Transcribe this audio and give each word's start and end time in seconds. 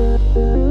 Então 0.00 0.69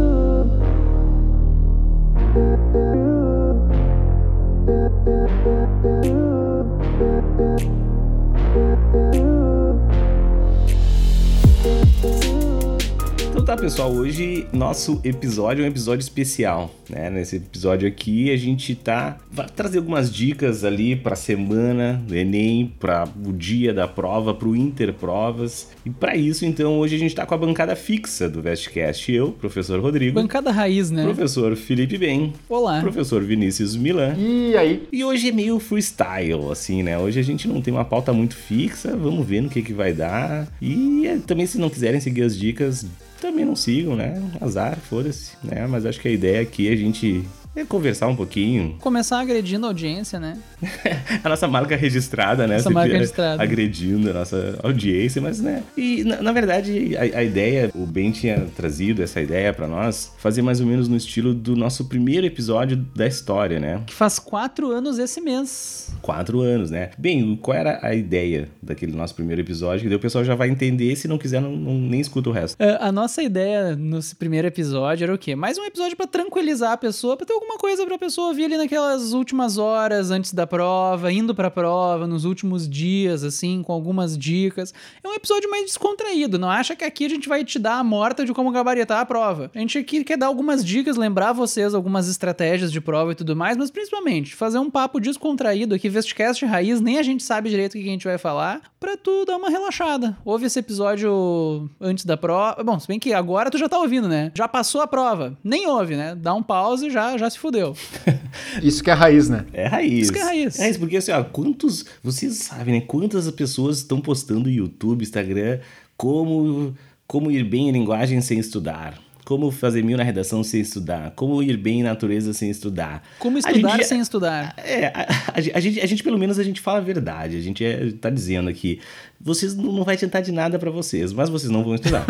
tá, 13.49 13.57
pessoal, 13.57 13.91
hoje 13.91 14.45
nosso 14.53 15.01
episódio 15.03 15.63
é 15.63 15.65
um 15.65 15.71
episódio 15.71 16.03
especial, 16.03 16.69
né? 16.87 17.09
Nesse 17.09 17.37
episódio 17.37 17.87
aqui 17.87 18.29
a 18.29 18.37
gente 18.37 18.75
tá 18.75 19.17
vai 19.31 19.47
trazer 19.49 19.79
algumas 19.79 20.13
dicas 20.13 20.63
ali 20.63 20.95
para 20.95 21.15
semana 21.15 21.99
do 22.07 22.15
ENEM, 22.15 22.71
para 22.79 23.07
o 23.25 23.33
dia 23.33 23.73
da 23.73 23.87
prova, 23.87 24.35
para 24.35 24.47
o 24.47 24.55
Interprovas. 24.55 25.69
E 25.83 25.89
para 25.89 26.15
isso, 26.15 26.45
então, 26.45 26.77
hoje 26.77 26.95
a 26.95 26.99
gente 26.99 27.15
tá 27.15 27.25
com 27.25 27.33
a 27.33 27.37
bancada 27.39 27.75
fixa 27.75 28.29
do 28.29 28.39
Vestcast, 28.39 29.11
eu, 29.11 29.31
professor 29.31 29.79
Rodrigo, 29.79 30.13
Bancada 30.13 30.51
raiz, 30.51 30.91
né? 30.91 31.01
professor 31.01 31.55
Felipe 31.55 31.97
Bem, 31.97 32.33
Olá. 32.47 32.79
professor 32.81 33.23
Vinícius 33.23 33.75
Milan. 33.75 34.13
E 34.15 34.55
aí? 34.55 34.87
E 34.91 35.03
hoje 35.03 35.29
é 35.29 35.31
meio 35.31 35.57
freestyle, 35.57 36.51
assim, 36.51 36.83
né? 36.83 36.99
Hoje 36.99 37.19
a 37.19 37.23
gente 37.23 37.47
não 37.47 37.63
tem 37.63 37.73
uma 37.73 37.85
pauta 37.85 38.13
muito 38.13 38.35
fixa, 38.35 38.95
vamos 38.95 39.25
ver 39.25 39.41
no 39.41 39.49
que, 39.49 39.63
que 39.63 39.73
vai 39.73 39.91
dar. 39.91 40.47
E 40.61 41.07
é, 41.07 41.17
também, 41.17 41.47
se 41.47 41.57
não 41.57 41.67
quiserem 41.67 41.99
seguir 41.99 42.21
as 42.21 42.37
dicas, 42.37 42.85
também 43.19 43.45
não 43.45 43.55
sigam, 43.55 43.95
né? 43.95 44.21
Azar, 44.39 44.77
foda-se, 44.77 45.33
né? 45.43 45.67
Mas 45.67 45.85
acho 45.85 45.99
que 45.99 46.07
a 46.07 46.11
ideia 46.11 46.41
aqui 46.41 46.67
é 46.67 46.73
a 46.73 46.75
gente 46.75 47.23
é 47.55 47.65
conversar 47.65 48.07
um 48.07 48.15
pouquinho. 48.15 48.77
Começar 48.79 49.19
agredindo 49.19 49.65
a 49.65 49.69
audiência, 49.69 50.19
né? 50.19 50.37
a 51.23 51.29
nossa 51.29 51.47
marca 51.47 51.75
registrada, 51.75 52.45
né? 52.47 52.57
Nossa 52.57 52.69
marca 52.69 52.87
Sempre 52.87 52.99
registrada. 52.99 53.43
Agredindo 53.43 54.09
a 54.09 54.13
nossa 54.13 54.59
audiência, 54.63 55.21
mas, 55.21 55.39
né? 55.41 55.63
E, 55.75 56.03
na, 56.03 56.21
na 56.21 56.31
verdade, 56.31 56.95
a, 56.95 57.19
a 57.19 57.23
ideia, 57.23 57.71
o 57.75 57.85
Ben 57.85 58.11
tinha 58.11 58.47
trazido 58.55 59.01
essa 59.01 59.19
ideia 59.19 59.53
pra 59.53 59.67
nós, 59.67 60.13
fazer 60.17 60.41
mais 60.41 60.59
ou 60.61 60.67
menos 60.67 60.87
no 60.87 60.95
estilo 60.95 61.33
do 61.33 61.55
nosso 61.55 61.85
primeiro 61.85 62.25
episódio 62.25 62.77
da 62.95 63.07
história, 63.07 63.59
né? 63.59 63.81
Que 63.85 63.93
faz 63.93 64.19
quatro 64.19 64.71
anos 64.71 64.99
esse 64.99 65.19
mês. 65.19 65.91
Quatro 66.01 66.41
anos, 66.41 66.69
né? 66.69 66.91
Bem, 66.97 67.35
qual 67.35 67.57
era 67.57 67.79
a 67.81 67.93
ideia 67.95 68.47
daquele 68.61 68.93
nosso 68.93 69.15
primeiro 69.15 69.41
episódio? 69.41 69.81
Que 69.83 69.89
daí 69.89 69.97
o 69.97 69.99
pessoal 70.01 70.23
já 70.23 70.35
vai 70.35 70.49
entender, 70.49 70.95
se 70.95 71.07
não 71.07 71.17
quiser, 71.17 71.41
não, 71.41 71.51
não- 71.51 71.73
nem 71.79 71.99
escuta 71.99 72.29
o 72.29 72.33
resto. 72.33 72.61
É, 72.61 72.77
a 72.79 72.91
nossa 72.91 73.23
ideia 73.23 73.75
no 73.75 73.99
primeiro 74.17 74.47
episódio 74.47 75.03
era 75.03 75.13
o 75.13 75.17
quê? 75.17 75.35
Mais 75.35 75.57
um 75.57 75.63
episódio 75.63 75.97
pra 75.97 76.05
tranquilizar 76.07 76.71
a 76.73 76.77
pessoa, 76.77 77.17
pra 77.17 77.25
ter 77.25 77.33
alguma 77.33 77.48
coisa 77.57 77.85
pra 77.85 77.97
pessoa 77.97 78.29
ouvir 78.29 78.45
ali 78.45 78.57
naquelas 78.57 79.13
últimas 79.13 79.57
horas 79.57 80.11
antes 80.11 80.33
da 80.33 80.45
prova, 80.45 81.11
indo 81.11 81.33
pra 81.33 81.49
prova, 81.49 82.05
nos 82.05 82.25
últimos 82.25 82.69
dias, 82.69 83.23
assim, 83.23 83.63
com 83.63 83.73
algumas 83.73 84.17
dicas. 84.17 84.73
É 85.03 85.07
um 85.07 85.13
episódio 85.13 85.49
mais 85.49 85.65
descontraído. 85.65 86.37
Não 86.37 86.49
acha 86.49 86.75
que 86.75 86.83
aqui 86.83 87.05
a 87.05 87.09
gente 87.09 87.29
vai 87.29 87.43
te 87.43 87.57
dar 87.57 87.79
a 87.79 87.83
morta 87.83 88.25
de 88.25 88.33
como 88.33 88.51
gabaritar 88.51 88.99
a 88.99 89.05
prova. 89.05 89.51
A 89.53 89.59
gente 89.59 89.77
aqui 89.77 90.03
quer 90.03 90.17
dar 90.17 90.27
algumas 90.27 90.63
dicas, 90.63 90.97
lembrar 90.97 91.33
vocês 91.33 91.73
algumas 91.73 92.07
estratégias 92.07 92.71
de 92.71 92.81
prova 92.81 93.11
e 93.11 93.15
tudo 93.15 93.35
mais, 93.35 93.57
mas 93.57 93.71
principalmente 93.71 94.35
fazer 94.35 94.59
um 94.59 94.69
papo 94.69 94.99
descontraído 94.99 95.75
aqui, 95.75 95.89
Vestcast 95.89 96.45
Raiz, 96.45 96.81
nem 96.81 96.97
a 96.97 97.03
gente 97.03 97.23
sabe 97.23 97.49
direito 97.49 97.73
o 97.73 97.77
que 97.77 97.87
a 97.87 97.91
gente 97.91 98.05
vai 98.05 98.17
falar, 98.17 98.61
pra 98.79 98.97
tu 98.97 99.25
dar 99.25 99.37
uma 99.37 99.49
relaxada. 99.49 100.17
Ouve 100.25 100.45
esse 100.45 100.59
episódio 100.59 101.69
antes 101.79 102.05
da 102.05 102.17
prova. 102.17 102.63
Bom, 102.63 102.79
se 102.79 102.87
bem 102.87 102.99
que 102.99 103.13
agora 103.13 103.49
tu 103.49 103.57
já 103.57 103.69
tá 103.69 103.77
ouvindo, 103.77 104.07
né? 104.07 104.31
Já 104.35 104.47
passou 104.47 104.81
a 104.81 104.87
prova. 104.87 105.37
Nem 105.43 105.67
ouve, 105.67 105.95
né? 105.95 106.15
Dá 106.15 106.33
um 106.33 106.43
pause 106.43 106.87
e 106.87 106.89
já, 106.89 107.17
já 107.17 107.28
se 107.29 107.39
fudeu. 107.39 107.75
Isso 108.63 108.83
que 108.83 108.89
é 108.89 108.93
raiz, 108.93 109.29
né? 109.29 109.45
É 109.53 109.67
raiz. 109.67 110.03
Isso 110.03 110.13
que 110.13 110.19
é 110.19 110.23
raiz. 110.23 110.59
É 110.59 110.63
raiz, 110.63 110.77
porque 110.77 110.97
assim, 110.97 111.11
ó, 111.11 111.23
quantos. 111.23 111.85
Vocês 112.03 112.35
sabem, 112.35 112.75
né? 112.75 112.81
Quantas 112.81 113.29
pessoas 113.31 113.77
estão 113.77 113.99
postando 113.99 114.41
no 114.41 114.49
YouTube, 114.49 115.03
Instagram, 115.03 115.59
como, 115.97 116.75
como 117.07 117.31
ir 117.31 117.43
bem 117.43 117.69
em 117.69 117.71
linguagem 117.71 118.21
sem 118.21 118.39
estudar. 118.39 118.99
Como 119.29 119.51
fazer 119.51 119.83
mil 119.83 119.95
na 119.95 120.01
redação 120.01 120.43
sem 120.43 120.59
estudar. 120.59 121.11
Como 121.11 121.43
ir 121.43 121.55
bem 121.55 121.81
em 121.81 121.83
natureza 121.83 122.33
sem 122.33 122.49
estudar. 122.49 123.03
Como 123.19 123.37
estudar 123.37 123.75
gente- 123.77 123.85
sem 123.85 123.99
estudar. 123.99 124.55
É, 124.57 124.87
a, 124.87 125.01
a- 125.01 125.35
a 125.53 125.59
gente, 125.59 125.79
a 125.79 125.85
gente, 125.85 126.01
pelo 126.01 126.17
menos, 126.17 126.39
a 126.39 126.43
gente 126.43 126.59
fala 126.59 126.79
a 126.79 126.81
verdade. 126.81 127.37
A 127.37 127.39
gente 127.39 127.63
é, 127.63 127.91
tá 127.91 128.09
dizendo 128.09 128.49
aqui. 128.49 128.79
Vocês 129.21 129.55
não, 129.55 129.71
não 129.71 129.83
vai 129.83 129.93
adiantar 129.93 130.23
de 130.23 130.31
nada 130.31 130.57
pra 130.57 130.71
vocês, 130.71 131.13
mas 131.13 131.29
vocês 131.29 131.51
não 131.51 131.63
vão 131.63 131.75
estudar. 131.75 132.05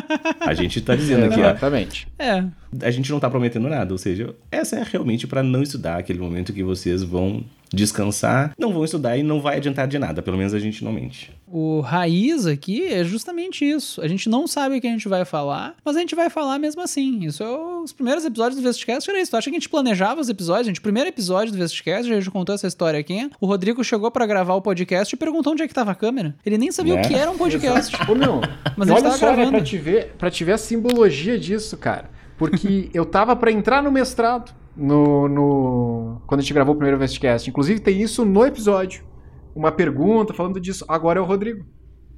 a 0.40 0.54
gente 0.54 0.80
tá 0.80 0.96
dizendo 0.96 1.26
aqui, 1.26 1.40
ó. 1.40 1.50
Exatamente. 1.50 2.08
É. 2.18 2.42
A 2.80 2.90
gente 2.90 3.10
não 3.12 3.20
tá 3.20 3.28
prometendo 3.28 3.68
nada, 3.68 3.92
ou 3.92 3.98
seja, 3.98 4.34
essa 4.50 4.76
é 4.78 4.82
realmente 4.90 5.26
pra 5.26 5.42
não 5.42 5.62
estudar, 5.62 5.98
aquele 5.98 6.20
momento 6.20 6.54
que 6.54 6.62
vocês 6.62 7.02
vão 7.02 7.44
descansar, 7.72 8.52
não 8.58 8.72
vão 8.72 8.84
estudar 8.84 9.16
e 9.16 9.22
não 9.22 9.40
vai 9.40 9.56
adiantar 9.56 9.86
de 9.88 9.98
nada, 9.98 10.22
pelo 10.22 10.36
menos 10.36 10.54
a 10.54 10.58
gente 10.58 10.84
não 10.84 10.92
mente. 10.92 11.30
O 11.46 11.80
raiz 11.80 12.46
aqui 12.46 12.86
é 12.86 13.04
justamente 13.04 13.64
isso. 13.64 14.00
A 14.00 14.08
gente 14.08 14.28
não 14.28 14.46
sabe 14.46 14.76
o 14.76 14.80
que 14.80 14.86
a 14.86 14.90
gente 14.90 15.08
vai 15.08 15.24
falar, 15.24 15.74
mas 15.84 15.96
a 15.96 16.00
gente 16.00 16.14
vai 16.14 16.30
falar 16.30 16.58
mesmo 16.58 16.80
assim. 16.80 17.24
Isso 17.26 17.42
é 17.42 17.48
o- 17.48 17.82
os 17.82 17.92
primeiros 17.92 18.24
episódios 18.24 18.56
do 18.56 18.62
Vestcast 18.62 19.08
era 19.10 19.20
isso. 19.20 19.30
Tu 19.30 19.36
acha 19.36 19.50
que 19.50 19.56
a 19.56 19.58
gente 19.58 19.68
planejava 19.68 20.20
os 20.20 20.28
episódios? 20.28 20.66
Gente, 20.68 20.78
o 20.78 20.82
primeiro 20.82 21.08
episódio 21.08 21.52
do 21.52 21.58
Vestcast, 21.58 22.10
a 22.10 22.14
gente 22.14 22.30
contou 22.30 22.54
essa 22.54 22.66
história 22.66 22.98
aqui. 22.98 23.28
O 23.40 23.46
Rodrigo 23.46 23.82
chegou 23.84 24.10
pra 24.10 24.24
gravar 24.26 24.54
o 24.54 24.62
podcast 24.62 25.14
e 25.14 25.18
perguntou 25.18 25.52
onde 25.52 25.62
é 25.62 25.68
que 25.68 25.74
tava 25.74 25.90
a 25.90 25.94
câmera. 25.94 26.34
Ele 26.46 26.56
nem 26.56 26.70
sabia 26.72 26.94
Né? 26.94 27.02
o 27.02 27.08
que 27.08 27.14
era 27.14 27.30
um 27.30 27.36
podcast. 27.36 27.94
Ô, 28.10 28.14
meu, 28.14 28.40
Mas 28.76 28.88
a 28.88 28.92
gente 28.94 29.02
olha 29.02 29.02
tava 29.02 29.16
só, 29.18 29.26
né, 29.26 29.32
gravando. 29.34 29.56
pra 29.58 29.60
te, 29.64 29.76
ver, 29.78 30.14
pra 30.16 30.30
te 30.30 30.44
ver 30.44 30.52
a 30.52 30.58
simbologia 30.58 31.38
disso, 31.38 31.76
cara. 31.76 32.08
Porque 32.38 32.88
eu 32.94 33.04
tava 33.04 33.36
pra 33.36 33.52
entrar 33.52 33.82
no 33.82 33.92
mestrado 33.92 34.52
no, 34.76 35.28
no- 35.28 36.22
quando 36.26 36.40
a 36.40 36.42
gente 36.42 36.54
gravou 36.54 36.74
o 36.74 36.76
primeiro 36.76 36.98
Vestcast. 36.98 37.48
Inclusive 37.48 37.80
tem 37.80 38.00
isso 38.00 38.24
no 38.24 38.44
episódio. 38.44 39.04
Uma 39.54 39.70
pergunta 39.72 40.32
falando 40.32 40.58
disso. 40.60 40.84
Agora 40.88 41.18
é 41.18 41.22
o 41.22 41.26
Rodrigo. 41.26 41.64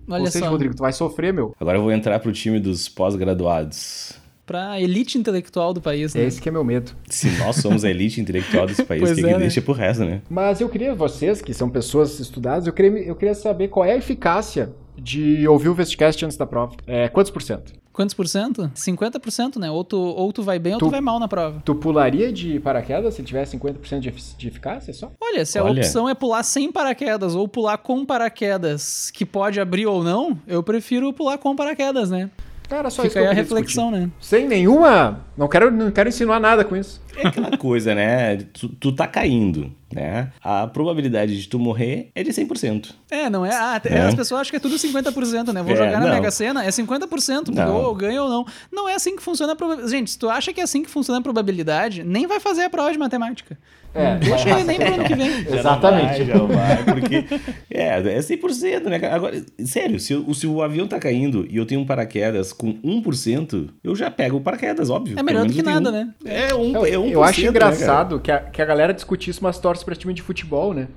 Olha 0.09 0.21
Ou 0.21 0.27
seja, 0.27 0.45
só. 0.45 0.51
Rodrigo, 0.51 0.75
tu 0.75 0.83
vai 0.83 0.93
sofrer, 0.93 1.33
meu. 1.33 1.55
Agora 1.59 1.79
eu 1.79 1.83
vou 1.83 1.91
entrar 1.91 2.19
pro 2.21 2.31
time 2.33 2.61
dos 2.61 2.89
pós-graduados. 2.89 4.13
Pra 4.47 4.79
elite 4.79 5.17
intelectual 5.17 5.73
do 5.73 5.81
país, 5.81 6.15
É 6.15 6.19
né? 6.19 6.27
esse 6.27 6.39
que 6.41 6.49
é 6.51 6.53
meu 6.53 6.63
medo. 6.63 6.93
Se 7.09 7.31
nós 7.39 7.57
somos 7.57 7.83
a 7.83 7.89
elite 7.91 8.21
intelectual 8.21 8.67
desse 8.67 8.85
país, 8.85 9.01
o 9.03 9.07
Pois 9.07 9.15
que, 9.19 9.25
é, 9.25 9.29
que 9.29 9.33
né? 9.33 9.39
deixa 9.39 9.63
pro 9.63 9.73
resto, 9.73 10.05
né? 10.05 10.21
Mas 10.29 10.61
eu 10.61 10.69
queria, 10.69 10.95
vocês 10.95 11.41
que 11.41 11.55
são 11.55 11.71
pessoas 11.71 12.21
estudadas, 12.21 12.67
eu 12.67 12.73
queria, 12.75 12.99
eu 13.05 13.17
queria 13.17 13.35
saber 13.35 13.69
qual 13.69 13.87
é 13.87 13.93
a 13.93 13.97
eficácia 13.97 14.71
de 14.97 15.49
ouvir 15.49 15.71
o 15.71 15.75
Vestcast 15.75 16.23
antes 16.27 16.37
da 16.37 16.47
prova. 16.47 16.75
É, 16.87 17.09
quantos 17.09 17.31
por 17.33 17.41
cento? 17.41 17.73
Quantos 17.95 18.13
por 18.15 18.27
cento? 18.27 18.71
50%, 18.75 19.57
né? 19.57 19.71
Ou 19.71 19.85
tu, 19.85 19.97
ou 19.97 20.33
tu 20.33 20.43
vai 20.43 20.59
bem 20.59 20.73
ou 20.75 20.79
tu 20.81 20.87
Tu- 20.87 20.91
vai 20.91 21.01
mal 21.01 21.19
na 21.21 21.29
prova. 21.29 21.63
Tu 21.65 21.75
pularia 21.77 22.33
de 22.33 22.59
paraquedas 22.59 23.15
se 23.15 23.23
tiver 23.23 23.45
50% 23.47 24.01
de, 24.01 24.11
de 24.11 24.49
eficácia 24.49 24.93
só? 24.93 25.13
Olha, 25.21 25.47
se 25.47 25.59
a 25.59 25.65
Olha. 25.65 25.81
opção 25.81 26.09
é 26.09 26.15
pular 26.15 26.43
sem 26.43 26.73
paraquedas 26.73 27.37
ou 27.37 27.47
pular 27.47 27.79
com 27.79 28.05
paraquedas, 28.05 29.11
que 29.13 29.25
pode 29.25 29.61
abrir 29.61 29.87
ou 29.87 30.03
não, 30.03 30.37
eu 30.47 30.61
prefiro 30.63 31.13
pular 31.13 31.39
com 31.39 31.55
paraquedas, 31.55 32.11
né? 32.11 32.31
Cara, 32.69 32.91
só 32.91 33.03
isso 33.03 33.11
Fica 33.11 33.13
que 33.13 33.19
aí 33.21 33.25
eu 33.27 33.31
a 33.31 33.35
reflexão, 33.35 33.91
né? 33.91 33.99
discutir. 34.07 34.27
Sem 34.27 34.49
nenhuma. 34.49 35.21
Não 35.37 35.47
quero, 35.47 35.71
não 35.71 35.91
quero 35.91 36.09
insinuar 36.09 36.41
nada 36.41 36.65
com 36.65 36.75
isso. 36.77 37.01
É 37.17 37.27
aquela 37.29 37.57
coisa, 37.57 37.95
né? 37.95 38.37
Tu, 38.53 38.69
tu 38.69 38.93
tá 38.93 39.07
caindo, 39.07 39.71
né? 39.93 40.31
A 40.43 40.67
probabilidade 40.67 41.41
de 41.41 41.49
tu 41.49 41.59
morrer 41.59 42.11
é 42.15 42.23
de 42.23 42.31
100%. 42.31 42.91
É, 43.11 43.31
não 43.31 43.45
é? 43.47 43.51
Ah, 43.55 43.81
É. 43.85 44.01
as 44.01 44.15
pessoas 44.15 44.41
acham 44.43 44.51
que 44.51 44.57
é 44.57 44.61
tudo 44.61 44.77
50%, 44.77 45.53
né? 45.53 45.63
Vou 45.63 45.73
É, 45.73 45.77
jogar 45.77 46.01
na 46.01 46.07
não. 46.07 46.15
Mega 46.15 46.31
Sena, 46.31 46.65
é 46.65 46.69
50%, 46.71 47.45
porque 47.47 47.61
Não. 47.61 47.75
ou 47.77 47.85
eu 47.89 47.95
ganho 47.95 48.23
ou 48.25 48.29
não. 48.29 48.47
Não 48.73 48.89
é 48.89 48.95
assim 48.95 49.15
que 49.17 49.23
funciona 49.23 49.53
a 49.53 49.57
probabilidade. 49.57 49.97
Gente, 49.97 50.11
se 50.11 50.19
tu 50.19 50.29
acha 50.29 50.53
que 50.53 50.61
é 50.61 50.65
assim 50.65 50.83
que 50.83 50.91
funciona 50.91 51.21
a 51.21 51.23
probabilidade, 51.23 52.03
nem 52.03 52.27
vai 52.27 52.41
fazer 52.41 52.63
a 52.63 52.71
prova 52.71 52.91
de 52.93 52.99
matemática. 52.99 53.57
É, 53.97 54.17
Deixa 54.17 54.51
ele 54.51 54.65
nem 54.65 54.77
pro 54.77 54.93
ano 54.95 55.05
que 55.05 55.15
vem. 55.15 55.29
Exatamente. 55.57 56.25
Já 56.25 56.35
não 56.35 56.49
vai, 56.49 56.77
já 56.79 56.83
vai, 56.83 56.95
porque 56.95 57.25
é, 57.71 57.87
é 57.91 58.19
100%, 58.19 58.83
né? 58.87 58.97
Agora, 59.09 59.41
sério, 59.65 60.01
se, 60.01 60.13
o- 60.17 60.35
se 60.35 60.49
o 60.49 60.61
avião 60.63 60.89
tá 60.89 60.99
caindo 60.99 61.47
e 61.49 61.57
eu 61.57 61.65
tenho 61.65 61.81
um 61.81 61.87
paraquedas 61.87 62.53
com 62.53 62.75
1%, 62.83 63.69
eu 63.85 63.95
já 63.95 64.11
pego 64.11 64.39
o 64.39 64.41
paraquedas, 64.41 64.91
óbvio. 64.91 65.17
É 65.17 65.23
melhor 65.23 65.47
do 65.47 65.53
que 65.53 65.61
eu 65.61 65.65
nada, 65.65 65.93
tenho 65.93 66.07
né? 66.07 66.15
um. 66.25 66.29
É 66.29 66.55
um, 66.55 66.73
Eu, 66.87 66.87
é 66.87 66.99
1%, 67.05 67.13
eu 67.13 67.23
acho 67.23 67.41
né, 67.41 67.49
engraçado 67.49 68.21
que, 68.21 68.31
a, 68.31 68.41
que 68.41 68.61
a 68.61 68.65
galera 68.65 68.93
discutisse 68.93 69.41
umas 69.41 69.59
torces 69.59 69.85
pra 69.85 69.95
time 69.95 70.13
de 70.13 70.23
futebol, 70.23 70.75
né? 70.75 70.89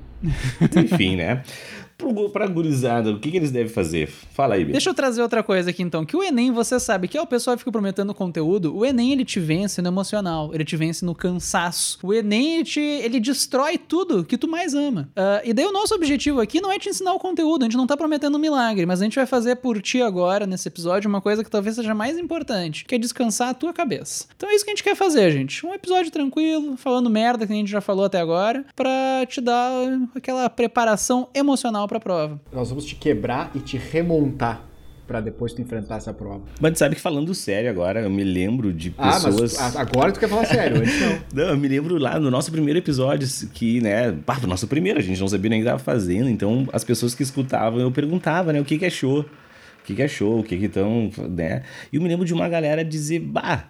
Enfim, 0.75 1.15
né? 1.15 1.43
Pro, 1.97 2.29
pra 2.29 2.45
gurizada, 2.45 3.09
o 3.09 3.19
que, 3.19 3.31
que 3.31 3.37
eles 3.37 3.49
devem 3.49 3.73
fazer? 3.73 4.07
Fala 4.07 4.53
aí, 4.53 4.63
Bia. 4.63 4.73
Deixa 4.73 4.89
eu 4.89 4.93
trazer 4.93 5.19
outra 5.21 5.41
coisa 5.41 5.71
aqui 5.71 5.81
então, 5.81 6.05
que 6.05 6.15
o 6.15 6.21
Enem, 6.21 6.51
você 6.51 6.79
sabe 6.79 7.07
que 7.07 7.17
ó, 7.17 7.23
o 7.23 7.27
pessoal 7.27 7.57
fica 7.57 7.71
prometendo 7.71 8.13
conteúdo, 8.13 8.75
o 8.75 8.85
Enem 8.85 9.13
ele 9.13 9.25
te 9.25 9.39
vence 9.39 9.81
no 9.81 9.87
emocional, 9.87 10.51
ele 10.53 10.63
te 10.63 10.77
vence 10.77 11.03
no 11.03 11.15
cansaço. 11.15 11.97
O 12.03 12.13
Enem 12.13 12.57
ele, 12.57 12.63
te, 12.63 12.79
ele 12.79 13.19
destrói 13.19 13.79
tudo 13.79 14.23
que 14.23 14.37
tu 14.37 14.47
mais 14.47 14.75
ama. 14.75 15.09
Ah, 15.15 15.41
e 15.43 15.53
daí 15.53 15.65
o 15.65 15.71
nosso 15.71 15.95
objetivo 15.95 16.39
aqui 16.39 16.61
não 16.61 16.71
é 16.71 16.77
te 16.77 16.87
ensinar 16.87 17.13
o 17.13 17.19
conteúdo, 17.19 17.63
a 17.63 17.65
gente 17.65 17.77
não 17.77 17.87
tá 17.87 17.97
prometendo 17.97 18.35
um 18.35 18.39
milagre, 18.39 18.85
mas 18.85 19.01
a 19.01 19.03
gente 19.03 19.15
vai 19.15 19.25
fazer 19.25 19.55
por 19.55 19.81
ti 19.81 19.99
agora, 19.99 20.45
nesse 20.45 20.67
episódio, 20.67 21.09
uma 21.09 21.19
coisa 21.19 21.43
que 21.43 21.49
talvez 21.49 21.75
seja 21.75 21.95
mais 21.95 22.17
importante, 22.19 22.85
que 22.85 22.93
é 22.93 22.99
descansar 22.99 23.49
a 23.49 23.53
tua 23.55 23.73
cabeça. 23.73 24.27
Então 24.35 24.47
é 24.47 24.53
isso 24.53 24.63
que 24.63 24.69
a 24.69 24.75
gente 24.75 24.83
quer 24.83 24.95
fazer, 24.95 25.31
gente. 25.31 25.65
Um 25.65 25.73
episódio 25.73 26.11
tranquilo, 26.11 26.77
falando 26.77 27.09
merda 27.09 27.47
que 27.47 27.53
a 27.53 27.55
gente 27.55 27.71
já 27.71 27.81
falou 27.81 28.05
até 28.05 28.19
agora, 28.19 28.63
pra 28.75 29.25
te 29.27 29.41
dar 29.41 29.71
aquela 30.15 30.47
preparação 30.47 31.27
emocional 31.33 31.86
pra 31.87 31.99
prova. 31.99 32.39
Nós 32.51 32.69
vamos 32.69 32.85
te 32.85 32.95
quebrar 32.95 33.51
e 33.55 33.59
te 33.59 33.77
remontar 33.77 34.63
pra 35.07 35.21
depois 35.21 35.53
tu 35.53 35.61
enfrentar 35.61 35.95
essa 35.95 36.13
prova. 36.13 36.41
Mas 36.59 36.73
tu 36.73 36.79
sabe 36.79 36.95
que 36.95 37.01
falando 37.01 37.33
sério 37.33 37.69
agora, 37.69 38.01
eu 38.01 38.09
me 38.09 38.25
lembro 38.25 38.73
de 38.73 38.93
Ah, 38.97 39.13
pessoas... 39.13 39.53
mas 39.57 39.75
a- 39.77 39.81
agora 39.81 40.11
tu 40.11 40.19
quer 40.19 40.27
falar 40.27 40.43
sério, 40.45 40.77
antes 40.81 40.99
não. 40.99 41.17
Não, 41.33 41.49
eu 41.51 41.57
me 41.57 41.67
lembro 41.69 41.97
lá 41.97 42.19
no 42.19 42.29
nosso 42.29 42.51
primeiro 42.51 42.77
episódio, 42.77 43.25
que, 43.53 43.79
né, 43.79 44.11
pá, 44.25 44.35
do 44.37 44.47
nosso 44.47 44.67
primeiro, 44.67 44.99
a 44.99 45.01
gente 45.01 45.17
não 45.21 45.27
sabia 45.29 45.49
nem 45.49 45.59
o 45.59 45.63
que 45.63 45.69
tava 45.69 45.79
fazendo, 45.79 46.29
então 46.29 46.67
as 46.73 46.83
pessoas 46.83 47.15
que 47.15 47.23
escutavam, 47.23 47.79
eu 47.79 47.89
perguntava, 47.89 48.51
né, 48.51 48.59
o 48.59 48.65
que 48.65 48.77
que 48.77 48.85
achou, 48.85 49.21
o 49.21 49.83
que, 49.85 49.95
que 49.95 50.03
achou, 50.03 50.39
o 50.41 50.43
que 50.43 50.57
que 50.57 50.65
estão, 50.65 51.09
né? 51.29 51.63
E 51.91 51.95
eu 51.95 52.01
me 52.01 52.09
lembro 52.09 52.25
de 52.25 52.33
uma 52.33 52.49
galera 52.49 52.83
dizer, 52.83 53.19
bah, 53.21 53.69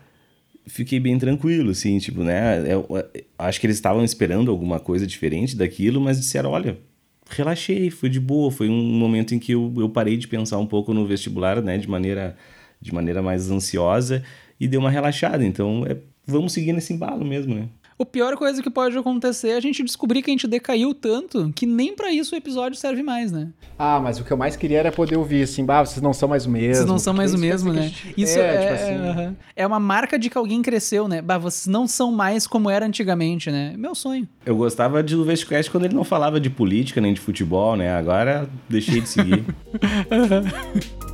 fiquei 0.65 0.99
bem 0.99 1.19
tranquilo, 1.19 1.69
assim, 1.69 1.99
tipo, 1.99 2.23
né? 2.23 2.61
Eu, 2.61 2.83
eu 2.89 3.03
acho 3.37 3.59
que 3.61 3.67
eles 3.67 3.77
estavam 3.77 4.03
esperando 4.03 4.49
alguma 4.49 4.79
coisa 4.79 5.05
diferente 5.05 5.55
daquilo, 5.55 6.01
mas 6.01 6.19
disseram, 6.19 6.49
olha, 6.49 6.79
relaxei, 7.29 7.89
foi 7.89 8.09
de 8.09 8.19
boa, 8.19 8.51
foi 8.51 8.69
um 8.69 8.83
momento 8.83 9.35
em 9.35 9.39
que 9.39 9.51
eu, 9.51 9.73
eu 9.77 9.89
parei 9.89 10.17
de 10.17 10.27
pensar 10.27 10.57
um 10.57 10.65
pouco 10.65 10.93
no 10.93 11.05
vestibular, 11.05 11.61
né? 11.61 11.77
De 11.77 11.89
maneira, 11.89 12.35
de 12.81 12.93
maneira 12.93 13.21
mais 13.21 13.49
ansiosa 13.51 14.23
e 14.59 14.67
deu 14.67 14.79
uma 14.79 14.89
relaxada. 14.89 15.45
Então, 15.45 15.85
é, 15.87 15.97
vamos 16.25 16.53
seguir 16.53 16.73
nesse 16.73 16.93
embalo 16.93 17.25
mesmo, 17.25 17.55
né? 17.55 17.69
O 17.99 18.05
pior 18.05 18.35
coisa 18.37 18.61
que 18.61 18.69
pode 18.69 18.95
acontecer 18.95 19.49
é 19.49 19.55
a 19.55 19.59
gente 19.59 19.83
descobrir 19.83 20.21
que 20.21 20.29
a 20.29 20.33
gente 20.33 20.47
decaiu 20.47 20.93
tanto 20.93 21.51
que 21.55 21.65
nem 21.65 21.95
para 21.95 22.11
isso 22.11 22.35
o 22.35 22.37
episódio 22.37 22.77
serve 22.77 23.01
mais, 23.01 23.31
né? 23.31 23.47
Ah, 23.77 23.99
mas 23.99 24.19
o 24.19 24.23
que 24.23 24.31
eu 24.31 24.37
mais 24.37 24.55
queria 24.55 24.77
era 24.79 24.91
poder 24.91 25.17
ouvir 25.17 25.41
assim, 25.41 25.65
bah, 25.65 25.83
vocês 25.83 25.99
não 26.01 26.13
são 26.13 26.29
mais 26.29 26.45
o 26.45 26.49
mesmo. 26.49 26.75
Vocês 26.75 26.85
não 26.85 26.99
são 26.99 27.11
mais 27.11 27.33
o 27.33 27.39
mesmo, 27.39 27.73
né? 27.73 27.83
gente- 27.83 28.13
Isso 28.15 28.37
é, 28.37 28.55
é, 28.55 28.59
tipo 28.59 28.73
assim, 28.73 28.93
aham. 29.07 29.35
é 29.55 29.65
uma 29.65 29.79
marca 29.79 30.19
de 30.19 30.29
que 30.29 30.37
alguém 30.37 30.61
cresceu, 30.61 31.07
né? 31.07 31.23
Bah, 31.23 31.39
vocês 31.39 31.65
não 31.65 31.87
são 31.87 32.11
mais 32.11 32.45
como 32.45 32.69
era 32.69 32.85
antigamente, 32.85 33.49
né? 33.49 33.73
Meu 33.75 33.95
sonho. 33.95 34.27
Eu 34.45 34.55
gostava 34.55 35.01
de 35.01 35.15
do 35.15 35.25
Vestcast 35.25 35.71
quando 35.71 35.85
ele 35.85 35.95
não 35.95 36.03
falava 36.03 36.39
de 36.39 36.51
política 36.51 37.01
nem 37.01 37.13
de 37.15 37.19
futebol, 37.19 37.75
né? 37.75 37.95
Agora 37.95 38.47
deixei 38.69 39.01
de 39.01 39.09
seguir. 39.09 39.43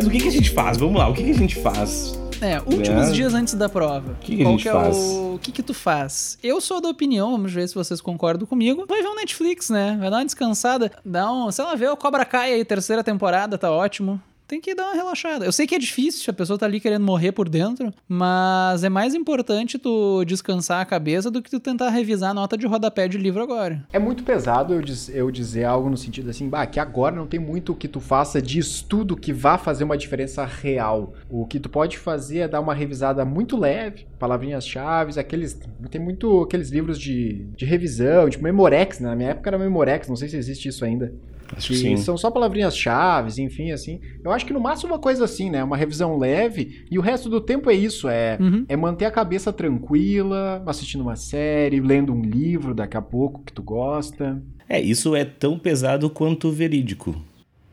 Mas 0.00 0.06
o 0.06 0.10
que, 0.10 0.18
que 0.18 0.28
a 0.28 0.32
gente 0.32 0.48
faz? 0.50 0.78
Vamos 0.78 0.98
lá, 0.98 1.08
o 1.10 1.12
que, 1.12 1.22
que 1.22 1.30
a 1.30 1.34
gente 1.34 1.56
faz? 1.60 2.18
É, 2.40 2.58
últimos 2.60 3.08
É. 3.08 3.12
dias 3.12 3.34
antes 3.34 3.52
da 3.52 3.68
prova. 3.68 4.16
Que 4.22 4.36
que 4.36 4.40
a 4.40 4.44
Qual 4.46 4.52
gente 4.52 4.62
que 4.62 4.68
é 4.70 4.72
faz? 4.72 4.96
o... 4.96 5.34
o 5.34 5.38
que 5.38 5.52
que 5.52 5.62
tu 5.62 5.74
faz? 5.74 6.38
Eu 6.42 6.58
sou 6.58 6.80
da 6.80 6.88
opinião, 6.88 7.32
vamos 7.32 7.52
ver 7.52 7.68
se 7.68 7.74
vocês 7.74 8.00
concordam 8.00 8.46
comigo. 8.46 8.86
Vai 8.88 9.02
ver 9.02 9.08
um 9.08 9.14
Netflix, 9.14 9.68
né? 9.68 9.98
Vai 10.00 10.08
dar 10.10 10.16
uma 10.16 10.24
descansada, 10.24 10.90
dá 11.04 11.30
um, 11.30 11.52
sei 11.52 11.62
lá, 11.66 11.74
vê 11.74 11.86
o 11.86 11.98
Cobra 11.98 12.24
Kai 12.24 12.54
aí, 12.54 12.64
terceira 12.64 13.04
temporada, 13.04 13.58
tá 13.58 13.70
ótimo. 13.70 14.18
Tem 14.50 14.60
que 14.60 14.74
dar 14.74 14.86
uma 14.86 14.94
relaxada. 14.96 15.44
Eu 15.44 15.52
sei 15.52 15.64
que 15.64 15.76
é 15.76 15.78
difícil, 15.78 16.28
a 16.28 16.34
pessoa 16.34 16.58
tá 16.58 16.66
ali 16.66 16.80
querendo 16.80 17.04
morrer 17.04 17.30
por 17.30 17.48
dentro, 17.48 17.94
mas 18.08 18.82
é 18.82 18.88
mais 18.88 19.14
importante 19.14 19.78
tu 19.78 20.24
descansar 20.24 20.80
a 20.80 20.84
cabeça 20.84 21.30
do 21.30 21.40
que 21.40 21.48
tu 21.48 21.60
tentar 21.60 21.88
revisar 21.90 22.32
a 22.32 22.34
nota 22.34 22.58
de 22.58 22.66
rodapé 22.66 23.06
de 23.06 23.16
livro 23.16 23.40
agora. 23.40 23.86
É 23.92 23.98
muito 24.00 24.24
pesado 24.24 24.74
eu, 24.74 24.82
diz- 24.82 25.08
eu 25.08 25.30
dizer 25.30 25.62
algo 25.62 25.88
no 25.88 25.96
sentido 25.96 26.30
assim, 26.30 26.48
bah, 26.48 26.66
que 26.66 26.80
agora 26.80 27.14
não 27.14 27.28
tem 27.28 27.38
muito 27.38 27.70
o 27.70 27.76
que 27.76 27.86
tu 27.86 28.00
faça 28.00 28.42
de 28.42 28.58
estudo 28.58 29.16
que 29.16 29.32
vá 29.32 29.56
fazer 29.56 29.84
uma 29.84 29.96
diferença 29.96 30.44
real. 30.44 31.14
O 31.30 31.46
que 31.46 31.60
tu 31.60 31.68
pode 31.68 31.96
fazer 31.96 32.38
é 32.38 32.48
dar 32.48 32.58
uma 32.60 32.74
revisada 32.74 33.24
muito 33.24 33.56
leve, 33.56 34.04
palavrinhas-chave, 34.18 35.16
aqueles. 35.20 35.60
Tem 35.92 36.00
muito 36.00 36.42
aqueles 36.42 36.70
livros 36.70 36.98
de, 36.98 37.44
de 37.56 37.64
revisão, 37.64 38.28
tipo 38.28 38.42
Memorex, 38.42 38.98
né? 38.98 39.10
Na 39.10 39.14
minha 39.14 39.30
época 39.30 39.48
era 39.48 39.56
Memorex, 39.58 40.08
não 40.08 40.16
sei 40.16 40.28
se 40.28 40.36
existe 40.36 40.68
isso 40.68 40.84
ainda. 40.84 41.12
Acho 41.56 41.68
Que 41.68 41.74
que 41.74 41.80
sim. 41.80 41.96
são 41.96 42.16
só 42.16 42.30
palavrinhas-chave, 42.30 43.42
enfim, 43.42 43.72
assim. 43.72 44.00
Eu 44.24 44.30
acho 44.30 44.46
que 44.46 44.52
no 44.52 44.60
máximo 44.60 44.92
uma 44.92 44.98
coisa 44.98 45.24
assim, 45.24 45.50
né? 45.50 45.64
Uma 45.64 45.76
revisão 45.76 46.16
leve. 46.16 46.84
E 46.90 46.98
o 46.98 47.02
resto 47.02 47.28
do 47.28 47.40
tempo 47.40 47.68
é 47.70 47.74
isso: 47.74 48.08
é, 48.08 48.36
Uhum. 48.40 48.64
é 48.68 48.76
manter 48.76 49.04
a 49.04 49.10
cabeça 49.10 49.52
tranquila, 49.52 50.62
assistindo 50.66 51.00
uma 51.00 51.16
série, 51.16 51.80
lendo 51.80 52.12
um 52.12 52.22
livro 52.22 52.74
daqui 52.74 52.96
a 52.96 53.02
pouco 53.02 53.42
que 53.44 53.52
tu 53.52 53.62
gosta. 53.62 54.40
É, 54.68 54.80
isso 54.80 55.16
é 55.16 55.24
tão 55.24 55.58
pesado 55.58 56.08
quanto 56.08 56.50
verídico. 56.52 57.16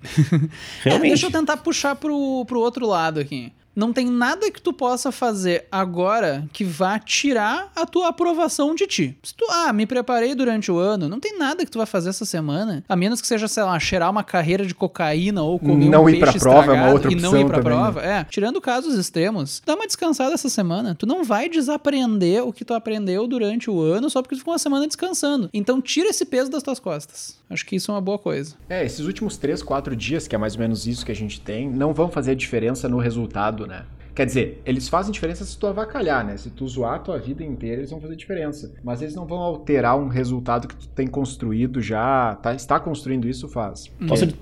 É, 0.86 0.98
deixa 1.00 1.26
eu 1.28 1.32
tentar 1.32 1.58
puxar 1.58 1.96
pro, 1.96 2.46
pro 2.46 2.60
outro 2.60 2.88
lado 2.88 3.20
aqui. 3.20 3.52
Não 3.78 3.94
tem 3.94 4.08
nada 4.08 4.50
que 4.50 4.60
tu 4.60 4.74
possa 4.74 5.12
fazer 5.12 5.68
agora 5.72 6.50
que 6.52 6.64
vá 6.64 6.98
tirar 6.98 7.72
a 7.76 7.86
tua 7.86 8.08
aprovação 8.08 8.74
de 8.74 8.88
ti. 8.88 9.16
Se 9.22 9.36
tu, 9.36 9.46
ah, 9.52 9.72
me 9.72 9.86
preparei 9.86 10.34
durante 10.34 10.72
o 10.72 10.80
ano, 10.80 11.08
não 11.08 11.20
tem 11.20 11.38
nada 11.38 11.64
que 11.64 11.70
tu 11.70 11.78
vai 11.78 11.86
fazer 11.86 12.10
essa 12.10 12.26
semana, 12.26 12.84
a 12.90 12.96
menos 12.96 13.22
que 13.22 13.28
seja, 13.28 13.48
sei 13.48 13.62
lá, 13.62 13.80
cheirar 13.80 14.10
uma 14.10 14.24
carreira 14.24 14.66
de 14.66 14.74
cocaína 14.74 15.44
ou 15.44 15.60
comer 15.60 15.90
Não 15.90 16.06
um 16.06 16.10
ir 16.10 16.18
pra 16.18 16.32
peixe 16.32 16.40
prova 16.44 16.58
é 16.58 16.74
uma 16.74 16.88
estragado 16.88 16.94
outra 16.94 17.12
e 17.12 17.16
não 17.18 17.30
opção 17.30 17.40
ir 17.40 17.46
pra 17.46 17.58
também, 17.58 17.78
né? 17.78 17.84
prova. 17.84 18.02
É, 18.02 18.24
tirando 18.24 18.60
casos 18.60 18.98
extremos, 18.98 19.62
dá 19.64 19.76
uma 19.76 19.86
descansada 19.86 20.34
essa 20.34 20.50
semana. 20.50 20.96
Tu 20.96 21.06
não 21.06 21.24
vai 21.24 21.48
desaprender 21.48 22.44
o 22.44 22.52
que 22.52 22.66
tu 22.66 22.74
aprendeu 22.74 23.28
durante 23.28 23.70
o 23.70 23.80
ano 23.80 24.10
só 24.10 24.24
porque 24.24 24.34
tu 24.34 24.40
ficou 24.40 24.54
uma 24.54 24.60
semana 24.60 24.88
descansando. 24.88 25.52
Então 25.54 25.80
tira 25.80 26.10
esse 26.10 26.26
peso 26.26 26.50
das 26.50 26.64
tuas 26.64 26.80
costas. 26.80 27.38
Acho 27.48 27.66
que 27.66 27.76
isso 27.76 27.92
é 27.92 27.94
uma 27.94 28.02
boa 28.02 28.18
coisa. 28.18 28.56
É, 28.68 28.84
esses 28.84 29.06
últimos 29.06 29.38
3, 29.38 29.62
4 29.62 29.96
dias, 29.96 30.28
que 30.28 30.36
é 30.36 30.38
mais 30.38 30.56
ou 30.56 30.62
menos 30.62 30.88
isso 30.88 31.06
que 31.06 31.12
a 31.12 31.16
gente 31.16 31.40
tem, 31.40 31.70
não 31.70 31.94
vão 31.94 32.10
fazer 32.10 32.36
diferença 32.36 32.90
no 32.90 32.98
resultado, 32.98 33.67
né? 33.68 33.86
Quer 34.18 34.26
dizer, 34.26 34.64
eles 34.66 34.90
fazem 34.90 35.12
diferença 35.12 35.46
se 35.46 35.56
tu 35.56 35.68
avacalhar, 35.68 36.26
né? 36.26 36.36
Se 36.38 36.50
tu 36.50 36.68
zoar 36.68 36.96
a 36.96 37.00
tua 37.00 37.20
vida 37.20 37.44
inteira, 37.44 37.82
eles 37.82 37.92
vão 37.92 38.02
fazer 38.02 38.16
diferença. 38.16 38.74
Mas 38.84 39.00
eles 39.04 39.14
não 39.14 39.28
vão 39.28 39.38
alterar 39.38 39.96
um 39.96 40.08
resultado 40.08 40.68
que 40.68 40.76
tu 40.76 40.88
tem 40.88 41.06
construído 41.06 41.80
já, 41.80 42.34
tá, 42.42 42.56
está 42.56 42.80
construindo 42.80 43.28
isso 43.28 43.48
faz 43.48 43.92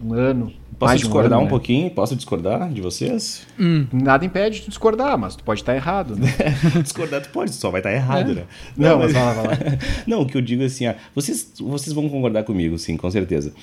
um 0.02 0.14
ano. 0.14 0.54
Posso 0.78 0.90
mais 0.90 1.00
discordar 1.02 1.32
um, 1.32 1.36
ano, 1.36 1.44
né? 1.46 1.50
pouquinho? 1.50 1.90
Posso 1.90 2.16
discordar 2.16 2.70
de 2.70 2.82
vocês? 2.82 3.48
Hum. 3.60 3.88
Nada 3.94 4.26
impede 4.26 4.58
de 4.58 4.66
tu 4.66 4.70
discordar, 4.70 5.18
mas 5.18 5.36
tu 5.36 5.44
pode 5.44 5.62
estar 5.62 5.74
errado, 5.76 6.16
né? 6.16 6.28
discordar 6.84 7.22
tu 7.22 7.30
pode, 7.30 7.52
só 7.54 7.72
vai 7.72 7.80
estar 7.80 7.94
errado, 7.94 8.32
É. 8.32 8.36
né? 8.36 8.44
Não, 8.76 9.00
mas 9.00 9.14
vai 9.14 9.24
lá, 9.24 9.34
vai 9.34 9.46
lá. 9.46 9.58
Não, 10.06 10.22
o 10.22 10.26
que 10.26 10.36
eu 10.38 10.42
digo 10.42 10.64
é 10.64 10.66
assim, 10.66 10.86
ah, 10.86 10.96
vocês, 11.14 11.54
vocês 11.60 11.94
vão 11.94 12.10
concordar 12.10 12.44
comigo, 12.44 12.78
sim, 12.78 12.98
com 12.98 13.10
certeza. 13.10 13.54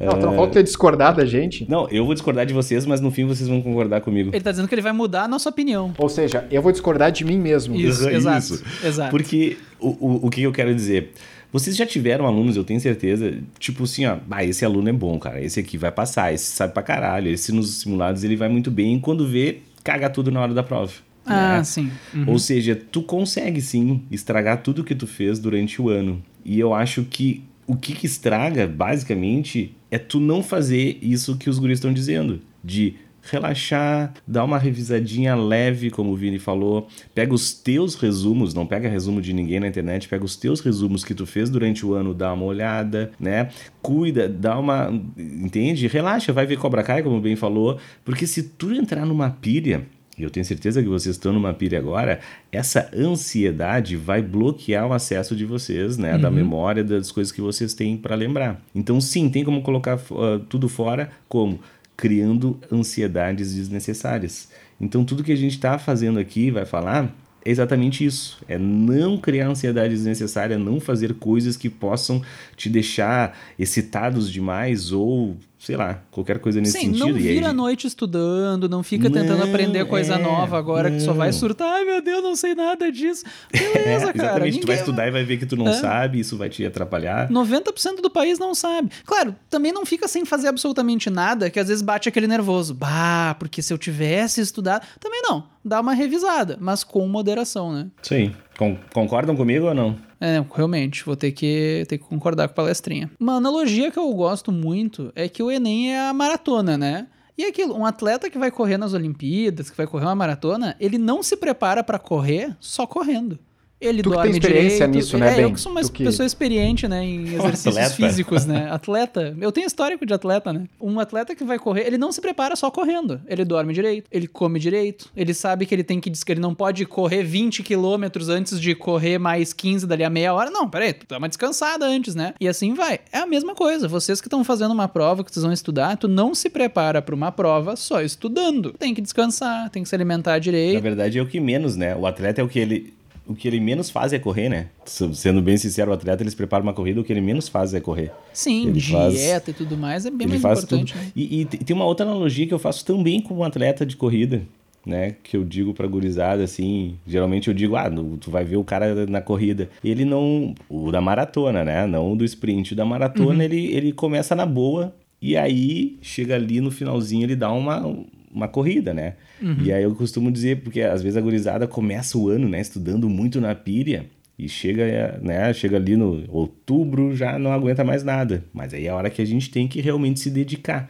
Não, 0.00 0.18
tu 0.18 0.26
não 0.26 0.34
falta 0.34 0.54
ter 0.54 0.62
discordado 0.62 1.18
da 1.18 1.26
gente. 1.26 1.68
Não, 1.68 1.88
eu 1.90 2.04
vou 2.04 2.14
discordar 2.14 2.46
de 2.46 2.54
vocês, 2.54 2.86
mas 2.86 3.00
no 3.00 3.10
fim 3.10 3.26
vocês 3.26 3.48
vão 3.48 3.60
concordar 3.60 4.00
comigo. 4.00 4.30
Ele 4.32 4.40
tá 4.42 4.50
dizendo 4.50 4.66
que 4.66 4.74
ele 4.74 4.82
vai 4.82 4.92
mudar 4.92 5.24
a 5.24 5.28
nossa 5.28 5.48
opinião. 5.48 5.92
Ou 5.98 6.08
seja, 6.08 6.46
eu 6.50 6.62
vou 6.62 6.72
discordar 6.72 7.12
de 7.12 7.24
mim 7.24 7.38
mesmo. 7.38 7.74
Isso, 7.76 8.08
Isso. 8.08 8.08
exato. 8.08 8.62
Exato. 8.84 9.10
Porque 9.10 9.58
o, 9.78 9.88
o, 9.88 10.26
o 10.26 10.30
que 10.30 10.42
eu 10.42 10.52
quero 10.52 10.74
dizer? 10.74 11.12
Vocês 11.52 11.76
já 11.76 11.84
tiveram 11.84 12.26
alunos, 12.26 12.56
eu 12.56 12.64
tenho 12.64 12.80
certeza, 12.80 13.38
tipo 13.58 13.84
assim, 13.84 14.06
ó, 14.06 14.16
ah, 14.30 14.42
esse 14.42 14.64
aluno 14.64 14.88
é 14.88 14.92
bom, 14.92 15.18
cara, 15.18 15.42
esse 15.44 15.60
aqui 15.60 15.76
vai 15.76 15.92
passar, 15.92 16.32
esse 16.32 16.46
sabe 16.46 16.72
pra 16.72 16.82
caralho, 16.82 17.30
esse 17.30 17.52
nos 17.52 17.80
simulados 17.80 18.24
ele 18.24 18.36
vai 18.36 18.48
muito 18.48 18.70
bem, 18.70 18.96
e 18.96 19.00
quando 19.00 19.28
vê, 19.28 19.58
caga 19.84 20.08
tudo 20.08 20.30
na 20.30 20.40
hora 20.40 20.54
da 20.54 20.62
prova. 20.62 20.90
Ah, 21.26 21.58
né? 21.58 21.64
sim. 21.64 21.90
Uhum. 22.14 22.30
Ou 22.30 22.38
seja, 22.38 22.74
tu 22.74 23.02
consegue 23.02 23.60
sim 23.60 24.02
estragar 24.10 24.62
tudo 24.62 24.82
que 24.82 24.94
tu 24.94 25.06
fez 25.06 25.38
durante 25.38 25.80
o 25.80 25.88
ano. 25.88 26.22
E 26.44 26.58
eu 26.58 26.74
acho 26.74 27.04
que 27.04 27.44
o 27.66 27.76
que, 27.76 27.92
que 27.92 28.06
estraga, 28.06 28.66
basicamente, 28.66 29.74
é 29.90 29.98
tu 29.98 30.18
não 30.18 30.42
fazer 30.42 30.98
isso 31.00 31.36
que 31.36 31.48
os 31.48 31.58
guris 31.58 31.78
estão 31.78 31.92
dizendo. 31.92 32.40
De 32.64 32.96
relaxar, 33.22 34.12
dar 34.26 34.44
uma 34.44 34.58
revisadinha 34.58 35.34
leve, 35.34 35.90
como 35.90 36.10
o 36.10 36.16
Vini 36.16 36.38
falou. 36.38 36.88
Pega 37.14 37.32
os 37.32 37.52
teus 37.52 37.94
resumos, 37.94 38.52
não 38.52 38.66
pega 38.66 38.88
resumo 38.88 39.20
de 39.20 39.32
ninguém 39.32 39.60
na 39.60 39.68
internet, 39.68 40.08
pega 40.08 40.24
os 40.24 40.36
teus 40.36 40.60
resumos 40.60 41.04
que 41.04 41.14
tu 41.14 41.24
fez 41.26 41.48
durante 41.48 41.86
o 41.86 41.94
ano, 41.94 42.12
dá 42.12 42.32
uma 42.32 42.44
olhada, 42.44 43.12
né? 43.18 43.48
Cuida, 43.80 44.28
dá 44.28 44.58
uma. 44.58 44.92
Entende? 45.16 45.86
Relaxa, 45.86 46.32
vai 46.32 46.46
ver 46.46 46.58
Cobra 46.58 46.82
Kai, 46.82 47.02
como 47.02 47.20
bem 47.20 47.36
falou. 47.36 47.78
Porque 48.04 48.26
se 48.26 48.42
tu 48.42 48.72
entrar 48.72 49.06
numa 49.06 49.30
pilha. 49.30 49.86
E 50.18 50.22
eu 50.24 50.28
tenho 50.30 50.44
certeza 50.44 50.82
que 50.82 50.88
vocês 50.88 51.16
estão 51.16 51.32
numa 51.32 51.54
pilha 51.54 51.78
agora. 51.78 52.20
Essa 52.50 52.90
ansiedade 52.94 53.96
vai 53.96 54.20
bloquear 54.20 54.86
o 54.86 54.92
acesso 54.92 55.34
de 55.34 55.46
vocês, 55.46 55.96
né? 55.96 56.18
Da 56.18 56.30
memória, 56.30 56.84
das 56.84 57.10
coisas 57.10 57.32
que 57.32 57.40
vocês 57.40 57.72
têm 57.72 57.96
para 57.96 58.14
lembrar. 58.14 58.60
Então, 58.74 59.00
sim, 59.00 59.30
tem 59.30 59.42
como 59.42 59.62
colocar 59.62 59.96
uh, 59.96 60.38
tudo 60.50 60.68
fora, 60.68 61.10
como? 61.30 61.58
Criando 62.02 62.58
ansiedades 62.70 63.54
desnecessárias. 63.54 64.48
Então, 64.80 65.04
tudo 65.04 65.22
que 65.22 65.30
a 65.30 65.36
gente 65.36 65.52
está 65.52 65.78
fazendo 65.78 66.18
aqui, 66.18 66.50
vai 66.50 66.64
falar, 66.64 67.14
é 67.44 67.48
exatamente 67.48 68.04
isso. 68.04 68.42
É 68.48 68.58
não 68.58 69.16
criar 69.16 69.46
ansiedade 69.46 69.94
desnecessária, 69.94 70.58
não 70.58 70.80
fazer 70.80 71.14
coisas 71.14 71.56
que 71.56 71.70
possam 71.70 72.20
te 72.56 72.68
deixar 72.68 73.38
excitados 73.56 74.28
demais 74.28 74.90
ou, 74.90 75.36
sei 75.64 75.76
lá, 75.76 76.02
qualquer 76.10 76.40
coisa 76.40 76.60
nesse 76.60 76.72
Sim, 76.72 76.86
sentido. 76.86 76.98
não 76.98 77.10
E 77.10 77.16
aí, 77.18 77.22
vira 77.34 77.50
a 77.50 77.52
noite 77.52 77.86
estudando, 77.86 78.68
não 78.68 78.82
fica 78.82 79.08
tentando 79.08 79.38
Não, 79.38 79.46
aprender 79.48 79.84
coisa 79.86 80.14
é, 80.14 80.18
nova 80.18 80.58
agora 80.58 80.90
que 80.90 80.98
só 80.98 81.12
vai 81.12 81.28
não. 81.30 81.32
surtar. 81.38 81.68
Ai, 81.74 81.84
meu 81.84 82.02
Deus, 82.02 82.20
não 82.20 82.34
sei 82.34 82.52
nada 82.54 82.90
disso. 82.90 83.24
É, 83.52 83.58
Beleza, 83.78 84.12
cara. 84.12 84.26
exatamente, 84.48 84.58
tu 84.60 84.66
vai 84.66 84.74
ninguém- 84.74 84.74
estudar 84.74 85.06
e 85.06 85.10
vai 85.12 85.24
ver 85.24 85.36
que 85.36 85.46
tu 85.46 85.54
não 85.56 85.68
É. 85.68 85.72
sabe, 85.74 86.18
isso 86.18 86.36
vai 86.36 86.48
te 86.48 86.66
atrapalhar. 86.66 87.28
90% 87.30 88.00
do 88.02 88.10
país 88.10 88.40
não 88.40 88.54
sabe. 88.56 88.90
Claro, 89.06 89.36
também 89.48 89.70
não 89.72 89.86
fica 89.86 90.08
sem 90.08 90.24
fazer 90.24 90.48
absolutamente 90.48 91.08
nada, 91.08 91.48
que 91.48 91.60
às 91.60 91.68
vezes 91.68 91.80
bate 91.82 92.08
aquele 92.08 92.26
nervoso. 92.26 92.74
Bah, 92.74 93.36
porque 93.38 93.62
se 93.62 93.72
eu 93.72 93.78
tivesse 93.78 94.40
estudado. 94.40 94.84
Também 94.98 95.22
não. 95.22 95.44
Dá 95.64 95.80
uma 95.80 95.94
revisada, 95.94 96.58
mas 96.60 96.82
com 96.82 97.06
moderação, 97.06 97.72
né? 97.72 97.86
Aí. 98.10 98.34
Con- 98.62 98.76
concordam 98.92 99.34
comigo 99.34 99.66
ou 99.66 99.74
não? 99.74 99.96
É, 100.20 100.44
realmente, 100.54 101.04
vou 101.04 101.16
ter 101.16 101.32
que, 101.32 101.84
ter 101.88 101.98
que 101.98 102.04
concordar 102.04 102.46
com 102.46 102.52
a 102.52 102.54
palestrinha. 102.54 103.10
Uma 103.18 103.34
analogia 103.34 103.90
que 103.90 103.98
eu 103.98 104.12
gosto 104.14 104.52
muito 104.52 105.10
é 105.16 105.28
que 105.28 105.42
o 105.42 105.50
Enem 105.50 105.92
é 105.92 106.08
a 106.08 106.12
maratona, 106.14 106.78
né? 106.78 107.08
E 107.36 107.44
aquilo, 107.44 107.74
um 107.76 107.84
atleta 107.84 108.30
que 108.30 108.38
vai 108.38 108.50
correr 108.50 108.76
nas 108.76 108.92
Olimpíadas, 108.94 109.68
que 109.68 109.76
vai 109.76 109.86
correr 109.86 110.04
uma 110.04 110.14
maratona, 110.14 110.76
ele 110.78 110.96
não 110.96 111.22
se 111.24 111.36
prepara 111.36 111.82
para 111.82 111.98
correr 111.98 112.54
só 112.60 112.86
correndo. 112.86 113.36
Ele 113.82 114.02
Tu 114.02 114.08
que 114.10 114.14
dorme 114.14 114.30
tem 114.30 114.38
experiência 114.38 114.86
direito. 114.86 114.94
nisso, 114.94 115.18
né, 115.18 115.32
é, 115.32 115.34
Ben? 115.34 115.42
eu 115.44 115.52
que 115.52 115.60
sou 115.60 115.72
uma 115.72 115.82
que- 115.82 116.04
pessoa 116.04 116.24
experiente, 116.26 116.86
né, 116.86 117.04
em 117.04 117.24
exercícios 117.34 117.76
atleta. 117.76 117.94
físicos, 117.96 118.46
né? 118.46 118.68
Atleta. 118.72 119.36
Eu 119.40 119.50
tenho 119.52 119.66
histórico 119.66 120.06
de 120.06 120.14
atleta, 120.14 120.52
né? 120.52 120.64
Um 120.80 121.00
atleta 121.00 121.34
que 121.34 121.44
vai 121.44 121.58
correr, 121.58 121.86
ele 121.86 121.98
não 121.98 122.12
se 122.12 122.20
prepara 122.20 122.54
só 122.56 122.70
correndo. 122.70 123.20
Ele 123.26 123.44
dorme 123.44 123.72
direito, 123.74 124.06
ele 124.12 124.26
come 124.28 124.58
direito, 124.58 125.10
ele 125.16 125.34
sabe 125.34 125.66
que 125.66 125.74
ele 125.74 125.82
tem 125.84 126.00
que 126.00 126.08
diz 126.08 126.22
que 126.22 126.32
ele 126.32 126.40
não 126.40 126.54
pode 126.54 126.84
correr 126.86 127.22
20 127.24 127.62
quilômetros 127.62 128.28
antes 128.28 128.60
de 128.60 128.74
correr 128.74 129.18
mais 129.18 129.52
15 129.52 129.86
dali 129.86 130.04
a 130.04 130.10
meia 130.10 130.32
hora. 130.32 130.50
Não, 130.50 130.68
peraí, 130.68 130.92
tu 130.92 131.06
dá 131.08 131.18
uma 131.18 131.28
descansada 131.28 131.84
antes, 131.86 132.14
né? 132.14 132.34
E 132.40 132.46
assim 132.48 132.74
vai. 132.74 133.00
É 133.12 133.18
a 133.18 133.26
mesma 133.26 133.54
coisa. 133.54 133.88
Vocês 133.88 134.20
que 134.20 134.26
estão 134.28 134.44
fazendo 134.44 134.72
uma 134.72 134.88
prova, 134.88 135.24
que 135.24 135.32
vocês 135.32 135.42
vão 135.42 135.52
estudar, 135.52 135.96
tu 135.96 136.06
não 136.08 136.34
se 136.34 136.48
prepara 136.48 137.02
para 137.02 137.14
uma 137.14 137.32
prova 137.32 137.74
só 137.76 138.00
estudando. 138.00 138.72
Tem 138.78 138.94
que 138.94 139.00
descansar, 139.00 139.68
tem 139.70 139.82
que 139.82 139.88
se 139.88 139.94
alimentar 139.94 140.32
Na 140.32 140.38
direito. 140.38 140.82
verdade 140.82 141.18
é 141.18 141.22
o 141.22 141.26
que 141.26 141.40
menos, 141.40 141.76
né? 141.76 141.96
O 141.96 142.06
atleta 142.06 142.40
é 142.40 142.44
o 142.44 142.48
que 142.48 142.58
ele. 142.58 142.92
O 143.26 143.34
que 143.34 143.46
ele 143.46 143.60
menos 143.60 143.88
faz 143.88 144.12
é 144.12 144.18
correr, 144.18 144.48
né? 144.48 144.66
Sendo 144.84 145.40
bem 145.40 145.56
sincero, 145.56 145.90
o 145.90 145.94
atleta 145.94 146.22
ele 146.22 146.30
se 146.30 146.36
prepara 146.36 146.62
uma 146.62 146.72
corrida, 146.72 147.00
o 147.00 147.04
que 147.04 147.12
ele 147.12 147.20
menos 147.20 147.48
faz 147.48 147.72
é 147.72 147.80
correr. 147.80 148.10
Sim, 148.32 148.68
Ele 148.68 148.80
faz- 148.80 149.14
dieta 149.14 149.50
e 149.50 149.54
tudo 149.54 149.76
mais 149.76 150.04
é 150.04 150.10
bem 150.10 150.22
ele 150.26 150.30
mais 150.32 150.42
faz 150.42 150.58
importante. 150.64 150.92
tudo. 150.92 151.02
né? 151.02 151.12
E, 151.14 151.40
e 151.40 151.44
te- 151.44 151.58
tem 151.58 151.74
uma 151.76 151.84
outra 151.84 152.04
analogia 152.04 152.46
que 152.46 152.52
eu 152.54 152.58
faço 152.58 152.84
também 152.84 153.20
com 153.20 153.34
um 153.34 153.44
atleta 153.44 153.86
de 153.86 153.96
corrida, 153.96 154.42
né? 154.84 155.14
Que 155.22 155.36
eu 155.36 155.44
digo 155.44 155.72
pra 155.72 155.86
gurizada, 155.86 156.42
assim, 156.42 156.96
geralmente 157.06 157.46
eu 157.46 157.54
digo, 157.54 157.76
ah, 157.76 157.88
tu 158.20 158.30
vai 158.30 158.44
ver 158.44 158.56
o 158.56 158.64
cara 158.64 159.06
na 159.06 159.20
corrida. 159.20 159.70
Ele 159.84 160.04
não, 160.04 160.52
o 160.68 160.90
da 160.90 161.00
maratona, 161.00 161.64
né? 161.64 161.86
Não 161.86 162.12
o 162.12 162.16
do 162.16 162.24
sprint. 162.24 162.72
O 162.72 162.76
da 162.76 162.84
maratona, 162.84 163.30
Uhum. 163.36 163.42
ele, 163.42 163.66
ele 163.72 163.92
começa 163.92 164.34
na 164.34 164.44
boa 164.44 164.92
e 165.20 165.36
aí 165.36 165.96
chega 166.02 166.34
ali 166.34 166.60
no 166.60 166.72
finalzinho, 166.72 167.22
ele 167.24 167.36
dá 167.36 167.52
uma, 167.52 167.86
uma 168.32 168.48
corrida, 168.48 168.94
né? 168.94 169.14
Uhum. 169.40 169.56
E 169.60 169.72
aí 169.72 169.82
eu 169.82 169.94
costumo 169.94 170.30
dizer, 170.30 170.62
porque 170.62 170.80
às 170.80 171.02
vezes 171.02 171.16
a 171.16 171.20
gurizada 171.20 171.66
começa 171.66 172.16
o 172.16 172.28
ano, 172.28 172.48
né? 172.48 172.60
Estudando 172.60 173.08
muito 173.08 173.40
na 173.40 173.54
pilha. 173.54 174.06
E 174.38 174.48
chega, 174.48 175.20
né, 175.22 175.52
chega 175.52 175.76
ali 175.76 175.94
no 175.94 176.24
outubro, 176.28 177.14
já 177.14 177.38
não 177.38 177.52
aguenta 177.52 177.84
mais 177.84 178.02
nada. 178.02 178.42
Mas 178.52 178.74
aí 178.74 178.86
é 178.86 178.90
a 178.90 178.96
hora 178.96 179.10
que 179.10 179.22
a 179.22 179.24
gente 179.24 179.50
tem 179.50 179.68
que 179.68 179.80
realmente 179.80 180.18
se 180.18 180.30
dedicar. 180.30 180.88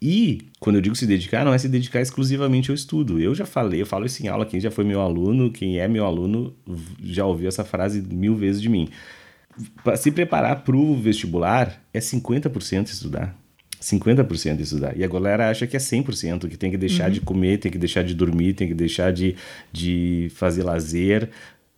E 0.00 0.48
quando 0.60 0.76
eu 0.76 0.82
digo 0.82 0.94
se 0.94 1.06
dedicar, 1.06 1.44
não 1.44 1.52
é 1.52 1.58
se 1.58 1.68
dedicar 1.68 2.00
exclusivamente 2.00 2.70
ao 2.70 2.74
estudo. 2.74 3.20
Eu 3.20 3.34
já 3.34 3.44
falei, 3.44 3.82
eu 3.82 3.86
falo 3.86 4.06
isso 4.06 4.22
em 4.22 4.28
aula, 4.28 4.46
quem 4.46 4.60
já 4.60 4.70
foi 4.70 4.84
meu 4.84 5.00
aluno, 5.00 5.50
quem 5.50 5.78
é 5.78 5.88
meu 5.88 6.04
aluno, 6.04 6.54
já 7.02 7.26
ouviu 7.26 7.48
essa 7.48 7.64
frase 7.64 8.00
mil 8.00 8.34
vezes 8.36 8.60
de 8.62 8.68
mim. 8.68 8.88
Pra 9.82 9.96
se 9.96 10.10
preparar 10.10 10.62
para 10.62 10.76
o 10.76 10.94
vestibular 10.94 11.82
é 11.92 12.00
50% 12.00 12.88
estudar. 12.88 13.36
50% 13.84 14.60
estudar. 14.60 14.96
E 14.96 15.04
a 15.04 15.08
galera 15.08 15.50
acha 15.50 15.66
que 15.66 15.76
é 15.76 15.80
100%, 15.80 16.48
que 16.48 16.56
tem 16.56 16.70
que 16.70 16.78
deixar 16.78 17.10
de 17.10 17.20
comer, 17.20 17.58
tem 17.58 17.70
que 17.70 17.78
deixar 17.78 18.02
de 18.02 18.14
dormir, 18.14 18.54
tem 18.54 18.66
que 18.66 18.74
deixar 18.74 19.12
de, 19.12 19.36
de 19.70 20.30
fazer 20.34 20.62
lazer, 20.62 21.28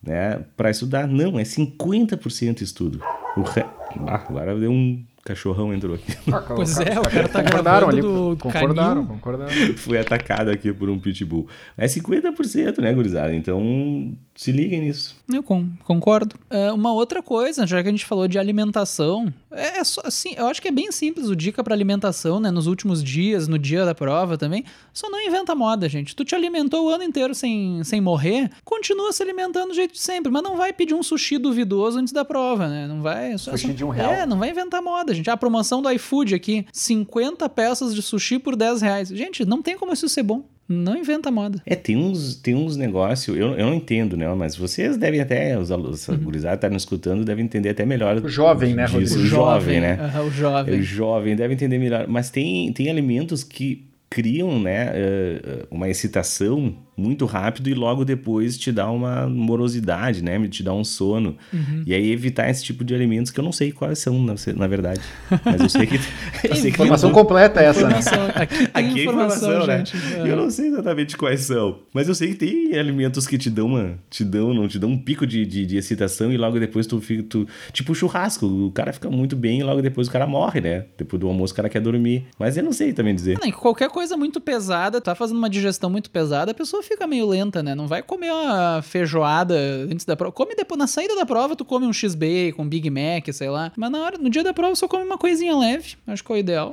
né, 0.03 0.41
para 0.57 0.71
estudar. 0.71 1.09
Não, 1.09 1.39
é 1.39 1.43
50% 1.43 2.63
estudo. 2.63 3.01
O 3.37 3.43
re... 3.43 3.65
ah, 4.07 4.25
agora 4.29 4.59
deu 4.59 4.71
um 4.71 5.05
cachorrão 5.25 5.75
entrou 5.75 5.97
aqui. 5.97 6.17
Pois 6.55 6.79
é, 6.79 6.99
o 7.01 7.03
cara 7.03 7.29
tá 7.29 7.43
concordaram 7.43 7.89
ali, 7.89 8.03
concordaram, 8.39 9.05
concordaram. 9.05 9.53
Fui 9.77 9.99
atacado 9.99 10.51
aqui 10.51 10.73
por 10.73 10.89
um 10.89 11.01
pitbull. 11.01 11.49
É 11.77 11.87
50%, 11.87 12.79
né, 12.79 12.93
gurizada? 12.95 13.35
Então, 13.35 14.17
se 14.37 14.53
liguem 14.53 14.81
nisso. 14.83 15.17
Eu 15.33 15.43
con- 15.43 15.69
concordo. 15.85 16.37
É, 16.51 16.71
uma 16.73 16.93
outra 16.93 17.23
coisa, 17.23 17.67
já 17.67 17.83
que 17.83 17.89
a 17.89 17.91
gente 17.91 18.05
falou 18.05 18.29
de 18.29 18.39
alimentação, 18.39 19.33
é, 19.51 19.79
é 19.79 19.85
só 19.85 20.03
assim, 20.05 20.35
eu 20.37 20.47
acho 20.47 20.61
que 20.63 20.69
é 20.69 20.71
bem 20.71 20.93
simples 20.93 21.29
o 21.29 21.35
dica 21.37 21.65
para 21.65 21.75
alimentação, 21.75 22.39
né? 22.39 22.51
Nos 22.51 22.67
últimos 22.67 23.03
dias, 23.03 23.49
no 23.49 23.59
dia 23.59 23.85
da 23.85 23.95
prova 23.95 24.37
também. 24.39 24.65
Só 24.93 25.09
não 25.11 25.21
inventa 25.21 25.55
moda, 25.55 25.89
gente. 25.89 26.15
Tu 26.15 26.25
te 26.25 26.35
alimentou 26.35 26.87
o 26.87 26.89
ano 26.91 27.03
inteiro 27.03 27.35
sem, 27.35 27.83
sem 27.85 28.01
morrer, 28.01 28.51
continua 28.65 29.13
se 29.13 29.23
alimentando 29.23 29.69
do 29.69 29.75
jeito 29.75 29.93
de 29.95 30.01
sempre, 30.01 30.31
mas 30.31 30.43
não 30.43 30.57
vai 30.57 30.73
pedir 30.73 30.95
um 30.95 31.03
sushi 31.03 31.39
duvidoso 31.39 31.99
antes 31.99 32.13
da 32.13 32.25
prova, 32.25 32.69
né? 32.69 32.87
Não 32.87 33.01
vai. 33.03 33.37
Só, 33.39 33.53
Sushi 33.53 33.69
só- 33.69 33.73
de 33.73 33.85
um 33.85 33.89
real. 33.89 34.13
É, 34.13 34.27
não 34.27 34.39
vai 34.39 34.51
inventar 34.51 34.83
moda, 34.83 35.15
gente. 35.15 35.31
A 35.31 35.37
promoção 35.37 35.81
do 35.83 35.91
iFood 35.91 36.35
aqui: 36.35 36.67
50 36.73 37.49
peças 37.49 37.95
de 37.95 38.03
sushi 38.03 38.39
por 38.39 38.55
10 38.55 38.83
reais. 38.83 39.09
Gente, 39.09 39.45
não 39.45 39.63
tem 39.63 39.77
como 39.77 39.93
isso 39.93 40.09
ser 40.09 40.23
bom. 40.23 40.45
Não 40.69 40.97
inventa 40.97 41.31
moda. 41.31 41.63
É, 41.65 41.77
tem 41.77 41.97
uns, 41.97 42.35
tem 42.37 42.55
uns 42.55 42.77
negócios, 42.77 43.37
eu, 43.37 43.55
eu 43.55 43.67
não 43.67 43.75
entendo, 43.75 44.17
né? 44.17 44.33
Mas 44.35 44.57
vocês 44.57 44.97
devem 44.97 45.21
até, 45.21 45.57
os 45.59 45.71
alunos, 45.71 46.09
a 46.11 46.15
gurizada 46.17 46.57
estarem 46.57 46.77
escutando, 46.77 47.25
devem 47.25 47.45
entender 47.45 47.69
até 47.69 47.87
melhor. 47.87 48.17
O 48.17 48.29
jovem, 48.29 48.75
né. 48.75 48.87
Rodrigo? 48.87 49.15
O 49.15 49.27
jovem, 49.27 49.81
né? 49.81 49.99
o 50.23 50.27
É, 50.27 50.31
jovem. 50.31 50.81
O 50.81 50.83
jovem 50.83 51.37
deve 51.37 51.55
entender 51.55 51.79
melhor. 51.79 52.07
Mas 52.09 52.31
tem, 52.31 52.73
tem 52.73 52.91
alimentos 52.91 53.45
que 53.45 53.87
criam 54.11 54.61
né, 54.61 54.91
eh, 54.95 55.41
eh, 55.45 55.67
uma 55.71 55.89
excitação 55.89 56.75
muito 56.97 57.27
rápido 57.27 57.69
e 57.69 57.75
logo 57.75 58.05
depois 58.05 58.57
te 58.57 58.73
dá 58.73 58.91
uma 58.91 59.29
morosidade, 59.29 60.23
né? 60.23 60.47
Te 60.49 60.63
dá 60.63 60.73
um 60.73 60.85
sono. 60.85 61.37
Uhum. 61.53 61.83
E 61.87 61.93
aí 61.93 62.11
evitar 62.11 62.49
esse 62.49 62.65
tipo 62.65 62.83
de 62.85 62.95
alimentos 62.95 63.31
que 63.31 63.39
eu 63.39 63.45
não 63.45 63.53
sei 63.53 63.71
quais 63.71 63.99
são, 63.99 64.19
na, 64.57 64.67
verdade. 64.67 65.01
Mas 65.45 65.61
eu 65.61 65.69
sei 65.69 65.87
que. 65.87 65.97
eu 66.49 66.57
sei 66.57 66.71
que 66.71 66.77
Informação 66.77 67.13
completa 67.13 67.61
essa, 67.61 67.87
né? 67.89 67.99
Informação. 67.99 68.27
Aqui 68.35 68.57
tem 68.57 68.69
Aqui 68.73 69.01
é 69.01 69.05
informação, 69.05 69.49
informação, 69.51 69.67
né? 69.67 69.79
gente. 69.79 69.97
É. 70.15 70.31
Eu 70.31 70.37
não 70.37 70.51
sei 70.51 70.69
exatamente 70.69 71.17
quais 71.17 71.41
são. 71.41 71.81
Mas 71.93 72.09
eu 72.09 72.15
sei 72.15 72.29
que 72.29 72.37
tem 72.37 72.79
alimentos 72.79 73.27
que 73.27 73.37
te 73.37 73.51
dão 73.51 73.67
uma. 73.67 73.99
Te 74.09 74.25
dão, 74.25 74.55
não 74.55 74.67
te 74.67 74.79
dão 74.79 74.91
um 74.91 74.99
pico 74.99 75.27
de, 75.27 75.45
de, 75.45 75.67
de 75.67 75.77
excitação 75.77 76.33
e 76.33 76.37
logo 76.37 76.59
depois 76.59 76.87
tu 76.87 77.01
fica. 77.01 77.23
Tu, 77.23 77.47
tipo 77.73 77.95
churrasco. 77.95 78.47
O 78.47 78.73
cara 78.73 78.93
fica 78.93 79.11
muito 79.11 79.37
bem 79.37 79.61
e 79.61 79.63
logo 79.63 79.83
depois 79.83 80.09
o 80.09 80.11
cara 80.11 80.27
morre, 80.27 80.61
né? 80.61 80.87
Depois 80.97 81.21
do 81.21 81.29
almoço 81.29 81.53
o 81.53 81.57
cara 81.57 81.69
quer 81.69 81.81
dormir. 81.81 82.27
Mas 82.39 82.57
eu 82.57 82.65
não 82.65 82.73
sei 82.73 82.93
também 82.93 83.15
dizer. 83.15 83.39
Não, 83.39 83.49
e 83.49 83.53
qualquer 83.53 83.91
coisa 83.91 84.17
muito 84.17 84.41
pesada, 84.41 85.01
tá 85.01 85.15
fazendo 85.15 85.37
uma 85.39 85.51
digestão 85.51 85.91
muito 85.91 86.11
pesada, 86.11 86.53
a 86.53 86.55
pessoa 86.55 86.83
fica 86.87 87.07
meio 87.07 87.27
lenta, 87.27 87.63
né? 87.63 87.75
Não 87.75 87.87
vai 87.87 88.03
comer 88.03 88.31
uma 88.33 88.81
feijoada 88.83 89.55
antes 89.91 90.07
da 90.07 90.17
prova. 90.17 90.33
Come 90.33 90.55
depois, 90.55 90.79
na 90.79 90.87
saída 90.87 91.15
da 91.15 91.27
prova, 91.27 91.57
tu 91.57 91.65
come 91.65 91.87
um 91.87 91.93
X-Bacon, 91.93 92.63
um 92.63 92.69
Big 92.69 92.89
Mac, 92.91 93.33
sei 93.33 93.51
lá. 93.51 93.73
Mas 93.77 93.91
na 93.91 94.03
hora, 94.03 94.19
no 94.19 94.31
dia 94.31 94.43
da 94.43 94.55
prova, 94.55 94.75
só 94.75 94.89
come 94.89 95.05
uma 95.05 95.19
coisinha 95.19 95.57
leve. 95.57 95.97
Acho 96.07 96.25
que 96.25 96.33
é 96.33 96.35
o 96.35 96.39
ideal. 96.39 96.71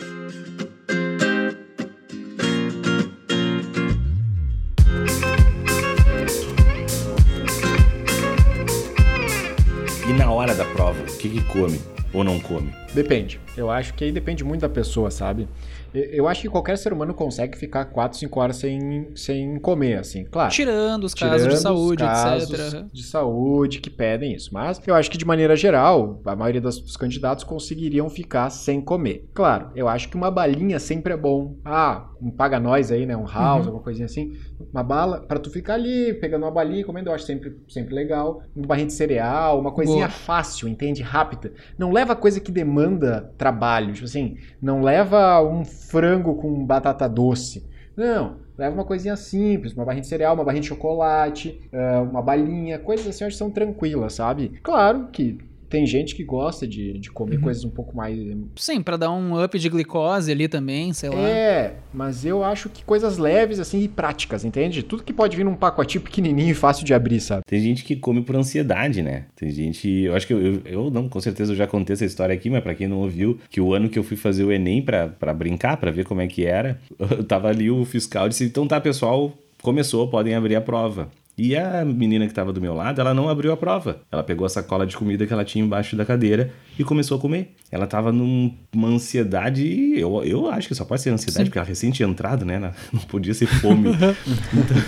E 10.08 10.14
na 10.14 10.32
hora 10.32 10.54
da 10.54 10.66
prova, 10.66 11.02
o 11.02 11.18
que, 11.18 11.30
que 11.30 11.44
come 11.46 11.80
ou 12.14 12.24
não 12.24 12.40
come? 12.40 12.74
Depende. 12.94 13.40
Eu 13.58 13.72
acho 13.72 13.94
que 13.94 14.04
aí 14.04 14.12
depende 14.12 14.44
muito 14.44 14.62
da 14.62 14.70
pessoa, 14.70 15.10
sabe? 15.10 15.48
Eu- 15.94 16.28
acho 16.28 16.42
que 16.42 16.50
qualquer 16.50 16.78
ser 16.78 16.92
humano 16.94 17.14
consegue 17.14 17.58
ficar 17.58 17.86
4, 17.86 18.18
5 18.18 18.40
horas 18.40 18.58
sem, 18.58 19.10
sem 19.16 19.60
comer, 19.60 20.00
assim. 20.00 20.26
Claro. 20.26 20.52
Tirando 20.52 21.04
os 21.04 21.14
casos 21.14 21.38
Tirando 21.44 21.56
de 21.56 21.62
saúde, 21.62 22.04
casos 22.04 22.52
etc. 22.52 22.86
de 22.92 23.04
saúde 23.04 23.80
que 23.80 23.90
pedem 23.90 24.34
isso. 24.34 24.50
Mas 24.54 24.82
eu 24.88 24.96
acho 24.96 25.10
que 25.12 25.18
de 25.18 25.26
maneira 25.26 25.56
geral, 25.56 26.22
a 26.26 26.36
maioria 26.36 26.62
das- 26.62 26.80
dos 26.80 26.98
candidatos 26.98 27.44
conseguiriam 27.44 28.10
ficar 28.10 28.50
sem 28.50 28.82
comer. 28.82 29.30
Claro, 29.34 29.70
eu 29.76 29.88
acho 29.88 30.10
que 30.10 30.16
uma 30.16 30.32
balinha 30.32 30.80
sempre 30.80 31.14
é 31.14 31.18
bom. 31.18 31.56
Ah, 31.64 32.08
um 32.22 32.32
paga 32.32 32.60
nós 32.60 32.92
aí, 32.92 33.06
né? 33.06 33.16
Um 33.16 33.26
house, 33.26 33.62
Uhum. 33.62 33.68
alguma 33.68 33.84
coisinha 33.84 34.06
assim. 34.06 34.34
Uma 34.72 34.82
bala 34.84 35.22
pra 35.22 35.38
tu 35.40 35.50
ficar 35.50 35.74
ali 35.76 36.14
pegando 36.16 36.44
uma 36.44 36.52
balinha 36.52 36.86
comendo, 36.86 37.10
eu 37.10 37.14
acho 37.14 37.26
sempre, 37.26 37.58
sempre 37.68 37.94
legal. 37.94 38.42
Um 38.56 38.62
barrinho 38.62 38.88
de 38.88 38.94
cereal, 38.94 39.60
uma 39.60 39.72
coisinha 39.72 40.08
Boa. 40.08 40.10
fácil, 40.10 40.68
entende? 40.68 41.02
Rápida. 41.04 41.52
Não 41.78 41.92
leva 41.92 42.16
coisa 42.16 42.40
que 42.40 42.52
demanda 42.52 43.32
trabalho. 43.38 43.94
Tipo 43.94 44.06
assim, 44.06 44.38
não 44.62 44.82
leva 44.82 45.42
um 45.42 45.64
frango 45.90 46.36
com 46.36 46.66
batata 46.66 47.08
doce. 47.08 47.66
Não, 47.96 48.38
leva 48.58 48.74
uma 48.74 48.86
coisinha 48.86 49.16
simples, 49.16 49.74
uma 49.74 49.86
barrinha 49.86 50.02
de 50.02 50.08
cereal, 50.08 50.34
uma 50.34 50.44
barrinha 50.44 50.62
de 50.62 50.68
chocolate, 50.68 51.62
eh, 51.72 52.00
uma 52.00 52.22
balinha, 52.22 52.80
coisas 52.80 53.08
assim 53.08 53.26
que 53.26 53.32
são 53.36 53.52
tranquilas, 53.52 54.14
sabe? 54.14 54.60
Claro 54.64 55.10
que 55.12 55.38
tem 55.74 55.88
gente 55.88 56.14
que 56.14 56.24
gosta 56.24 56.68
de, 56.68 57.00
de 57.00 57.10
comer 57.10 57.38
Uhum. 57.38 57.42
coisas 57.42 57.66
um 57.66 57.70
pouco 57.72 57.98
mais. 57.98 58.16
Sim, 58.56 58.80
pra 58.84 58.96
dar 58.96 59.12
um 59.12 59.44
up 59.44 59.58
de 59.58 59.68
glicose 59.70 60.32
ali 60.32 60.48
também, 60.48 60.94
sei 60.94 61.10
lá. 61.10 61.28
É, 61.28 61.74
mas 61.92 62.24
eu 62.24 62.44
acho 62.44 62.70
que 62.70 62.84
coisas 62.84 63.18
leves 63.18 63.60
assim 63.60 63.82
e 63.82 63.88
práticas, 63.88 64.46
entende? 64.46 64.84
Tudo 64.84 65.02
que 65.02 65.12
pode 65.12 65.36
vir 65.36 65.44
num 65.44 65.56
pacotinho 65.56 66.04
pequenininho 66.04 66.52
e 66.52 66.54
fácil 66.54 66.86
de 66.86 66.94
abrir, 66.94 67.20
sabe? 67.20 67.42
Tem 67.48 67.60
gente 67.60 67.84
que 67.84 67.96
come 67.96 68.22
por 68.22 68.36
ansiedade, 68.36 69.02
né? 69.02 69.26
Tem 69.36 69.50
gente. 69.50 69.90
Eu 69.90 70.14
acho 70.16 70.28
que 70.28 70.34
eu, 70.34 70.40
eu, 70.46 70.62
eu 70.66 70.92
não, 70.92 71.10
com 71.10 71.20
certeza 71.20 71.54
eu 71.54 71.56
já 71.56 71.66
contei 71.66 71.96
essa 71.96 72.06
história 72.06 72.36
aqui, 72.36 72.52
mas 72.52 72.62
pra 72.62 72.76
quem 72.76 72.88
não 72.88 73.00
ouviu, 73.00 73.40
que 73.50 73.60
o 73.60 73.74
ano 73.74 73.90
que 73.90 73.98
eu 73.98 74.04
fui 74.04 74.16
fazer 74.16 74.44
o 74.44 74.52
Enem 74.52 74.80
pra, 74.80 75.08
pra 75.08 75.34
brincar, 75.34 75.78
pra 75.78 75.90
ver 75.90 76.06
como 76.06 76.22
é 76.22 76.28
que 76.28 76.46
era, 76.46 76.80
eu 77.00 77.24
tava 77.24 77.48
ali 77.48 77.72
o 77.72 77.84
fiscal 77.84 78.30
disse: 78.30 78.46
então 78.46 78.68
tá, 78.68 78.80
pessoal, 78.80 79.34
começou, 79.60 80.08
podem 80.08 80.36
abrir 80.36 80.56
a 80.56 80.62
prova. 80.62 81.10
E 81.36 81.56
a 81.56 81.84
menina 81.84 82.28
que 82.28 82.34
tava 82.34 82.54
do 82.54 82.62
meu 82.62 82.76
lado, 82.76 83.02
ela 83.02 83.14
não 83.14 83.28
abriu 83.28 83.52
a 83.52 83.58
prova. 83.58 84.02
Ela 84.12 84.24
pegou 84.24 84.46
a 84.46 84.50
sacola 84.50 84.86
de 84.86 84.96
comida 84.96 85.26
que 85.26 85.34
ela 85.34 85.44
tinha 85.44 85.66
embaixo 85.66 85.96
da 85.96 86.06
cadeira 86.06 86.54
e 86.78 86.84
começou 86.84 87.18
a 87.18 87.22
comer. 87.22 87.56
Ela 87.72 87.88
tava 87.88 88.12
numa 88.12 88.88
ansiedade, 88.88 89.94
eu, 89.98 90.24
eu 90.24 90.50
acho 90.50 90.68
que 90.68 90.76
só 90.76 90.86
pode 90.86 91.02
ser 91.02 91.10
ansiedade, 91.10 91.46
Sim. 91.46 91.46
porque 91.46 91.58
ela 91.58 91.68
recém 91.68 91.90
tinha 91.90 92.08
entrado, 92.08 92.46
né? 92.46 92.60
Não 92.94 93.00
podia 93.02 93.34
ser 93.34 93.48
fome. 93.48 93.90
Então, 93.90 94.16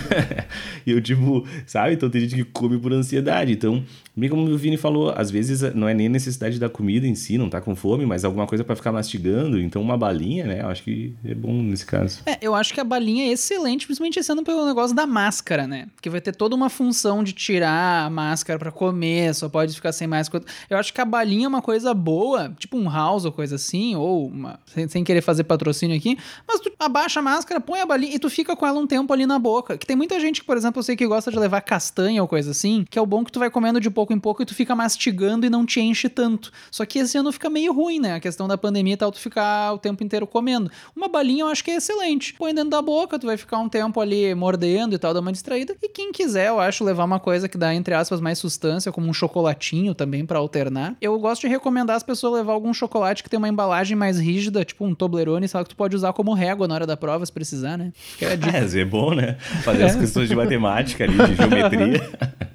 e 0.86 0.92
eu, 0.92 1.00
tipo, 1.00 1.44
sabe? 1.66 1.94
Então 1.94 2.08
tem 2.08 2.20
gente 2.20 2.36
que 2.36 2.44
come 2.44 2.78
por 2.78 2.92
ansiedade. 2.92 3.52
Então, 3.52 3.82
bem 4.16 4.30
como 4.30 4.48
o 4.48 4.56
Vini 4.56 4.76
falou, 4.76 5.12
às 5.16 5.32
vezes 5.32 5.74
não 5.74 5.88
é 5.88 5.94
nem 5.94 6.08
necessidade 6.08 6.60
da 6.60 6.68
comida 6.68 7.08
em 7.08 7.14
si, 7.16 7.36
não 7.36 7.50
tá 7.50 7.60
com 7.60 7.74
fome, 7.74 8.06
mas 8.06 8.24
alguma 8.24 8.46
coisa 8.46 8.62
pra 8.62 8.76
ficar 8.76 8.92
mastigando. 8.92 9.60
Então, 9.60 9.82
uma 9.82 9.96
balinha, 9.96 10.46
né? 10.46 10.60
Eu 10.60 10.68
acho 10.68 10.84
que 10.84 11.12
é 11.24 11.34
bom 11.34 11.60
nesse 11.60 11.84
caso. 11.84 12.22
É, 12.24 12.38
eu 12.40 12.54
acho 12.54 12.72
que 12.72 12.80
a 12.80 12.84
balinha 12.84 13.24
é 13.24 13.32
excelente, 13.32 13.84
principalmente 13.86 14.20
ano 14.30 14.42
pelo 14.42 14.66
negócio 14.66 14.94
da 14.94 15.06
máscara, 15.06 15.66
né? 15.66 15.88
Porque 15.94 16.10
vai 16.10 16.20
ter 16.20 16.35
toda 16.36 16.54
uma 16.54 16.68
função 16.68 17.24
de 17.24 17.32
tirar 17.32 18.06
a 18.06 18.10
máscara 18.10 18.58
para 18.58 18.70
comer, 18.70 19.34
só 19.34 19.48
pode 19.48 19.74
ficar 19.74 19.92
sem 19.92 20.06
máscara. 20.06 20.44
Eu 20.68 20.78
acho 20.78 20.92
que 20.92 21.00
a 21.00 21.04
balinha 21.04 21.46
é 21.46 21.48
uma 21.48 21.62
coisa 21.62 21.92
boa, 21.94 22.54
tipo 22.58 22.76
um 22.76 22.88
house 22.90 23.24
ou 23.24 23.32
coisa 23.32 23.56
assim, 23.56 23.96
ou 23.96 24.28
uma, 24.28 24.60
sem, 24.66 24.88
sem, 24.88 25.04
querer 25.04 25.20
fazer 25.20 25.44
patrocínio 25.44 25.96
aqui, 25.96 26.18
mas 26.46 26.60
tu 26.60 26.70
abaixa 26.78 27.20
a 27.20 27.22
máscara, 27.22 27.60
põe 27.60 27.80
a 27.80 27.86
balinha 27.86 28.14
e 28.14 28.18
tu 28.18 28.28
fica 28.28 28.54
com 28.54 28.66
ela 28.66 28.78
um 28.78 28.86
tempo 28.86 29.12
ali 29.12 29.26
na 29.26 29.38
boca. 29.38 29.78
Que 29.78 29.86
tem 29.86 29.96
muita 29.96 30.18
gente 30.20 30.40
que, 30.40 30.46
por 30.46 30.56
exemplo, 30.56 30.80
eu 30.80 30.82
sei 30.82 30.96
que 30.96 31.06
gosta 31.06 31.30
de 31.30 31.38
levar 31.38 31.60
castanha 31.60 32.22
ou 32.22 32.28
coisa 32.28 32.50
assim, 32.50 32.84
que 32.88 32.98
é 32.98 33.02
o 33.02 33.06
bom 33.06 33.24
que 33.24 33.32
tu 33.32 33.38
vai 33.38 33.50
comendo 33.50 33.80
de 33.80 33.90
pouco 33.90 34.12
em 34.12 34.18
pouco 34.18 34.42
e 34.42 34.46
tu 34.46 34.54
fica 34.54 34.74
mastigando 34.74 35.46
e 35.46 35.50
não 35.50 35.64
te 35.64 35.80
enche 35.80 36.08
tanto. 36.08 36.52
Só 36.70 36.84
que 36.84 36.98
esse 36.98 37.16
ano 37.18 37.32
fica 37.32 37.48
meio 37.48 37.72
ruim, 37.72 37.98
né? 37.98 38.14
A 38.14 38.20
questão 38.20 38.46
da 38.46 38.58
pandemia 38.58 38.94
e 38.94 38.96
tal, 38.96 39.10
tu 39.10 39.18
ficar 39.18 39.72
o 39.72 39.78
tempo 39.78 40.04
inteiro 40.04 40.26
comendo. 40.26 40.70
Uma 40.94 41.08
balinha 41.08 41.42
eu 41.42 41.48
acho 41.48 41.64
que 41.64 41.70
é 41.70 41.76
excelente. 41.76 42.34
Põe 42.34 42.54
dentro 42.54 42.70
da 42.70 42.82
boca, 42.82 43.18
tu 43.18 43.26
vai 43.26 43.36
ficar 43.36 43.58
um 43.58 43.68
tempo 43.68 44.00
ali 44.00 44.34
mordendo 44.34 44.94
e 44.94 44.98
tal, 44.98 45.14
dá 45.14 45.20
uma 45.20 45.32
distraída. 45.32 45.76
E 45.82 45.88
quem 45.88 46.12
quiser, 46.12 46.25
eu 46.34 46.58
acho, 46.58 46.82
levar 46.82 47.04
uma 47.04 47.20
coisa 47.20 47.48
que 47.48 47.56
dá, 47.56 47.74
entre 47.74 47.94
aspas, 47.94 48.20
mais 48.20 48.38
sustância, 48.38 48.90
como 48.90 49.06
um 49.08 49.12
chocolatinho 49.12 49.94
também 49.94 50.24
para 50.24 50.38
alternar. 50.38 50.96
Eu 51.00 51.18
gosto 51.18 51.42
de 51.42 51.48
recomendar 51.48 51.96
as 51.96 52.02
pessoas 52.02 52.34
levar 52.34 52.52
algum 52.52 52.72
chocolate 52.74 53.22
que 53.22 53.30
tem 53.30 53.38
uma 53.38 53.48
embalagem 53.48 53.96
mais 53.96 54.18
rígida, 54.18 54.64
tipo 54.64 54.84
um 54.84 54.94
Toblerone, 54.94 55.46
sei 55.46 55.58
lá, 55.58 55.64
que 55.64 55.70
tu 55.70 55.76
pode 55.76 55.94
usar 55.94 56.12
como 56.12 56.32
régua 56.34 56.66
na 56.66 56.74
hora 56.74 56.86
da 56.86 56.96
prova, 56.96 57.24
se 57.24 57.32
precisar, 57.32 57.76
né? 57.76 57.92
É, 58.26 58.80
é 58.80 58.84
bom, 58.84 59.14
né? 59.14 59.36
Fazer 59.62 59.82
é. 59.82 59.86
as 59.86 59.96
questões 59.96 60.28
de 60.28 60.34
matemática 60.34 61.04
ali, 61.04 61.16
de 61.16 61.34
geometria. 61.34 62.10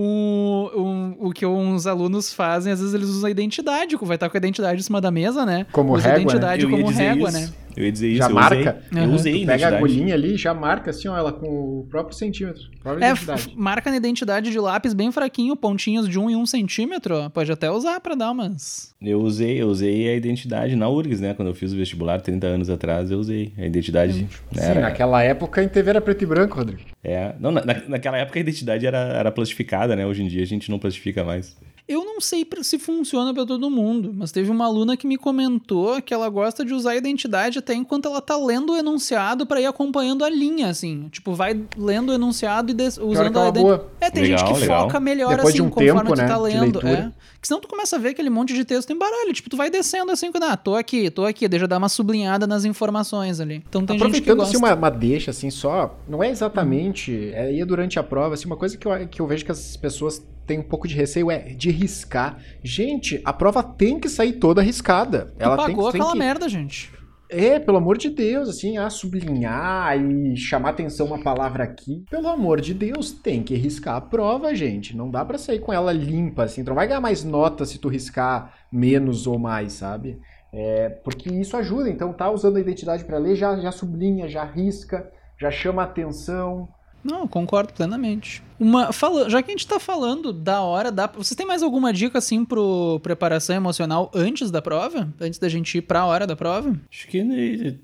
um, 0.00 0.70
um, 0.74 1.16
o 1.18 1.32
que 1.32 1.44
uns 1.44 1.86
alunos 1.86 2.32
fazem, 2.32 2.72
às 2.72 2.80
vezes 2.80 2.94
eles 2.94 3.08
usam 3.08 3.28
a 3.28 3.30
identidade, 3.30 3.96
vai 4.00 4.16
estar 4.16 4.28
com 4.28 4.36
a 4.36 4.38
identidade 4.38 4.80
em 4.80 4.82
cima 4.82 5.00
da 5.00 5.10
mesa, 5.10 5.44
né? 5.44 5.66
Como 5.72 5.94
Usa 5.94 6.08
régua, 6.08 6.18
a 6.18 6.22
identidade 6.22 6.66
né? 6.66 6.70
como 6.70 6.90
régua, 6.90 7.28
isso. 7.28 7.38
né? 7.38 7.52
Eu 7.76 7.84
ia 7.84 7.92
dizer 7.92 8.08
isso. 8.08 8.18
Já 8.18 8.28
eu 8.28 8.34
marca? 8.34 8.82
Usei, 8.90 9.04
eu 9.04 9.10
usei 9.10 9.40
tu 9.40 9.46
Pega 9.46 9.68
a 9.68 9.76
agulhinha 9.76 10.14
ali 10.14 10.36
já 10.36 10.52
marca 10.52 10.90
assim, 10.90 11.08
ó, 11.08 11.16
ela 11.16 11.32
com 11.32 11.46
o 11.46 11.86
próprio 11.88 12.16
centímetro. 12.16 12.62
Própria 12.82 13.06
é, 13.06 13.14
marca 13.54 13.90
na 13.90 13.96
identidade 13.96 14.50
de 14.50 14.58
lápis 14.58 14.92
bem 14.92 15.12
fraquinho, 15.12 15.54
pontinhos 15.56 16.08
de 16.08 16.18
um 16.18 16.30
e 16.30 16.36
um 16.36 16.46
centímetro. 16.46 17.14
Ó. 17.14 17.28
Pode 17.28 17.50
até 17.50 17.70
usar 17.70 18.00
para 18.00 18.14
dar 18.14 18.30
umas. 18.32 18.94
Eu 19.00 19.20
usei, 19.20 19.60
eu 19.60 19.68
usei 19.68 20.08
a 20.08 20.14
identidade 20.14 20.76
na 20.76 20.88
URGS, 20.88 21.20
né? 21.20 21.34
Quando 21.34 21.48
eu 21.48 21.54
fiz 21.54 21.72
o 21.72 21.76
vestibular 21.76 22.20
30 22.20 22.46
anos 22.46 22.70
atrás, 22.70 23.10
eu 23.10 23.18
usei 23.18 23.52
a 23.56 23.64
identidade. 23.64 24.12
Sim, 24.12 24.28
era... 24.56 24.80
naquela 24.80 25.22
época 25.22 25.62
a 25.62 25.68
TV 25.68 25.90
era 25.90 26.00
preto 26.00 26.22
e 26.22 26.26
branco, 26.26 26.56
Rodrigo. 26.56 26.82
É, 27.02 27.34
não, 27.40 27.50
na, 27.50 27.62
naquela 27.88 28.18
época 28.18 28.38
a 28.38 28.40
identidade 28.40 28.86
era, 28.86 28.98
era 28.98 29.32
plastificada, 29.32 29.89
né? 29.94 30.06
Hoje 30.06 30.22
em 30.22 30.28
dia 30.28 30.42
a 30.42 30.46
gente 30.46 30.70
não 30.70 30.78
plastifica 30.78 31.24
mais. 31.24 31.56
Eu 31.90 32.04
não 32.04 32.20
sei 32.20 32.46
se 32.62 32.78
funciona 32.78 33.34
para 33.34 33.44
todo 33.44 33.68
mundo, 33.68 34.12
mas 34.14 34.30
teve 34.30 34.48
uma 34.48 34.64
aluna 34.64 34.96
que 34.96 35.08
me 35.08 35.18
comentou 35.18 36.00
que 36.00 36.14
ela 36.14 36.28
gosta 36.28 36.64
de 36.64 36.72
usar 36.72 36.92
a 36.92 36.96
identidade 36.96 37.58
até 37.58 37.74
enquanto 37.74 38.06
ela 38.06 38.20
tá 38.20 38.36
lendo 38.36 38.74
o 38.74 38.76
enunciado 38.76 39.44
para 39.44 39.60
ir 39.60 39.66
acompanhando 39.66 40.24
a 40.24 40.30
linha, 40.30 40.68
assim. 40.68 41.08
Tipo, 41.08 41.34
vai 41.34 41.60
lendo 41.76 42.10
o 42.10 42.14
enunciado 42.14 42.70
e 42.70 42.74
usando 43.02 43.36
é 43.36 43.42
a 43.42 43.48
identidade. 43.48 43.84
É, 44.00 44.08
tem 44.08 44.22
legal, 44.22 44.38
gente 44.38 44.54
que 44.54 44.60
legal. 44.60 44.82
foca 44.84 45.00
melhor 45.00 45.30
Depois 45.30 45.48
assim, 45.48 45.56
de 45.56 45.62
um 45.62 45.68
conforme 45.68 46.00
tempo, 46.00 46.14
tu 46.14 46.16
né, 46.16 46.28
tá 46.28 46.38
lendo. 46.38 46.86
É. 46.86 47.12
Que 47.40 47.48
senão 47.48 47.60
tu 47.60 47.68
começa 47.68 47.96
a 47.96 47.98
ver 47.98 48.10
aquele 48.10 48.28
monte 48.28 48.52
de 48.52 48.64
texto 48.64 48.90
em 48.90 48.98
baralho. 48.98 49.32
Tipo, 49.32 49.48
tu 49.48 49.56
vai 49.56 49.70
descendo 49.70 50.12
assim, 50.12 50.30
ah, 50.42 50.56
tô 50.56 50.74
aqui, 50.74 51.10
tô 51.10 51.24
aqui, 51.24 51.48
deixa 51.48 51.64
eu 51.64 51.68
dar 51.68 51.78
uma 51.78 51.88
sublinhada 51.88 52.46
nas 52.46 52.64
informações 52.64 53.40
ali. 53.40 53.64
Então 53.68 53.86
tem 53.86 53.98
gente 53.98 54.20
que 54.20 54.34
gosta. 54.34 54.50
assim, 54.50 54.56
uma, 54.58 54.74
uma 54.74 54.90
deixa, 54.90 55.30
assim, 55.30 55.50
só, 55.50 55.98
não 56.06 56.22
é 56.22 56.28
exatamente, 56.28 57.30
é, 57.32 57.52
ia 57.52 57.64
durante 57.64 57.98
a 57.98 58.02
prova, 58.02 58.34
assim, 58.34 58.46
uma 58.46 58.56
coisa 58.56 58.76
que 58.76 58.86
eu, 58.86 59.08
que 59.08 59.20
eu 59.20 59.26
vejo 59.26 59.44
que 59.44 59.52
as 59.52 59.76
pessoas 59.76 60.22
tem 60.46 60.58
um 60.58 60.62
pouco 60.62 60.88
de 60.88 60.94
receio 60.94 61.30
é 61.30 61.38
de 61.38 61.70
riscar. 61.70 62.38
Gente, 62.62 63.20
a 63.24 63.32
prova 63.32 63.62
tem 63.62 63.98
que 64.00 64.08
sair 64.08 64.32
toda 64.32 64.60
riscada. 64.60 65.32
Tu 65.38 65.44
Ela 65.44 65.56
pagou 65.56 65.84
tem, 65.84 65.92
tem 65.92 66.00
aquela 66.00 66.12
que... 66.12 66.18
merda, 66.18 66.48
gente. 66.48 66.92
É, 67.32 67.60
pelo 67.60 67.76
amor 67.76 67.96
de 67.96 68.10
Deus, 68.10 68.48
assim, 68.48 68.76
ah, 68.76 68.90
sublinhar 68.90 69.96
e 69.96 70.36
chamar 70.36 70.70
atenção 70.70 71.06
uma 71.06 71.22
palavra 71.22 71.62
aqui. 71.62 72.04
Pelo 72.10 72.26
amor 72.26 72.60
de 72.60 72.74
Deus, 72.74 73.12
tem 73.12 73.40
que 73.42 73.54
riscar 73.54 73.94
a 73.94 74.00
prova, 74.00 74.52
gente. 74.52 74.96
Não 74.96 75.08
dá 75.08 75.24
para 75.24 75.38
sair 75.38 75.60
com 75.60 75.72
ela 75.72 75.92
limpa, 75.92 76.42
assim. 76.42 76.64
Não 76.64 76.74
vai 76.74 76.88
ganhar 76.88 77.00
mais 77.00 77.22
nota 77.22 77.64
se 77.64 77.78
tu 77.78 77.88
riscar 77.88 78.52
menos 78.72 79.28
ou 79.28 79.38
mais, 79.38 79.74
sabe? 79.74 80.18
É, 80.52 80.88
porque 80.88 81.30
isso 81.30 81.56
ajuda. 81.56 81.88
Então, 81.88 82.12
tá 82.12 82.28
usando 82.28 82.56
a 82.56 82.60
identidade 82.60 83.04
para 83.04 83.18
ler, 83.18 83.36
já, 83.36 83.56
já 83.60 83.70
sublinha, 83.70 84.28
já 84.28 84.44
risca, 84.44 85.08
já 85.38 85.52
chama 85.52 85.84
atenção. 85.84 86.68
Não, 87.02 87.26
concordo 87.26 87.72
plenamente. 87.72 88.42
Uma, 88.58 88.92
fala, 88.92 89.30
já 89.30 89.42
que 89.42 89.50
a 89.50 89.54
gente 89.54 89.66
tá 89.66 89.80
falando 89.80 90.34
da 90.34 90.60
hora, 90.60 90.92
da, 90.92 91.06
vocês 91.06 91.34
têm 91.34 91.46
mais 91.46 91.62
alguma 91.62 91.94
dica 91.94 92.18
assim 92.18 92.44
pro 92.44 93.00
preparação 93.02 93.56
emocional 93.56 94.10
antes 94.14 94.50
da 94.50 94.60
prova? 94.60 95.08
Antes 95.18 95.38
da 95.38 95.48
gente 95.48 95.78
ir 95.78 95.80
pra 95.80 96.04
hora 96.04 96.26
da 96.26 96.36
prova? 96.36 96.78
Acho 96.90 97.08
que 97.08 97.20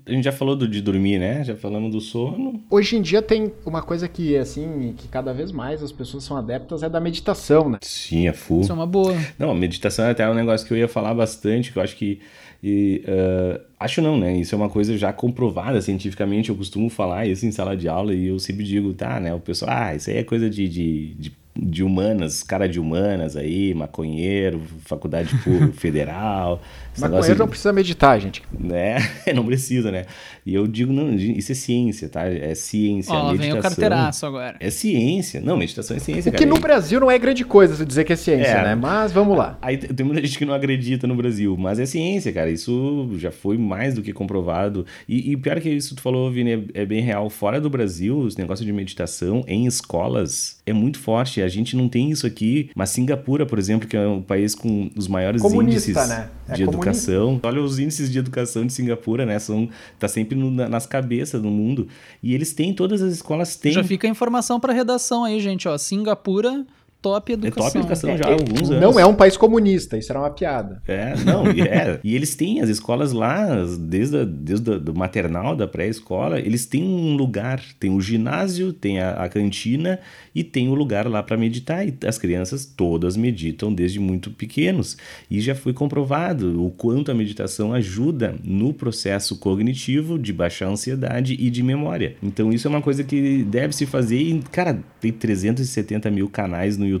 a 0.05 0.11
gente 0.11 0.23
já 0.23 0.31
falou 0.31 0.55
do, 0.55 0.67
de 0.67 0.79
dormir, 0.79 1.17
né? 1.17 1.43
Já 1.43 1.55
falamos 1.55 1.91
do 1.91 1.99
sono. 1.99 2.61
Hoje 2.69 2.95
em 2.95 3.01
dia 3.01 3.23
tem 3.23 3.51
uma 3.65 3.81
coisa 3.81 4.07
que, 4.07 4.37
assim, 4.37 4.93
que 4.95 5.07
cada 5.07 5.33
vez 5.33 5.51
mais 5.51 5.81
as 5.81 5.91
pessoas 5.91 6.23
são 6.23 6.37
adeptas 6.37 6.83
é 6.83 6.89
da 6.89 6.99
meditação, 6.99 7.69
né? 7.71 7.79
Sim, 7.81 8.27
é 8.27 8.33
full. 8.33 8.61
Isso 8.61 8.71
é 8.71 8.75
uma 8.75 8.85
boa. 8.85 9.15
Não, 9.39 9.49
a 9.49 9.55
meditação 9.55 10.05
é 10.05 10.11
até 10.11 10.29
um 10.29 10.35
negócio 10.35 10.67
que 10.67 10.73
eu 10.73 10.77
ia 10.77 10.87
falar 10.87 11.15
bastante, 11.15 11.71
que 11.71 11.79
eu 11.79 11.83
acho 11.83 11.95
que 11.95 12.19
e 12.67 13.01
uh, 13.07 13.61
acho 13.79 14.01
não, 14.01 14.17
né? 14.19 14.35
Isso 14.35 14.53
é 14.53 14.57
uma 14.57 14.69
coisa 14.69 14.97
já 14.97 15.13
comprovada 15.13 15.81
cientificamente. 15.81 16.49
Eu 16.49 16.55
costumo 16.55 16.89
falar 16.89 17.25
isso 17.25 17.45
em 17.45 17.51
sala 17.51 17.77
de 17.77 17.87
aula 17.87 18.13
e 18.13 18.27
eu 18.27 18.37
sempre 18.39 18.65
digo, 18.65 18.93
tá, 18.93 19.19
né? 19.21 19.33
O 19.33 19.39
pessoal, 19.39 19.71
ah, 19.73 19.95
isso 19.95 20.09
aí 20.09 20.17
é 20.17 20.23
coisa 20.23 20.49
de, 20.49 20.67
de, 20.67 21.13
de 21.13 21.31
de 21.59 21.83
humanas, 21.83 22.43
cara 22.43 22.69
de 22.69 22.79
humanas 22.79 23.35
aí, 23.35 23.73
maconheiro, 23.73 24.61
faculdade 24.85 25.29
federal. 25.73 26.61
Maconheiro 26.97 27.39
não 27.39 27.47
precisa 27.47 27.73
meditar, 27.73 28.19
gente. 28.21 28.43
Né? 28.51 28.97
não 29.33 29.45
precisa, 29.45 29.91
né? 29.91 30.05
E 30.47 30.55
eu 30.55 30.65
digo, 30.65 30.93
não, 30.93 31.13
isso 31.13 31.51
é 31.51 31.55
ciência, 31.55 32.07
tá? 32.07 32.25
É 32.25 32.55
ciência. 32.55 33.13
Ó, 33.13 33.31
meditação, 33.31 33.51
vem 33.51 33.59
o 33.59 33.61
carteiraço 33.61 34.25
agora. 34.25 34.55
É 34.61 34.69
ciência. 34.69 35.41
Não, 35.41 35.57
meditação 35.57 35.97
é 35.97 35.99
ciência, 35.99 36.29
o 36.29 36.31
cara. 36.31 36.37
que 36.37 36.49
no 36.49 36.57
Brasil 36.57 37.01
não 37.01 37.11
é 37.11 37.19
grande 37.19 37.43
coisa 37.43 37.85
dizer 37.85 38.05
que 38.05 38.13
é 38.13 38.15
ciência, 38.15 38.51
é, 38.51 38.63
né? 38.63 38.73
Mas 38.73 39.11
vamos 39.11 39.37
lá. 39.37 39.57
Aí 39.61 39.75
tem 39.75 40.05
muita 40.05 40.21
gente 40.25 40.37
que 40.37 40.45
não 40.45 40.53
acredita 40.53 41.05
no 41.05 41.15
Brasil, 41.15 41.57
mas 41.59 41.79
é 41.79 41.85
ciência, 41.85 42.31
cara. 42.31 42.49
Isso 42.49 43.09
já 43.17 43.29
foi 43.29 43.57
mais 43.57 43.95
do 43.95 44.01
que 44.01 44.13
comprovado. 44.13 44.85
E, 45.05 45.33
e 45.33 45.35
pior 45.35 45.59
que 45.59 45.67
isso 45.67 45.93
tu 45.95 46.01
falou, 46.01 46.31
Vini, 46.31 46.51
é, 46.73 46.81
é 46.81 46.85
bem 46.85 47.01
real. 47.01 47.29
Fora 47.29 47.59
do 47.59 47.69
Brasil, 47.69 48.17
os 48.17 48.37
negócios 48.37 48.65
de 48.65 48.71
meditação 48.71 49.43
em 49.49 49.65
escolas 49.65 50.61
é 50.65 50.71
muito 50.71 50.97
forte. 50.97 51.41
A 51.41 51.49
gente 51.49 51.75
não 51.75 51.89
tem 51.89 52.09
isso 52.09 52.25
aqui. 52.25 52.69
Mas 52.73 52.91
Singapura, 52.91 53.45
por 53.45 53.59
exemplo, 53.59 53.85
que 53.85 53.97
é 53.97 54.07
um 54.07 54.21
país 54.21 54.55
com 54.55 54.89
os 54.95 55.09
maiores 55.09 55.41
comunista, 55.41 55.89
índices 55.91 56.07
né? 56.07 56.29
é 56.47 56.53
de 56.53 56.63
comunista. 56.63 57.11
educação. 57.11 57.39
Olha 57.43 57.61
os 57.61 57.79
índices 57.79 58.09
de 58.09 58.17
educação 58.17 58.65
de 58.65 58.71
Singapura, 58.71 59.25
né? 59.25 59.37
São, 59.39 59.67
tá 59.99 60.07
sempre 60.07 60.36
no, 60.37 60.51
nas 60.51 60.85
cabeças 60.85 61.41
do 61.41 61.49
mundo. 61.49 61.87
E 62.21 62.33
eles 62.33 62.53
têm, 62.53 62.73
todas 62.73 63.01
as 63.01 63.13
escolas 63.13 63.55
têm. 63.55 63.71
Já 63.73 63.83
fica 63.83 64.07
a 64.07 64.09
informação 64.09 64.59
para 64.59 64.73
redação 64.73 65.23
aí, 65.23 65.39
gente, 65.39 65.67
ó. 65.67 65.77
Singapura 65.77 66.65
top 67.07 67.33
educação. 67.33 67.67
É 67.67 67.71
top 67.71 67.77
educação 67.79 68.17
já 68.17 68.25
há 68.25 68.29
é, 68.29 68.33
alguns 68.33 68.69
anos. 68.69 68.81
Não 68.81 68.99
é 68.99 69.05
um 69.05 69.15
país 69.15 69.37
comunista, 69.37 69.97
isso 69.97 70.11
era 70.11 70.19
uma 70.19 70.29
piada. 70.29 70.81
É, 70.87 71.15
não, 71.23 71.47
é. 71.47 71.99
e 72.03 72.15
eles 72.15 72.35
têm 72.35 72.61
as 72.61 72.69
escolas 72.69 73.11
lá, 73.11 73.47
desde, 73.79 74.17
a, 74.17 74.25
desde 74.25 74.69
o 74.71 74.93
maternal, 74.93 75.55
da 75.55 75.67
pré-escola, 75.67 76.39
eles 76.39 76.65
têm 76.65 76.83
um 76.83 77.15
lugar, 77.15 77.61
tem 77.79 77.95
o 77.95 78.01
ginásio, 78.01 78.73
tem 78.73 78.99
a, 78.99 79.11
a 79.11 79.29
cantina 79.29 79.99
e 80.35 80.43
tem 80.43 80.67
o 80.69 80.73
lugar 80.73 81.07
lá 81.07 81.23
para 81.23 81.37
meditar. 81.37 81.87
E 81.87 81.93
as 82.05 82.17
crianças 82.17 82.65
todas 82.65 83.15
meditam 83.15 83.73
desde 83.73 83.99
muito 83.99 84.31
pequenos. 84.31 84.97
E 85.29 85.39
já 85.39 85.55
foi 85.55 85.73
comprovado 85.73 86.63
o 86.63 86.71
quanto 86.71 87.11
a 87.11 87.15
meditação 87.15 87.73
ajuda 87.73 88.35
no 88.43 88.73
processo 88.73 89.37
cognitivo 89.37 90.19
de 90.19 90.33
baixar 90.33 90.67
a 90.67 90.71
ansiedade 90.71 91.35
e 91.39 91.49
de 91.49 91.63
memória. 91.63 92.15
Então 92.21 92.51
isso 92.51 92.67
é 92.67 92.69
uma 92.69 92.81
coisa 92.81 93.03
que 93.03 93.43
deve 93.43 93.73
se 93.73 93.85
fazer 93.85 94.17
e, 94.17 94.41
cara, 94.51 94.79
tem 94.99 95.11
370 95.11 96.09
mil 96.11 96.29
canais 96.29 96.77
no 96.77 96.85
YouTube 96.85 96.96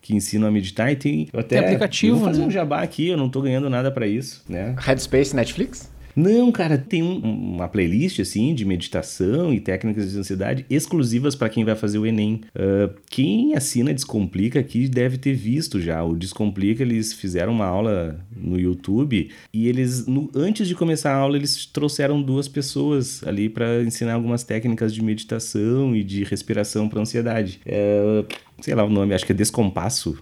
que 0.00 0.14
ensinam 0.14 0.48
a 0.48 0.50
meditar 0.50 0.90
e 0.92 0.96
tem 0.96 1.28
até 1.32 1.56
tem 1.56 1.58
aplicativo, 1.58 2.16
vou 2.16 2.26
fazer 2.26 2.40
né? 2.40 2.46
um 2.46 2.50
jabá 2.50 2.82
aqui, 2.82 3.08
eu 3.08 3.16
não 3.16 3.28
tô 3.28 3.40
ganhando 3.40 3.68
nada 3.70 3.90
para 3.90 4.06
isso, 4.06 4.44
né? 4.48 4.74
Headspace 4.78 5.34
Netflix? 5.34 5.90
Não, 6.14 6.50
cara, 6.50 6.76
tem 6.76 7.02
um, 7.02 7.18
uma 7.18 7.68
playlist 7.68 8.20
assim 8.20 8.54
de 8.54 8.64
meditação 8.64 9.52
e 9.52 9.60
técnicas 9.60 10.12
de 10.12 10.18
ansiedade 10.18 10.66
exclusivas 10.68 11.34
para 11.34 11.48
quem 11.48 11.64
vai 11.64 11.74
fazer 11.74 11.98
o 11.98 12.06
Enem. 12.06 12.40
Uh, 12.54 12.94
quem 13.08 13.54
assina 13.54 13.94
Descomplica 13.94 14.60
aqui 14.60 14.88
deve 14.88 15.18
ter 15.18 15.34
visto 15.34 15.80
já. 15.80 16.02
O 16.02 16.16
Descomplica 16.16 16.82
eles 16.82 17.12
fizeram 17.12 17.52
uma 17.52 17.66
aula 17.66 18.24
no 18.36 18.58
YouTube 18.58 19.30
e 19.52 19.68
eles, 19.68 20.06
no, 20.06 20.30
antes 20.34 20.66
de 20.66 20.74
começar 20.74 21.12
a 21.12 21.16
aula, 21.16 21.36
eles 21.36 21.66
trouxeram 21.66 22.22
duas 22.22 22.48
pessoas 22.48 23.22
ali 23.24 23.48
para 23.48 23.82
ensinar 23.82 24.14
algumas 24.14 24.42
técnicas 24.42 24.92
de 24.94 25.02
meditação 25.02 25.94
e 25.94 26.02
de 26.02 26.24
respiração 26.24 26.88
para 26.88 27.00
ansiedade. 27.00 27.60
Uh, 27.66 28.26
sei 28.60 28.74
lá 28.74 28.84
o 28.84 28.90
nome, 28.90 29.14
acho 29.14 29.26
que 29.26 29.32
é 29.32 29.34
Descompasso. 29.34 30.18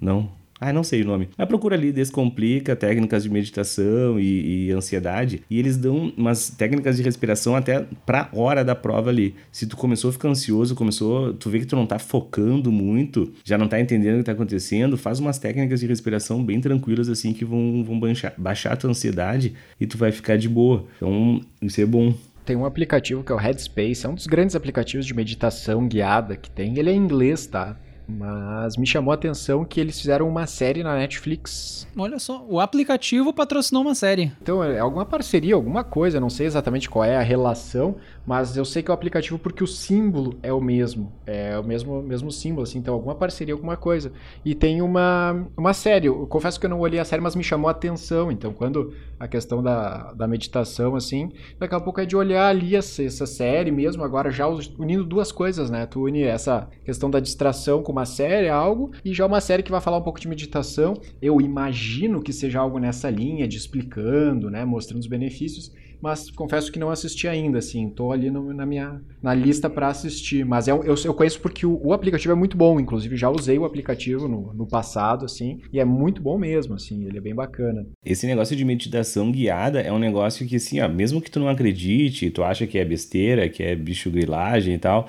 Não, 0.00 0.30
ah, 0.60 0.72
não 0.72 0.82
sei 0.82 1.02
o 1.02 1.04
nome. 1.04 1.28
Mas 1.36 1.46
procura 1.46 1.76
ali, 1.76 1.92
Descomplica, 1.92 2.74
técnicas 2.74 3.22
de 3.22 3.30
meditação 3.30 4.18
e, 4.18 4.66
e, 4.66 4.72
ansiedade. 4.72 5.42
E 5.48 5.58
eles 5.58 5.76
dão 5.76 6.12
umas 6.16 6.50
técnicas 6.50 6.96
de 6.96 7.02
respiração 7.02 7.54
até 7.54 7.86
pra 8.04 8.28
hora 8.32 8.64
da 8.64 8.74
prova 8.74 9.10
ali. 9.10 9.34
Se 9.52 9.66
tu 9.66 9.76
começou 9.76 10.10
a 10.10 10.12
ficar 10.12 10.28
ansioso, 10.28 10.74
começou, 10.74 11.32
tu 11.34 11.48
vê 11.48 11.60
que 11.60 11.66
tu 11.66 11.76
não 11.76 11.86
tá 11.86 11.98
focando 11.98 12.72
muito, 12.72 13.32
já 13.44 13.56
não 13.56 13.68
tá 13.68 13.80
entendendo 13.80 14.16
o 14.16 14.18
que 14.18 14.24
tá 14.24 14.32
acontecendo, 14.32 14.96
faz 14.96 15.20
umas 15.20 15.38
técnicas 15.38 15.80
de 15.80 15.86
respiração 15.86 16.44
bem 16.44 16.60
tranquilas 16.60 17.08
assim 17.08 17.32
que 17.32 17.44
vão, 17.44 17.84
vão 17.84 17.98
baixar, 17.98 18.34
baixar 18.36 18.72
a 18.72 18.76
tua 18.76 18.90
ansiedade 18.90 19.54
e 19.80 19.86
tu 19.86 19.96
vai 19.96 20.10
ficar 20.10 20.36
de 20.36 20.48
boa. 20.48 20.84
Então, 20.96 21.40
isso 21.62 21.80
é 21.80 21.86
bom. 21.86 22.12
Tem 22.44 22.56
um 22.56 22.64
aplicativo 22.64 23.22
que 23.22 23.30
é 23.30 23.34
o 23.34 23.38
Headspace, 23.38 24.06
é 24.06 24.08
um 24.08 24.14
dos 24.14 24.26
grandes 24.26 24.56
aplicativos 24.56 25.06
de 25.06 25.14
meditação 25.14 25.86
guiada 25.86 26.34
que 26.34 26.50
tem. 26.50 26.78
Ele 26.78 26.90
é 26.90 26.94
em 26.94 26.96
inglês, 26.96 27.46
tá? 27.46 27.76
Mas 28.08 28.76
me 28.76 28.86
chamou 28.86 29.12
a 29.12 29.14
atenção 29.14 29.64
que 29.64 29.78
eles 29.78 30.00
fizeram 30.00 30.26
uma 30.26 30.46
série 30.46 30.82
na 30.82 30.96
Netflix. 30.96 31.86
Olha 31.96 32.18
só, 32.18 32.44
o 32.48 32.58
aplicativo 32.58 33.32
patrocinou 33.34 33.82
uma 33.82 33.94
série. 33.94 34.32
Então, 34.40 34.64
é 34.64 34.78
alguma 34.78 35.04
parceria, 35.04 35.54
alguma 35.54 35.84
coisa, 35.84 36.18
não 36.18 36.30
sei 36.30 36.46
exatamente 36.46 36.88
qual 36.88 37.04
é 37.04 37.16
a 37.16 37.22
relação, 37.22 37.96
mas 38.26 38.56
eu 38.56 38.64
sei 38.64 38.82
que 38.82 38.90
é 38.90 38.92
o 38.92 38.94
aplicativo 38.94 39.38
porque 39.38 39.62
o 39.62 39.66
símbolo 39.66 40.38
é 40.42 40.52
o 40.52 40.60
mesmo. 40.60 41.12
É 41.26 41.58
o 41.58 41.64
mesmo, 41.64 42.02
mesmo 42.02 42.32
símbolo, 42.32 42.62
assim, 42.62 42.78
então 42.78 42.94
alguma 42.94 43.14
parceria, 43.14 43.52
alguma 43.52 43.76
coisa. 43.76 44.10
E 44.44 44.54
tem 44.54 44.80
uma, 44.80 45.46
uma 45.56 45.74
série, 45.74 46.06
eu 46.06 46.26
confesso 46.26 46.58
que 46.58 46.64
eu 46.64 46.70
não 46.70 46.80
olhei 46.80 47.00
a 47.00 47.04
série, 47.04 47.20
mas 47.20 47.36
me 47.36 47.44
chamou 47.44 47.68
a 47.68 47.72
atenção. 47.72 48.32
Então, 48.32 48.54
quando 48.54 48.94
a 49.20 49.28
questão 49.28 49.62
da, 49.62 50.12
da 50.14 50.26
meditação, 50.26 50.96
assim, 50.96 51.30
daqui 51.58 51.74
a 51.74 51.80
pouco 51.80 52.00
é 52.00 52.06
de 52.06 52.16
olhar 52.16 52.48
ali 52.48 52.74
essa, 52.74 53.02
essa 53.02 53.26
série 53.26 53.70
mesmo, 53.70 54.02
agora 54.02 54.30
já 54.30 54.46
unindo 54.46 55.04
duas 55.04 55.30
coisas, 55.30 55.68
né? 55.68 55.84
Tu 55.84 56.00
une 56.00 56.22
essa 56.22 56.68
questão 56.84 57.10
da 57.10 57.20
distração 57.20 57.82
com 57.82 57.97
uma 57.98 58.06
série, 58.06 58.48
algo, 58.48 58.92
e 59.04 59.12
já 59.12 59.26
uma 59.26 59.40
série 59.40 59.62
que 59.62 59.70
vai 59.70 59.80
falar 59.80 59.98
um 59.98 60.02
pouco 60.02 60.20
de 60.20 60.28
meditação. 60.28 60.94
Eu 61.20 61.40
imagino 61.40 62.22
que 62.22 62.32
seja 62.32 62.60
algo 62.60 62.78
nessa 62.78 63.10
linha 63.10 63.46
de 63.46 63.56
explicando, 63.56 64.50
né, 64.50 64.64
mostrando 64.64 65.00
os 65.00 65.06
benefícios, 65.06 65.72
mas 66.00 66.30
confesso 66.30 66.70
que 66.70 66.78
não 66.78 66.90
assisti 66.90 67.26
ainda, 67.26 67.58
assim, 67.58 67.90
tô 67.90 68.12
ali 68.12 68.30
no, 68.30 68.52
na 68.54 68.64
minha 68.64 69.00
na 69.20 69.34
lista 69.34 69.68
para 69.68 69.88
assistir, 69.88 70.44
mas 70.44 70.68
é, 70.68 70.70
eu, 70.70 70.94
eu 71.04 71.14
conheço 71.14 71.40
porque 71.40 71.66
o, 71.66 71.80
o, 71.82 71.92
aplicativo 71.92 72.32
é 72.32 72.36
muito 72.36 72.56
bom, 72.56 72.78
inclusive 72.78 73.16
já 73.16 73.28
usei 73.28 73.58
o 73.58 73.64
aplicativo 73.64 74.28
no, 74.28 74.52
no 74.54 74.66
passado, 74.66 75.24
assim, 75.24 75.60
e 75.72 75.80
é 75.80 75.84
muito 75.84 76.22
bom 76.22 76.38
mesmo, 76.38 76.74
assim, 76.74 77.04
ele 77.04 77.18
é 77.18 77.20
bem 77.20 77.34
bacana. 77.34 77.84
Esse 78.04 78.26
negócio 78.26 78.54
de 78.54 78.64
meditação 78.64 79.32
guiada 79.32 79.80
é 79.80 79.92
um 79.92 79.98
negócio 79.98 80.46
que, 80.46 80.56
assim, 80.56 80.80
ó, 80.80 80.88
mesmo 80.88 81.20
que 81.20 81.30
tu 81.30 81.40
não 81.40 81.48
acredite, 81.48 82.30
tu 82.30 82.44
acha 82.44 82.66
que 82.66 82.78
é 82.78 82.84
besteira, 82.84 83.48
que 83.48 83.62
é 83.62 83.74
bicho 83.74 84.08
grilagem 84.08 84.74
e 84.74 84.78
tal, 84.78 85.08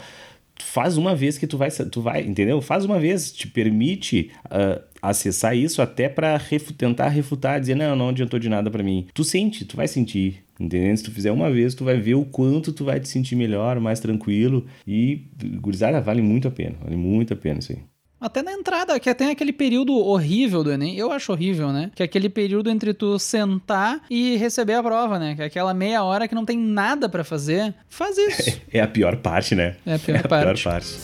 faz 0.69 0.97
uma 0.97 1.15
vez 1.15 1.37
que 1.37 1.47
tu 1.47 1.57
vai, 1.57 1.69
tu 1.71 2.01
vai, 2.01 2.21
entendeu? 2.21 2.61
Faz 2.61 2.85
uma 2.85 2.99
vez, 2.99 3.31
te 3.31 3.47
permite 3.47 4.29
uh, 4.45 4.81
acessar 5.01 5.57
isso 5.57 5.81
até 5.81 6.07
para 6.07 6.37
refu 6.37 6.73
tentar 6.73 7.09
refutar, 7.09 7.59
dizer, 7.59 7.75
não, 7.75 7.95
não 7.95 8.09
adiantou 8.09 8.39
de 8.39 8.47
nada 8.47 8.69
para 8.69 8.83
mim. 8.83 9.07
Tu 9.13 9.23
sente, 9.23 9.65
tu 9.65 9.75
vai 9.75 9.87
sentir, 9.87 10.43
entendeu? 10.59 10.95
Se 10.95 11.03
tu 11.03 11.11
fizer 11.11 11.31
uma 11.31 11.49
vez, 11.49 11.73
tu 11.73 11.83
vai 11.83 11.97
ver 11.97 12.13
o 12.13 12.23
quanto 12.23 12.71
tu 12.71 12.85
vai 12.85 12.99
te 12.99 13.09
sentir 13.09 13.35
melhor, 13.35 13.79
mais 13.79 13.99
tranquilo 13.99 14.65
e, 14.85 15.23
gurizada, 15.59 15.99
vale 15.99 16.21
muito 16.21 16.47
a 16.47 16.51
pena, 16.51 16.75
vale 16.81 16.95
muito 16.95 17.33
a 17.33 17.37
pena 17.37 17.59
isso 17.59 17.71
aí. 17.71 17.88
Até 18.21 18.43
na 18.43 18.51
entrada, 18.51 18.99
que 18.99 19.15
tem 19.15 19.29
aquele 19.29 19.53
período 19.53 19.95
horrível 19.95 20.61
do 20.61 20.69
Enem. 20.69 20.97
Eu 20.97 21.09
acho 21.09 21.31
horrível, 21.31 21.71
né? 21.71 21.89
Que 21.95 22.03
é 22.03 22.05
aquele 22.05 22.27
período 22.27 22.69
entre 22.69 22.93
tu 22.93 23.17
sentar 23.17 24.01
e 24.09 24.35
receber 24.35 24.73
a 24.73 24.83
prova, 24.83 25.17
né? 25.17 25.35
Que 25.35 25.43
é 25.43 25.45
aquela 25.45 25.73
meia 25.73 26.03
hora 26.03 26.27
que 26.27 26.35
não 26.35 26.43
tem 26.43 26.57
nada 26.57 27.07
para 27.07 27.23
fazer. 27.23 27.73
Faz 27.87 28.17
isso. 28.19 28.61
É 28.73 28.81
a 28.81 28.87
pior 28.87 29.15
parte, 29.15 29.55
né? 29.55 29.77
É 29.85 29.93
a 29.95 29.99
pior 29.99 30.17
é 30.17 30.19
a 30.19 30.27
parte. 30.27 30.61
Pior 30.61 30.71
parte. 30.73 30.97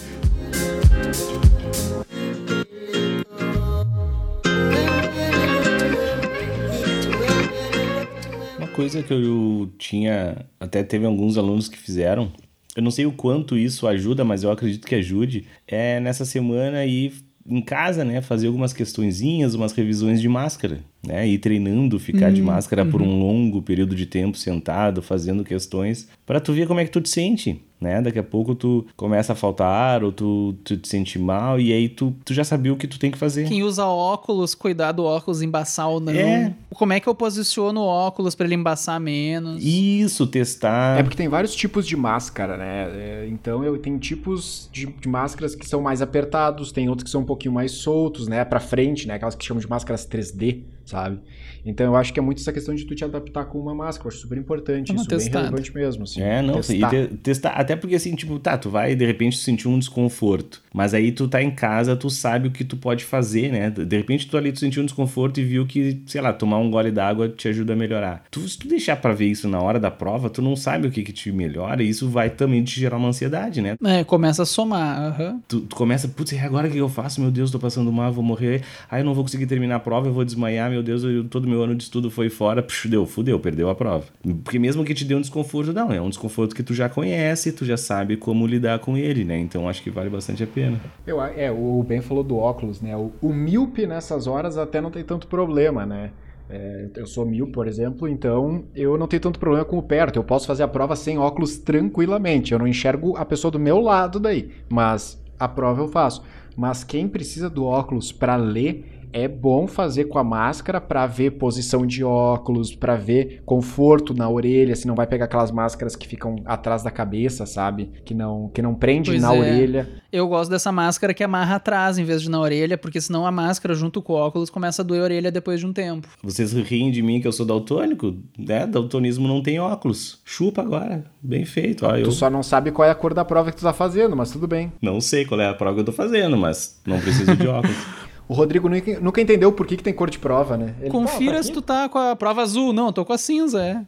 Uma 8.58 8.68
coisa 8.68 9.02
que 9.02 9.14
eu 9.14 9.72
tinha. 9.78 10.46
Até 10.60 10.84
teve 10.84 11.06
alguns 11.06 11.38
alunos 11.38 11.70
que 11.70 11.78
fizeram 11.78 12.30
eu 12.76 12.84
não 12.84 12.92
sei 12.92 13.06
o 13.06 13.12
quanto 13.12 13.58
isso 13.58 13.88
ajuda, 13.88 14.26
mas 14.26 14.44
eu 14.44 14.52
acredito 14.52 14.86
que 14.86 14.96
ajude, 14.96 15.46
é 15.68 16.00
nessa 16.00 16.26
semana 16.26 16.86
ir 16.86 17.14
em 17.48 17.62
casa, 17.62 18.04
né, 18.04 18.22
fazer 18.22 18.48
algumas 18.48 18.74
questõezinhas, 18.74 19.54
umas 19.54 19.72
revisões 19.72 20.20
de 20.20 20.28
máscara, 20.28 20.80
né, 21.06 21.28
ir 21.28 21.38
treinando 21.40 22.00
ficar 22.00 22.28
uhum, 22.28 22.34
de 22.34 22.42
máscara 22.42 22.84
uhum. 22.84 22.92
por 22.92 23.02
um 23.02 23.20
longo 23.20 23.62
período 23.62 23.96
de 23.96 24.06
tempo 24.06 24.38
sentado, 24.38 25.02
fazendo 25.02 25.44
questões, 25.44 26.08
para 26.26 26.40
tu 26.40 26.54
ver 26.54 26.68
como 26.68 26.80
é 26.80 26.86
que 26.86 26.92
tu 26.92 27.02
te 27.02 27.10
sente, 27.10 27.62
né? 27.80 28.02
Daqui 28.02 28.18
a 28.18 28.24
pouco 28.24 28.56
tu 28.56 28.86
começa 28.96 29.34
a 29.34 29.36
faltar 29.36 29.68
ar 29.68 30.04
ou 30.04 30.12
tu, 30.12 30.56
tu 30.64 30.78
te 30.78 30.88
sente 30.88 31.20
mal 31.20 31.60
e 31.60 31.72
aí 31.72 31.90
tu, 31.90 32.16
tu 32.24 32.34
já 32.34 32.44
sabia 32.44 32.74
o 32.74 32.78
que 32.78 32.88
tu 32.88 32.98
tem 32.98 33.12
que 33.12 33.18
fazer. 33.18 33.48
Quem 33.48 33.64
usa 33.64 33.86
óculos, 33.86 34.56
cuidar 34.56 34.92
do 34.92 35.04
óculos 35.04 35.42
embaçar 35.42 35.90
ou 35.90 36.00
não. 36.00 36.14
É. 36.14 36.54
Como 36.74 36.94
é 36.94 37.00
que 37.00 37.08
eu 37.08 37.16
posiciono 37.16 37.82
o 37.82 37.86
óculos 37.86 38.34
para 38.34 38.46
ele 38.46 38.56
embaçar 38.56 39.00
menos? 39.00 39.64
Isso, 39.64 40.26
testar. 40.26 41.00
É 41.00 41.04
porque 41.04 41.18
tem 41.18 41.28
vários 41.28 41.56
tipos 41.56 41.86
de 41.88 41.96
máscara, 41.96 42.58
né? 42.58 42.90
É, 42.96 43.28
então 43.30 43.64
eu 43.64 43.78
tenho 43.78 44.00
tipos 44.00 44.70
de, 44.72 44.88
de, 44.88 45.08
máscaras 45.08 45.56
que 45.56 45.68
são 45.68 45.82
mais 45.82 46.02
apertados, 46.02 46.72
tem 46.72 46.90
outros 46.90 47.04
que 47.04 47.10
são 47.10 47.22
um 47.22 47.26
pouquinho 47.26 47.54
mais 47.54 47.72
soltos, 47.72 48.28
né, 48.28 48.44
para 48.44 48.60
frente, 48.60 49.08
né, 49.08 49.16
aquelas 49.16 49.36
que 49.36 49.46
chamam 49.46 49.62
de 49.62 49.70
máscaras 49.70 50.08
3D, 50.08 50.64
sabe? 50.86 51.20
Então 51.66 51.86
eu 51.88 51.96
acho 51.96 52.14
que 52.14 52.20
é 52.20 52.22
muito 52.22 52.40
essa 52.40 52.54
questão 52.54 52.76
de 52.76 52.86
tu 52.86 52.94
te 52.94 53.04
adaptar 53.04 53.46
com 53.46 53.60
uma 53.60 53.74
máscara. 53.74 54.08
Eu 54.08 54.12
acho 54.12 54.22
super 54.22 54.38
importante. 54.38 54.90
Vamos 54.90 55.02
isso 55.02 55.10
testado. 55.10 55.34
bem 55.34 55.44
relevante 55.46 55.74
mesmo. 55.74 56.04
Assim, 56.04 56.22
é, 56.22 56.42
não, 56.42 56.56
testar. 56.56 56.94
e 56.94 57.08
te, 57.08 57.18
testar. 57.18 57.50
Até 57.52 57.76
porque 57.76 57.96
assim, 57.96 58.14
tipo, 58.16 58.38
tá, 58.38 58.58
tu 58.58 58.70
vai 58.70 58.96
de 58.96 59.06
repente 59.06 59.38
sentir 59.38 59.68
um 59.68 59.80
desconforto. 59.80 60.62
Mas 60.74 60.94
aí 60.94 61.12
tu 61.12 61.28
tá 61.28 61.42
em 61.42 61.52
casa, 61.52 61.96
tu 61.96 62.10
sabe 62.10 62.48
o 62.48 62.52
que 62.52 62.64
tu 62.64 62.78
pode 62.78 63.04
fazer, 63.04 63.52
né? 63.52 63.70
De 63.70 63.98
repente 63.98 64.28
tu 64.28 64.38
ali 64.38 64.52
tu 64.52 64.60
sentiu 64.60 64.84
um 64.84 64.86
desconforto 64.86 65.40
e 65.40 65.44
viu 65.44 65.66
que, 65.66 66.02
sei 66.06 66.22
lá, 66.22 66.32
tomar 66.32 66.60
um 66.60 66.70
gole 66.70 66.92
d'água 66.92 67.30
te 67.30 67.48
ajuda 67.48 67.74
a 67.74 67.76
melhorar. 67.76 68.24
Tu, 68.30 68.48
se 68.48 68.58
tu 68.58 68.68
deixar 68.68 68.98
pra 68.98 69.14
ver 69.14 69.26
isso 69.26 69.48
na 69.48 69.60
hora 69.60 69.80
da 69.80 69.90
prova, 69.90 70.30
tu 70.30 70.42
não 70.42 70.56
sabe 70.56 70.88
o 70.88 70.92
que 70.92 71.02
que 71.04 71.14
te 71.14 71.32
melhora 71.32 71.82
e 71.82 71.90
isso 71.90 72.08
vai 72.10 72.30
também 72.30 72.64
te 72.64 72.80
gerar 72.80 72.98
uma 72.98 73.10
ansiedade, 73.10 73.62
né? 73.62 73.76
É, 73.84 74.04
começa 74.04 74.44
a 74.44 74.46
somar. 74.46 75.20
Uhum. 75.20 75.42
Tu, 75.48 75.62
tu, 75.62 75.76
começa, 75.76 76.08
putz, 76.08 76.34
agora 76.44 76.68
o 76.68 76.72
que 76.72 76.78
eu 76.78 76.90
faço? 76.90 77.22
Meu 77.22 77.32
Deus, 77.32 77.50
tô 77.50 77.58
passando 77.58 77.92
mal, 77.92 78.12
vou 78.12 78.24
morrer. 78.24 78.62
Aí 78.90 79.02
eu 79.02 79.06
não 79.06 79.14
vou 79.14 79.24
conseguir 79.24 79.48
terminar 79.48 79.78
a 79.78 79.80
prova, 79.80 80.08
eu 80.08 80.14
vou 80.14 80.24
desmaiar, 80.24 80.72
meu 80.76 80.84
Deus, 80.84 81.04
eu, 81.04 81.24
todo 81.24 81.48
meu 81.48 81.64
ano 81.64 81.74
de 81.74 81.84
estudo 81.84 82.12
foi 82.12 82.30
fora, 82.30 82.62
pux, 82.62 82.86
deu, 82.86 83.06
fudeu, 83.06 83.40
perdeu 83.40 83.70
a 83.70 83.76
prova. 83.76 84.06
Porque 84.44 84.60
mesmo 84.60 84.84
que 84.84 84.94
te 84.94 85.06
dê 85.06 85.16
um 85.16 85.22
desconforto, 85.22 85.72
não, 85.72 85.92
é 85.92 86.02
um 86.02 86.10
desconforto 86.10 86.54
que 86.54 86.62
tu 86.62 86.74
já 86.74 86.90
conhece, 86.90 87.52
tu 87.54 87.64
já 87.64 87.78
sabe 87.78 88.18
como 88.18 88.46
lidar 88.46 88.80
com 88.80 88.98
ele, 88.98 89.24
né? 89.24 89.40
Então 89.40 89.70
acho 89.70 89.82
que 89.82 89.90
vale 89.90 90.10
bastante 90.10 90.44
a 90.44 90.48
pena. 90.48 90.80
Eu, 91.08 91.22
é, 91.22 91.50
o 91.50 91.82
Ben 91.84 92.02
falou 92.02 92.24
do 92.24 92.38
óculos, 92.38 92.82
né? 92.82 92.96
O, 92.96 93.12
o 93.22 93.34
míope 93.34 93.88
nessas 93.88 94.28
horas 94.28 94.58
até 94.58 94.82
não 94.82 94.92
tem 94.92 95.04
tanto 95.04 95.28
problema, 95.28 95.86
né? 95.86 96.12
É, 96.50 96.90
eu 96.96 97.08
sou 97.08 97.26
mil, 97.26 97.48
por 97.48 97.68
exemplo, 97.68 98.08
então 98.08 98.66
eu 98.76 98.98
não 98.98 99.08
tenho 99.08 99.22
tanto 99.22 99.40
problema 99.40 99.66
com 99.66 99.78
o 99.78 99.84
perto. 99.84 100.18
Eu 100.18 100.24
posso 100.24 100.46
fazer 100.46 100.64
a 100.64 100.68
prova 100.68 100.96
sem 100.96 101.18
óculos 101.18 101.58
tranquilamente. 101.58 102.52
Eu 102.52 102.60
não 102.60 102.68
enxergo 102.68 103.16
a 103.16 103.26
pessoa 103.26 103.50
do 103.50 103.60
meu 103.60 103.80
lado 103.80 104.20
daí, 104.20 104.52
mas 104.70 105.24
a 105.40 105.48
prova 105.48 105.82
eu 105.82 105.88
faço. 105.88 106.22
Mas 106.56 106.84
quem 106.84 107.08
precisa 107.08 107.50
do 107.50 107.66
óculos 107.66 108.12
para 108.12 108.36
ler 108.36 108.95
é 109.16 109.30
bom 109.30 109.66
fazer 109.66 110.06
com 110.06 110.20
a 110.20 110.24
máscara 110.26 110.82
para 110.82 111.08
ver 111.08 111.32
posição 111.32 111.88
de 111.88 112.04
óculos, 112.04 112.76
para 112.76 112.98
ver 112.98 113.42
conforto 113.46 114.14
na 114.14 114.30
orelha, 114.30 114.76
se 114.76 114.86
não 114.86 114.94
vai 114.94 115.08
pegar 115.08 115.24
aquelas 115.24 115.52
máscaras 115.52 115.96
que 115.96 116.06
ficam 116.06 116.36
atrás 116.44 116.84
da 116.84 116.92
cabeça, 116.92 117.46
sabe? 117.46 117.90
Que 118.04 118.14
não 118.14 118.50
que 118.54 118.62
não 118.62 118.76
prende 118.76 119.12
pois 119.12 119.22
na 119.22 119.34
é. 119.34 119.40
orelha. 119.40 119.90
Eu 120.12 120.28
gosto 120.28 120.50
dessa 120.50 120.70
máscara 120.70 121.14
que 121.14 121.24
amarra 121.24 121.56
atrás 121.56 121.98
em 121.98 122.04
vez 122.04 122.22
de 122.22 122.30
na 122.30 122.42
orelha, 122.42 122.78
porque 122.78 123.00
senão 123.00 123.26
a 123.26 123.32
máscara 123.32 123.74
junto 123.74 124.02
com 124.02 124.12
o 124.12 124.16
óculos 124.18 124.50
começa 124.50 124.82
a 124.82 124.86
doer 124.86 125.00
a 125.00 125.04
orelha 125.06 125.32
depois 125.32 125.62
de 125.62 125.66
um 125.66 125.72
tempo. 125.72 126.10
Vocês 126.22 126.52
riem 126.52 126.92
de 126.92 127.02
mim 127.02 127.22
que 127.22 127.28
eu 127.28 127.32
sou 127.32 127.46
daltônico, 127.46 128.18
né? 128.38 128.68
Daltonismo 128.68 129.30
não 129.30 129.42
tem 129.42 129.60
óculos. 129.60 130.20
Chupa 130.26 130.62
agora. 130.62 131.06
Bem 131.22 131.46
feito. 131.46 131.86
Ó, 131.86 131.92
tu 131.94 131.98
eu... 132.00 132.12
só 132.12 132.30
não 132.30 132.44
sabe 132.44 132.70
qual 132.72 132.86
é 132.86 132.92
a 132.92 132.96
cor 132.96 133.14
da 133.14 133.24
prova 133.24 133.50
que 133.50 133.58
tu 133.58 133.64
tá 133.64 133.72
fazendo, 133.72 134.14
mas 134.14 134.32
tudo 134.32 134.46
bem. 134.46 134.74
Não 134.82 135.00
sei 135.00 135.24
qual 135.24 135.40
é 135.40 135.48
a 135.48 135.54
prova 135.54 135.76
que 135.76 135.82
eu 135.82 135.86
tô 135.86 135.94
fazendo, 135.94 136.36
mas 136.36 136.82
não 136.86 137.00
preciso 137.00 137.34
de 137.34 137.48
óculos. 137.48 137.78
O 138.28 138.34
Rodrigo 138.34 138.68
nunca 139.02 139.22
entendeu 139.22 139.52
por 139.52 139.68
que, 139.68 139.78
que 139.78 139.84
tem 139.84 139.94
cor 139.94 140.10
de 140.10 140.18
prova, 140.18 140.58
né? 140.58 140.74
Ele, 140.82 140.90
Confira 140.90 141.38
tá 141.38 141.44
se 141.44 141.52
tu 141.52 141.62
tá 141.62 141.88
com 141.88 142.00
a 142.00 142.16
prova 142.16 142.42
azul. 142.42 142.74
Não, 142.74 142.92
tô 142.92 143.06
com 143.06 143.14
a 143.14 143.18
cinza, 143.18 143.64
é. 143.64 143.82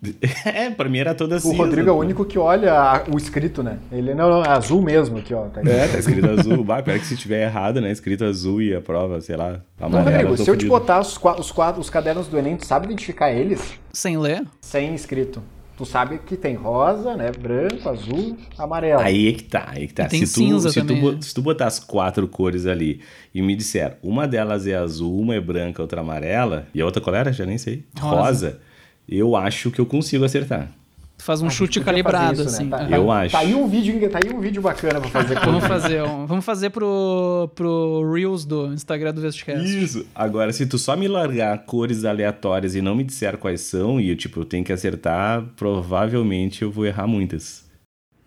é, 0.46 0.70
pra 0.70 0.88
mim 0.88 1.00
era 1.00 1.16
toda 1.16 1.38
o 1.38 1.40
cinza. 1.40 1.56
O 1.56 1.58
Rodrigo 1.58 1.90
é 1.90 1.92
o 1.92 1.96
único 1.96 2.24
que 2.24 2.38
olha 2.38 3.04
o 3.12 3.18
escrito, 3.18 3.64
né? 3.64 3.80
Ele 3.92 4.14
não, 4.14 4.30
não 4.30 4.44
é 4.44 4.50
azul 4.50 4.82
mesmo 4.82 5.18
aqui, 5.18 5.34
ó. 5.34 5.46
Tá 5.46 5.62
é, 5.62 5.88
tá 5.88 5.98
escrito 5.98 6.30
azul. 6.30 6.64
Bah, 6.64 6.84
pior 6.84 7.00
que 7.00 7.06
se 7.06 7.18
tiver 7.18 7.44
errado, 7.44 7.82
né? 7.82 7.92
Escrito 7.92 8.26
azul 8.26 8.62
e 8.62 8.76
a 8.76 8.82
prova, 8.82 9.20
sei 9.22 9.36
lá, 9.36 9.62
amarela. 9.80 10.12
Não, 10.12 10.30
Rodrigo, 10.30 10.38
se 10.38 10.50
eu 10.50 10.56
te 10.56 10.68
botar 10.68 11.00
os, 11.00 11.18
os, 11.40 11.54
os 11.78 11.90
cadernos 11.90 12.28
do 12.28 12.38
Enem, 12.38 12.58
tu 12.58 12.66
sabe 12.66 12.86
identificar 12.86 13.32
eles? 13.32 13.74
Sem 13.92 14.18
ler? 14.18 14.46
Sem 14.62 14.94
escrito 14.94 15.42
tu 15.78 15.86
sabe 15.86 16.18
que 16.18 16.36
tem 16.36 16.56
rosa, 16.56 17.16
né? 17.16 17.32
Branco, 17.32 17.88
azul, 17.88 18.36
amarelo. 18.58 19.02
Aí 19.02 19.30
é 19.30 19.34
que 19.34 19.44
tá, 19.44 19.66
aí 19.70 19.84
é 19.84 19.88
que 19.88 19.94
tá. 19.94 20.06
E 20.06 20.10
tem 20.10 20.26
se 20.26 20.34
tu, 20.34 20.40
cinza 20.40 20.70
se 20.72 20.82
também. 20.82 21.00
Tu, 21.00 21.12
né? 21.12 21.18
se 21.22 21.34
tu 21.34 21.42
botar 21.42 21.68
as 21.68 21.80
quatro 21.80 22.28
cores 22.28 22.66
ali 22.66 23.02
e 23.34 23.42
me 23.42 23.56
disser, 23.56 23.98
uma 24.02 24.28
delas 24.28 24.68
é 24.68 24.76
azul, 24.76 25.20
uma 25.20 25.36
é 25.36 25.40
branca, 25.40 25.82
outra 25.82 26.02
amarela, 26.02 26.68
e 26.74 26.82
a 26.82 26.86
outra 26.86 27.02
qual 27.02 27.16
era? 27.16 27.32
Já 27.32 27.46
nem 27.46 27.58
sei. 27.58 27.86
Rosa. 27.98 28.16
rosa 28.18 28.68
eu 29.08 29.36
acho 29.36 29.72
que 29.72 29.80
eu 29.80 29.86
consigo 29.86 30.26
acertar. 30.26 30.70
Tu 31.18 31.24
faz 31.24 31.42
um 31.42 31.50
chute 31.50 31.82
calibrado, 31.82 32.34
isso, 32.34 32.44
né? 32.44 32.50
assim. 32.50 32.64
Né? 32.66 32.78
Tá, 32.78 32.98
eu 32.98 33.08
tá, 33.08 33.14
acho. 33.22 33.32
Tá 33.32 33.40
aí 33.40 33.56
um 33.56 33.68
vídeo, 33.68 34.10
tá 34.10 34.20
aí 34.24 34.32
um 34.32 34.40
vídeo 34.40 34.62
bacana 34.62 35.02
pra 35.02 35.10
fazer. 35.10 35.40
vamos 35.44 35.66
fazer, 35.66 36.04
um, 36.04 36.26
vamos 36.28 36.46
fazer 36.46 36.70
pro, 36.70 37.50
pro 37.56 38.14
Reels 38.14 38.46
do 38.46 38.72
Instagram 38.72 39.14
do 39.14 39.22
Vestcast. 39.22 39.84
Isso. 39.84 40.06
Agora, 40.14 40.54
se 40.54 40.68
tu 40.68 40.78
só 40.78 40.96
me 40.96 41.08
largar 41.08 41.58
cores 41.66 42.06
aleatórias 42.06 42.76
e 42.76 42.82
não 42.82 42.96
me 42.96 43.04
disser 43.04 43.36
quais 43.38 43.62
são, 43.62 44.00
e 44.00 44.10
eu, 44.10 44.16
tipo, 44.16 44.42
eu 44.42 44.46
tenho 44.46 44.64
que 44.64 44.72
acertar, 44.72 45.44
provavelmente 45.56 46.62
eu 46.62 46.72
vou 46.72 46.86
errar 46.86 47.08
muitas. 47.08 47.67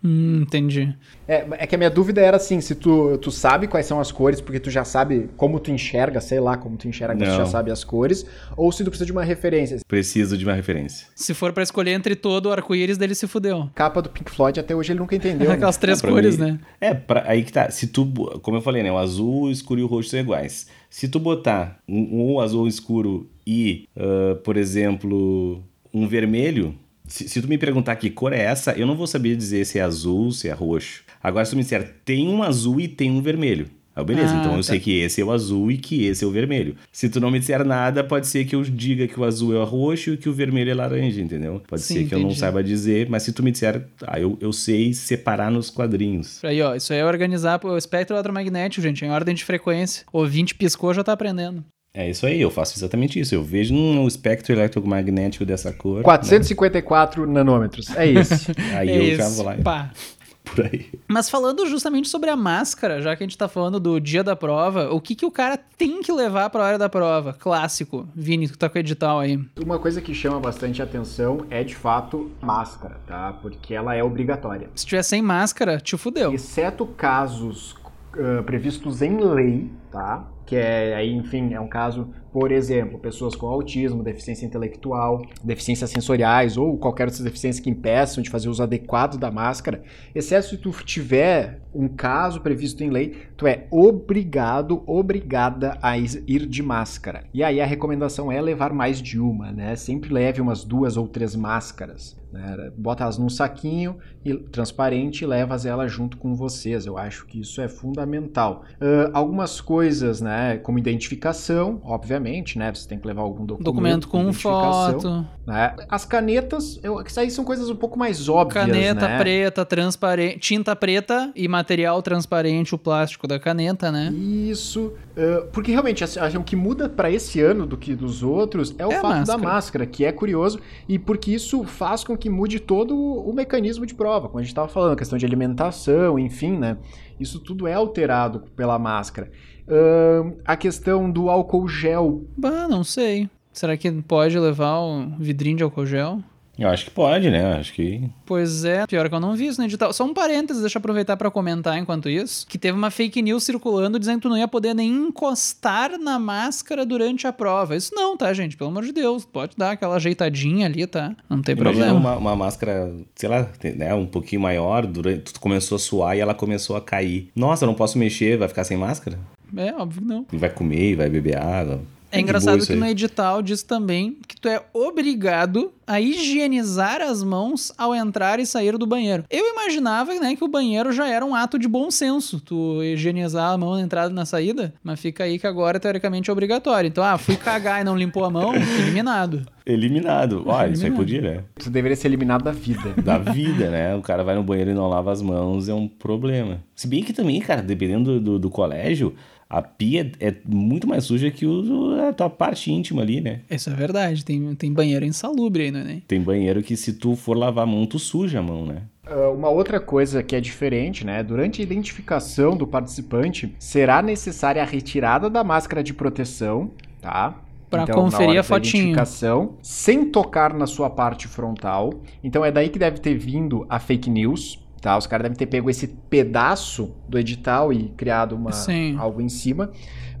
Hum, 0.03 0.41
entendi. 0.41 0.93
É, 1.27 1.45
é 1.51 1.67
que 1.67 1.75
a 1.75 1.77
minha 1.77 1.89
dúvida 1.89 2.19
era 2.21 2.37
assim, 2.37 2.59
se 2.59 2.73
tu, 2.75 3.17
tu 3.19 3.29
sabe 3.31 3.67
quais 3.67 3.85
são 3.85 3.99
as 3.99 4.11
cores, 4.11 4.41
porque 4.41 4.59
tu 4.59 4.69
já 4.71 4.83
sabe 4.83 5.29
como 5.37 5.59
tu 5.59 5.69
enxerga, 5.71 6.19
sei 6.19 6.39
lá 6.39 6.57
como 6.57 6.75
tu 6.77 6.87
enxerga, 6.87 7.15
tu 7.15 7.25
já 7.25 7.45
sabe 7.45 7.69
as 7.71 7.83
cores, 7.83 8.25
ou 8.57 8.71
se 8.71 8.83
tu 8.83 8.89
precisa 8.89 9.05
de 9.05 9.11
uma 9.11 9.23
referência. 9.23 9.77
Preciso 9.87 10.37
de 10.37 10.43
uma 10.43 10.53
referência. 10.53 11.07
Se 11.15 11.33
for 11.33 11.53
pra 11.53 11.61
escolher 11.63 11.91
entre 11.91 12.15
todo 12.15 12.47
o 12.47 12.51
arco-íris, 12.51 12.97
dele 12.97 13.13
se 13.13 13.27
fudeu. 13.27 13.69
Capa 13.75 14.01
do 14.01 14.09
Pink 14.09 14.31
Floyd 14.31 14.59
até 14.59 14.75
hoje 14.75 14.91
ele 14.93 14.99
nunca 14.99 15.15
entendeu. 15.15 15.49
né? 15.49 15.55
Aquelas 15.55 15.77
três 15.77 16.03
É, 16.03 16.07
cores, 16.07 16.37
mim- 16.37 16.45
né? 16.45 16.59
É, 16.79 16.93
pra- 16.93 17.23
aí 17.27 17.43
que 17.43 17.51
tá. 17.53 17.69
Se 17.69 17.87
tu, 17.87 18.05
como 18.41 18.57
eu 18.57 18.61
falei, 18.61 18.81
né? 18.83 18.91
O 18.91 18.97
azul, 18.97 19.43
o 19.43 19.51
escuro 19.51 19.79
e 19.79 19.83
o 19.83 19.87
roxo 19.87 20.09
são 20.09 20.19
iguais. 20.19 20.67
Se 20.89 21.07
tu 21.07 21.19
botar 21.19 21.79
um, 21.87 22.33
um 22.33 22.39
azul 22.39 22.67
escuro 22.67 23.29
e, 23.45 23.87
ah, 23.95 24.35
por 24.43 24.57
exemplo, 24.57 25.63
um 25.93 26.07
vermelho, 26.07 26.75
se, 27.11 27.27
se 27.29 27.41
tu 27.41 27.47
me 27.47 27.57
perguntar 27.57 27.95
que 27.95 28.09
cor 28.09 28.33
é 28.33 28.39
essa, 28.41 28.71
eu 28.73 28.87
não 28.87 28.95
vou 28.95 29.07
saber 29.07 29.35
dizer 29.35 29.65
se 29.65 29.77
é 29.79 29.81
azul, 29.81 30.31
se 30.31 30.47
é 30.47 30.51
roxo. 30.53 31.03
Agora, 31.21 31.45
se 31.45 31.51
tu 31.51 31.57
me 31.57 31.63
disser, 31.63 31.95
tem 32.05 32.27
um 32.27 32.41
azul 32.41 32.79
e 32.79 32.87
tem 32.87 33.11
um 33.11 33.21
vermelho. 33.21 33.67
Ah, 33.93 34.05
beleza, 34.05 34.33
Ah, 34.33 34.39
então 34.39 34.51
eu 34.53 34.57
tá. 34.57 34.63
sei 34.63 34.79
que 34.79 34.99
esse 35.01 35.19
é 35.19 35.23
o 35.25 35.31
azul 35.31 35.69
e 35.69 35.77
que 35.77 36.05
esse 36.05 36.23
é 36.23 36.27
o 36.27 36.31
vermelho. 36.31 36.77
Se 36.93 37.09
tu 37.09 37.19
não 37.19 37.29
me 37.29 37.37
disser 37.39 37.65
nada, 37.65 38.01
pode 38.01 38.25
ser 38.25 38.45
que 38.45 38.55
eu 38.55 38.63
diga 38.63 39.05
que 39.05 39.19
o 39.19 39.25
azul 39.25 39.53
é 39.53 39.59
o 39.59 39.65
roxo 39.65 40.11
e 40.13 40.17
que 40.17 40.29
o 40.29 40.33
vermelho 40.33 40.71
é 40.71 40.73
laranja, 40.73 41.19
entendeu? 41.21 41.61
Pode 41.67 41.81
Sim, 41.81 41.95
ser 41.95 42.05
que 42.07 42.15
eu 42.15 42.19
não 42.19 42.27
entendi. 42.27 42.39
saiba 42.39 42.63
dizer, 42.63 43.09
mas 43.09 43.23
se 43.23 43.33
tu 43.33 43.43
me 43.43 43.51
disser, 43.51 43.85
ah, 44.07 44.17
eu, 44.17 44.37
eu 44.39 44.53
sei 44.53 44.93
separar 44.93 45.51
nos 45.51 45.69
quadrinhos. 45.69 46.41
Aí, 46.45 46.61
ó, 46.61 46.73
isso 46.73 46.93
aí 46.93 46.99
é 46.99 47.05
organizar 47.05 47.59
o 47.65 47.77
espectro 47.77 48.15
eletromagnético, 48.15 48.81
gente, 48.81 49.03
em 49.03 49.09
ordem 49.11 49.35
de 49.35 49.43
frequência. 49.43 50.05
O 50.13 50.19
ouvinte 50.19 50.55
piscou, 50.55 50.93
já 50.93 51.03
tá 51.03 51.11
aprendendo. 51.11 51.61
É 51.93 52.09
isso 52.09 52.25
aí, 52.25 52.39
eu 52.39 52.49
faço 52.49 52.77
exatamente 52.77 53.19
isso. 53.19 53.35
Eu 53.35 53.43
vejo 53.43 53.73
um 53.75 54.07
espectro 54.07 54.53
eletromagnético 54.53 55.45
dessa 55.45 55.73
cor. 55.73 56.01
454 56.03 57.27
nanômetros, 57.29 57.89
é 57.95 58.05
isso. 58.05 58.49
né? 58.57 58.75
Aí 58.79 58.89
É 58.89 59.11
eu 59.13 59.15
já 59.17 59.27
isso, 59.27 59.35
vou 59.35 59.45
lá 59.45 59.55
Pá. 59.61 59.91
por 60.43 60.65
aí. 60.65 60.89
Mas 61.07 61.29
falando 61.29 61.65
justamente 61.67 62.07
sobre 62.07 62.29
a 62.29 62.35
máscara, 62.35 63.01
já 63.01 63.15
que 63.15 63.23
a 63.23 63.27
gente 63.27 63.37
tá 63.37 63.47
falando 63.47 63.79
do 63.79 63.99
dia 63.99 64.23
da 64.23 64.35
prova, 64.37 64.89
o 64.93 65.01
que, 65.01 65.15
que 65.15 65.25
o 65.25 65.31
cara 65.31 65.57
tem 65.77 66.01
que 66.01 66.11
levar 66.13 66.49
pra 66.49 66.63
hora 66.63 66.77
da 66.77 66.87
prova? 66.89 67.33
Clássico. 67.33 68.07
Vini, 68.15 68.47
tu 68.47 68.57
tá 68.57 68.69
com 68.69 68.77
o 68.77 68.79
edital 68.79 69.19
aí. 69.19 69.37
Uma 69.61 69.77
coisa 69.77 70.01
que 70.01 70.13
chama 70.13 70.39
bastante 70.39 70.81
atenção 70.81 71.45
é 71.49 71.61
de 71.63 71.75
fato 71.75 72.31
máscara, 72.41 72.99
tá? 73.05 73.33
Porque 73.41 73.73
ela 73.73 73.93
é 73.95 74.01
obrigatória. 74.03 74.69
Se 74.75 74.85
tiver 74.85 75.03
sem 75.03 75.21
máscara, 75.21 75.77
te 75.77 75.97
fudeu. 75.97 76.33
Exceto 76.33 76.85
casos 76.85 77.75
ah, 78.13 78.43
previstos 78.43 79.01
em 79.01 79.17
lei, 79.17 79.69
tá? 79.91 80.25
Que 80.51 80.57
é, 80.57 80.95
aí, 80.95 81.15
enfim, 81.15 81.53
é 81.53 81.61
um 81.61 81.67
caso, 81.69 82.09
por 82.33 82.51
exemplo, 82.51 82.99
pessoas 82.99 83.37
com 83.37 83.47
autismo, 83.47 84.03
deficiência 84.03 84.45
intelectual, 84.45 85.21
deficiências 85.41 85.89
sensoriais 85.89 86.57
ou 86.57 86.77
qualquer 86.77 87.07
outra 87.07 87.23
deficiência 87.23 87.63
que 87.63 87.69
impeçam 87.69 88.21
de 88.21 88.29
fazer 88.29 88.49
uso 88.49 88.61
adequado 88.61 89.17
da 89.17 89.31
máscara, 89.31 89.81
exceto 90.13 90.47
se 90.47 90.57
tu 90.57 90.71
tiver 90.83 91.61
um 91.73 91.87
caso 91.87 92.41
previsto 92.41 92.83
em 92.83 92.89
lei, 92.89 93.15
tu 93.37 93.47
é 93.47 93.65
obrigado, 93.71 94.83
obrigada 94.85 95.77
a 95.81 95.97
ir 95.97 96.45
de 96.45 96.61
máscara. 96.61 97.23
E 97.33 97.45
aí 97.45 97.61
a 97.61 97.65
recomendação 97.65 98.29
é 98.29 98.41
levar 98.41 98.73
mais 98.73 99.01
de 99.01 99.21
uma, 99.21 99.53
né? 99.53 99.77
Sempre 99.77 100.13
leve 100.13 100.41
umas 100.41 100.65
duas 100.65 100.97
ou 100.97 101.07
três 101.07 101.33
máscaras. 101.33 102.19
Né? 102.31 102.71
Bota 102.77 103.03
elas 103.03 103.17
num 103.17 103.29
saquinho 103.29 103.97
e 104.23 104.33
transparente 104.33 105.23
e 105.23 105.27
levas 105.27 105.65
elas 105.65 105.91
junto 105.91 106.17
com 106.17 106.33
vocês. 106.33 106.85
Eu 106.85 106.97
acho 106.97 107.25
que 107.25 107.41
isso 107.41 107.61
é 107.61 107.67
fundamental. 107.67 108.63
Ah, 108.79 109.09
algumas 109.13 109.59
coisas, 109.59 110.21
né, 110.21 110.40
como 110.63 110.77
identificação, 110.77 111.81
obviamente, 111.83 112.57
né, 112.57 112.73
você 112.73 112.87
tem 112.87 112.99
que 112.99 113.07
levar 113.07 113.21
algum 113.21 113.45
documento, 113.45 113.63
Documento 113.63 114.07
com 114.07 114.31
foto, 114.33 115.25
né? 115.45 115.75
As 115.89 116.05
canetas, 116.05 116.79
eu, 116.83 117.01
isso 117.01 117.19
aí 117.19 117.31
são 117.31 117.43
coisas 117.43 117.69
um 117.69 117.75
pouco 117.75 117.97
mais 117.97 118.27
óbvias, 118.29 118.65
caneta 118.65 119.07
né? 119.07 119.17
preta, 119.17 119.65
transparente, 119.65 120.39
tinta 120.39 120.75
preta 120.75 121.31
e 121.35 121.47
material 121.47 122.01
transparente, 122.01 122.75
o 122.75 122.77
plástico 122.77 123.27
da 123.27 123.39
caneta, 123.39 123.91
né? 123.91 124.11
Isso, 124.13 124.93
ah, 125.17 125.47
porque 125.51 125.71
realmente 125.71 126.03
assim, 126.03 126.19
o 126.37 126.43
que 126.43 126.55
muda 126.55 126.87
para 126.89 127.09
esse 127.09 127.41
ano 127.41 127.65
do 127.65 127.77
que 127.77 127.95
dos 127.95 128.21
outros 128.23 128.75
é 128.77 128.85
o 128.85 128.91
É 128.91 128.99
fato 128.99 129.25
da 129.25 129.37
máscara. 129.37 129.41
máscara, 129.41 129.85
que 129.85 130.05
é 130.05 130.11
curioso 130.11 130.59
e 130.87 130.99
porque 130.99 131.31
isso 131.31 131.63
faz 131.63 132.03
com 132.03 132.17
que 132.17 132.29
mude 132.29 132.59
todo 132.59 132.95
o 132.95 133.31
o 133.31 133.33
mecanismo 133.33 133.85
de 133.85 133.93
prova, 133.93 134.27
como 134.27 134.39
a 134.39 134.41
gente 134.41 134.51
estava 134.51 134.67
falando, 134.67 134.97
questão 134.97 135.17
de 135.17 135.25
alimentação, 135.25 136.19
enfim, 136.19 136.57
né? 136.57 136.77
Isso 137.19 137.39
tudo 137.39 137.67
é 137.67 137.73
alterado 137.73 138.43
pela 138.55 138.77
máscara. 138.79 139.31
Ahn, 139.67 140.33
a 140.45 140.55
questão 140.55 141.09
do 141.09 141.29
álcool 141.29 141.67
gel, 141.67 142.23
Bah, 142.37 142.67
não 142.67 142.83
sei. 142.83 143.29
Será 143.53 143.75
que 143.75 143.91
pode 143.91 144.37
levar 144.39 144.79
o 144.79 145.09
vidrinho 145.19 145.57
de 145.57 145.63
álcool 145.63 145.85
gel? 145.85 146.19
Eu 146.59 146.69
acho 146.69 146.85
que 146.85 146.91
pode, 146.91 147.29
né? 147.31 147.53
Acho 147.53 147.73
que. 147.73 148.07
Pois 148.25 148.63
é, 148.65 148.85
pior 148.85 149.09
que 149.09 149.15
eu 149.15 149.19
não 149.19 149.35
vi 149.35 149.47
isso 149.47 149.59
no 149.59 149.65
edital. 149.65 149.91
Só 149.93 150.03
um 150.03 150.13
parênteses, 150.13 150.61
deixa 150.61 150.77
eu 150.77 150.79
aproveitar 150.79 151.17
pra 151.17 151.31
comentar 151.31 151.77
enquanto 151.77 152.07
isso, 152.07 152.45
que 152.45 152.57
teve 152.57 152.77
uma 152.77 152.91
fake 152.91 153.19
news 153.21 153.43
circulando 153.43 153.97
dizendo 153.97 154.17
que 154.17 154.21
tu 154.23 154.29
não 154.29 154.37
ia 154.37 154.47
poder 154.47 154.75
nem 154.75 154.89
encostar 154.91 155.97
na 155.97 156.19
máscara 156.19 156.85
durante 156.85 157.25
a 157.25 157.33
prova. 157.33 157.75
Isso 157.75 157.95
não, 157.95 158.15
tá, 158.15 158.31
gente? 158.33 158.55
Pelo 158.57 158.69
amor 158.69 158.83
de 158.83 158.91
Deus, 158.91 159.25
pode 159.25 159.53
dar 159.57 159.71
aquela 159.71 159.95
ajeitadinha 159.95 160.67
ali, 160.67 160.85
tá? 160.85 161.15
Não 161.29 161.41
tem 161.41 161.55
Imagina 161.55 161.85
problema. 161.85 161.99
uma, 161.99 162.17
uma 162.17 162.35
máscara, 162.35 162.93
sei 163.15 163.29
lá, 163.29 163.49
né, 163.75 163.93
um 163.95 164.05
pouquinho 164.05 164.41
maior, 164.41 164.85
durante, 164.85 165.33
tu 165.33 165.39
começou 165.39 165.77
a 165.77 165.79
suar 165.79 166.15
e 166.15 166.19
ela 166.19 166.35
começou 166.35 166.75
a 166.75 166.81
cair. 166.81 167.31
Nossa, 167.35 167.65
eu 167.65 167.67
não 167.67 167.75
posso 167.75 167.97
mexer, 167.97 168.37
vai 168.37 168.47
ficar 168.47 168.65
sem 168.65 168.77
máscara? 168.77 169.17
É, 169.55 169.73
óbvio 169.73 170.01
que 170.01 170.07
não. 170.07 170.25
E 170.31 170.37
vai 170.37 170.49
comer, 170.49 170.91
e 170.91 170.95
vai 170.95 171.09
beber 171.09 171.37
água. 171.37 171.81
É 172.11 172.19
engraçado 172.19 172.65
que 172.65 172.75
no 172.75 172.85
edital 172.85 173.41
diz 173.41 173.63
também 173.63 174.17
que 174.27 174.39
tu 174.39 174.49
é 174.49 174.61
obrigado 174.73 175.71
a 175.87 176.01
higienizar 176.01 177.01
as 177.01 177.23
mãos 177.23 177.71
ao 177.77 177.95
entrar 177.95 178.39
e 178.39 178.45
sair 178.45 178.77
do 178.77 178.85
banheiro. 178.85 179.23
Eu 179.29 179.45
imaginava, 179.53 180.13
né, 180.15 180.35
que 180.35 180.43
o 180.43 180.47
banheiro 180.47 180.91
já 180.91 181.07
era 181.07 181.25
um 181.25 181.33
ato 181.33 181.57
de 181.57 181.69
bom 181.69 181.89
senso, 181.89 182.41
tu 182.41 182.83
higienizar 182.83 183.51
a 183.51 183.57
mão 183.57 183.75
na 183.75 183.81
entrada 183.81 184.11
e 184.11 184.13
na 184.13 184.25
saída, 184.25 184.73
mas 184.83 184.99
fica 184.99 185.23
aí 185.23 185.39
que 185.39 185.47
agora 185.47 185.79
teoricamente 185.79 186.29
é 186.29 186.33
obrigatório. 186.33 186.87
Então, 186.87 187.03
ah, 187.03 187.17
fui 187.17 187.37
cagar 187.37 187.81
e 187.81 187.83
não 187.85 187.97
limpou 187.97 188.25
a 188.25 188.29
mão, 188.29 188.53
eliminado. 188.55 189.45
Eliminado. 189.65 190.43
Olha, 190.45 190.71
isso 190.71 190.85
aí 190.85 190.91
podia, 190.91 191.21
né? 191.21 191.43
isso 191.57 191.69
deveria 191.69 191.95
ser 191.95 192.09
eliminado 192.09 192.43
da 192.43 192.51
vida. 192.51 192.93
Da 193.01 193.17
vida, 193.17 193.69
né? 193.69 193.95
O 193.95 194.01
cara 194.01 194.23
vai 194.23 194.35
no 194.35 194.43
banheiro 194.43 194.71
e 194.71 194.73
não 194.73 194.89
lava 194.89 195.11
as 195.11 195.21
mãos, 195.21 195.69
é 195.69 195.73
um 195.73 195.87
problema. 195.87 196.61
Se 196.75 196.87
bem 196.87 197.03
que 197.03 197.13
também, 197.13 197.39
cara, 197.39 197.61
dependendo 197.61 198.15
do, 198.15 198.19
do, 198.19 198.39
do 198.39 198.49
colégio, 198.49 199.15
a 199.51 199.61
pia 199.61 200.11
é 200.19 200.33
muito 200.47 200.87
mais 200.87 201.03
suja 201.03 201.29
que 201.29 201.45
o, 201.45 201.99
a 202.07 202.13
tua 202.13 202.29
parte 202.29 202.71
íntima 202.71 203.01
ali, 203.01 203.19
né? 203.19 203.41
Isso 203.51 203.69
é 203.69 203.73
verdade, 203.73 204.23
tem, 204.23 204.55
tem 204.55 204.71
banheiro 204.71 205.03
insalubre 205.05 205.63
aí, 205.63 205.71
né? 205.71 206.01
Tem 206.07 206.21
banheiro 206.21 206.63
que 206.63 206.77
se 206.77 206.93
tu 206.93 207.15
for 207.17 207.35
lavar 207.37 207.65
a 207.65 207.67
mão, 207.67 207.85
tu 207.85 207.99
suja 207.99 208.39
a 208.39 208.41
mão, 208.43 208.65
né? 208.65 208.83
Ah, 209.05 209.29
Uma 209.29 209.49
outra 209.49 209.79
coisa 209.79 210.23
que 210.23 210.35
é 210.35 210.39
diferente, 210.39 211.05
né? 211.05 211.21
Durante 211.21 211.59
a 211.61 211.63
identificação 211.63 212.55
do 212.55 212.65
participante, 212.65 213.53
será 213.59 214.01
necessária 214.01 214.61
a 214.61 214.65
retirada 214.65 215.29
da 215.29 215.43
máscara 215.43 215.83
de 215.83 215.93
proteção, 215.93 216.71
tá? 217.01 217.35
Pra 217.69 217.83
Então, 217.83 217.95
na 217.95 218.01
conferir 218.03 218.29
hora 218.31 218.39
a 218.39 218.41
da 218.41 218.43
fotinho. 218.43 218.83
identificação, 218.83 219.55
sem 219.61 220.05
tocar 220.11 220.53
na 220.53 220.67
sua 220.67 220.89
parte 220.89 221.27
frontal. 221.27 221.93
Então 222.23 222.43
é 222.43 222.51
daí 222.51 222.69
que 222.69 222.77
deve 222.77 222.99
ter 222.99 223.17
vindo 223.17 223.65
a 223.69 223.79
fake 223.79 224.09
news, 224.09 224.60
tá? 224.81 224.97
Os 224.97 225.05
caras 225.07 225.23
devem 225.23 225.37
ter 225.37 225.45
pego 225.45 225.69
esse 225.69 225.87
pedaço 225.87 226.95
do 227.07 227.17
edital 227.19 227.71
e 227.71 227.89
criado 227.89 228.35
uma, 228.35 228.51
Sim. 228.51 228.95
algo 228.97 229.21
em 229.21 229.29
cima. 229.29 229.69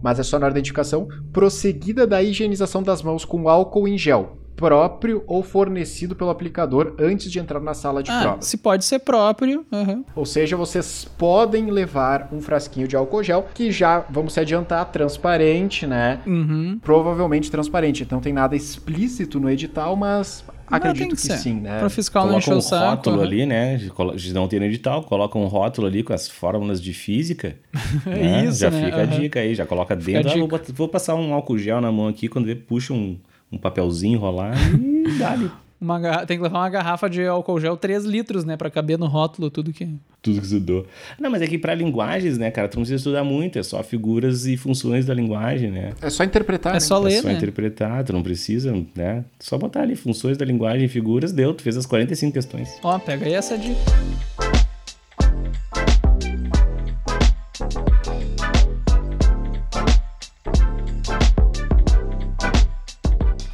Mas 0.01 0.19
é 0.19 0.23
só 0.23 0.39
na 0.39 0.45
hora 0.45 0.53
da 0.53 0.59
identificação, 0.59 1.07
prosseguida 1.31 2.07
da 2.07 2.21
higienização 2.23 2.81
das 2.81 3.01
mãos 3.01 3.23
com 3.25 3.47
álcool 3.47 3.87
em 3.87 3.97
gel, 3.97 4.37
próprio 4.55 5.23
ou 5.27 5.41
fornecido 5.43 6.15
pelo 6.15 6.29
aplicador 6.29 6.95
antes 6.99 7.31
de 7.31 7.39
entrar 7.39 7.59
na 7.59 7.73
sala 7.73 8.03
de 8.03 8.11
Ah, 8.11 8.21
prova. 8.21 8.41
se 8.41 8.57
pode 8.57 8.85
ser 8.85 8.99
próprio, 8.99 9.65
aham. 9.71 10.03
Ou 10.15 10.25
seja, 10.25 10.55
vocês 10.57 11.05
podem 11.17 11.71
levar 11.71 12.29
um 12.31 12.39
frasquinho 12.41 12.87
de 12.87 12.95
álcool 12.95 13.23
gel 13.23 13.47
que 13.53 13.71
já, 13.71 14.05
vamos 14.09 14.33
se 14.33 14.39
adiantar, 14.39 14.85
transparente, 14.91 15.87
né? 15.87 16.19
Uhum. 16.27 16.79
Provavelmente 16.81 17.49
transparente. 17.49 18.03
Então 18.03 18.17
não 18.17 18.21
tem 18.23 18.33
nada 18.33 18.55
explícito 18.55 19.39
no 19.39 19.49
edital, 19.49 19.95
mas 19.95 20.43
acredito 20.75 21.15
que 21.15 21.27
que, 21.27 21.37
sim, 21.37 21.55
né? 21.61 21.79
Pra 21.79 21.89
fiscal 21.89 22.23
não 22.23 22.29
Coloca 22.31 22.45
encher 22.45 22.53
um 22.55 22.57
o 22.57 22.61
saco. 22.61 22.89
rótulo 22.95 23.15
aham. 23.17 23.25
ali, 23.25 23.45
né? 23.45 23.77
De 24.15 24.33
não 24.33 24.47
ter 24.47 24.59
no 24.59 24.65
edital, 24.65 25.03
coloca 25.03 25.37
um 25.37 25.45
rótulo 25.45 25.87
ali 25.87 26.03
com 26.03 26.13
as 26.13 26.27
fórmulas 26.27 26.81
de 26.81 26.93
física. 26.93 27.55
né? 28.05 28.45
Isso, 28.45 28.59
Já 28.59 28.69
né? 28.71 28.85
fica 28.85 28.97
a 29.01 29.03
Aham. 29.03 29.19
dica 29.19 29.39
aí, 29.39 29.55
já 29.55 29.65
coloca 29.65 29.95
Fica 29.97 30.19
a 30.19 30.21
dentro. 30.21 30.43
Ah, 30.43 30.47
vou, 30.47 30.61
vou 30.73 30.87
passar 30.87 31.15
um 31.15 31.33
álcool 31.33 31.57
gel 31.57 31.81
na 31.81 31.91
mão 31.91 32.07
aqui, 32.07 32.27
quando 32.27 32.45
vê, 32.45 32.55
puxa 32.55 32.93
um, 32.93 33.17
um 33.51 33.57
papelzinho, 33.57 34.19
rolar 34.19 34.53
e 34.75 35.17
dá 35.17 35.31
ali. 35.31 35.51
Uma 35.81 36.25
Tem 36.27 36.37
que 36.37 36.43
levar 36.43 36.59
uma 36.59 36.69
garrafa 36.69 37.09
de 37.09 37.25
álcool 37.25 37.59
gel 37.59 37.75
3 37.75 38.05
litros, 38.05 38.45
né? 38.45 38.55
Pra 38.55 38.69
caber 38.69 38.99
no 38.99 39.07
rótulo 39.07 39.49
tudo 39.49 39.73
que. 39.73 39.89
Tudo 40.21 40.37
que 40.39 40.45
estudou. 40.45 40.85
Não, 41.19 41.31
mas 41.31 41.41
é 41.41 41.47
que 41.47 41.57
pra 41.57 41.73
linguagens, 41.73 42.37
né, 42.37 42.51
cara, 42.51 42.67
tu 42.67 42.75
não 42.75 42.81
precisa 42.83 42.97
estudar 42.97 43.23
muito, 43.23 43.57
é 43.57 43.63
só 43.63 43.81
figuras 43.81 44.45
e 44.45 44.55
funções 44.55 45.07
da 45.07 45.15
linguagem, 45.15 45.71
né? 45.71 45.93
É 45.99 46.11
só 46.11 46.23
interpretar, 46.23 46.73
É 46.73 46.75
né? 46.75 46.79
só 46.79 46.97
É 46.97 47.05
ler, 47.05 47.21
só 47.23 47.27
né? 47.29 47.33
interpretar, 47.33 48.03
tu 48.03 48.13
não 48.13 48.21
precisa, 48.21 48.71
né? 48.95 49.25
Só 49.39 49.57
botar 49.57 49.81
ali 49.81 49.95
funções 49.95 50.37
da 50.37 50.45
linguagem, 50.45 50.87
figuras, 50.87 51.31
deu, 51.31 51.51
tu 51.55 51.63
fez 51.63 51.75
as 51.75 51.87
45 51.87 52.31
questões. 52.33 52.69
Ó, 52.83 52.99
pega 52.99 53.25
aí 53.25 53.33
essa 53.33 53.57
dica. 53.57 53.79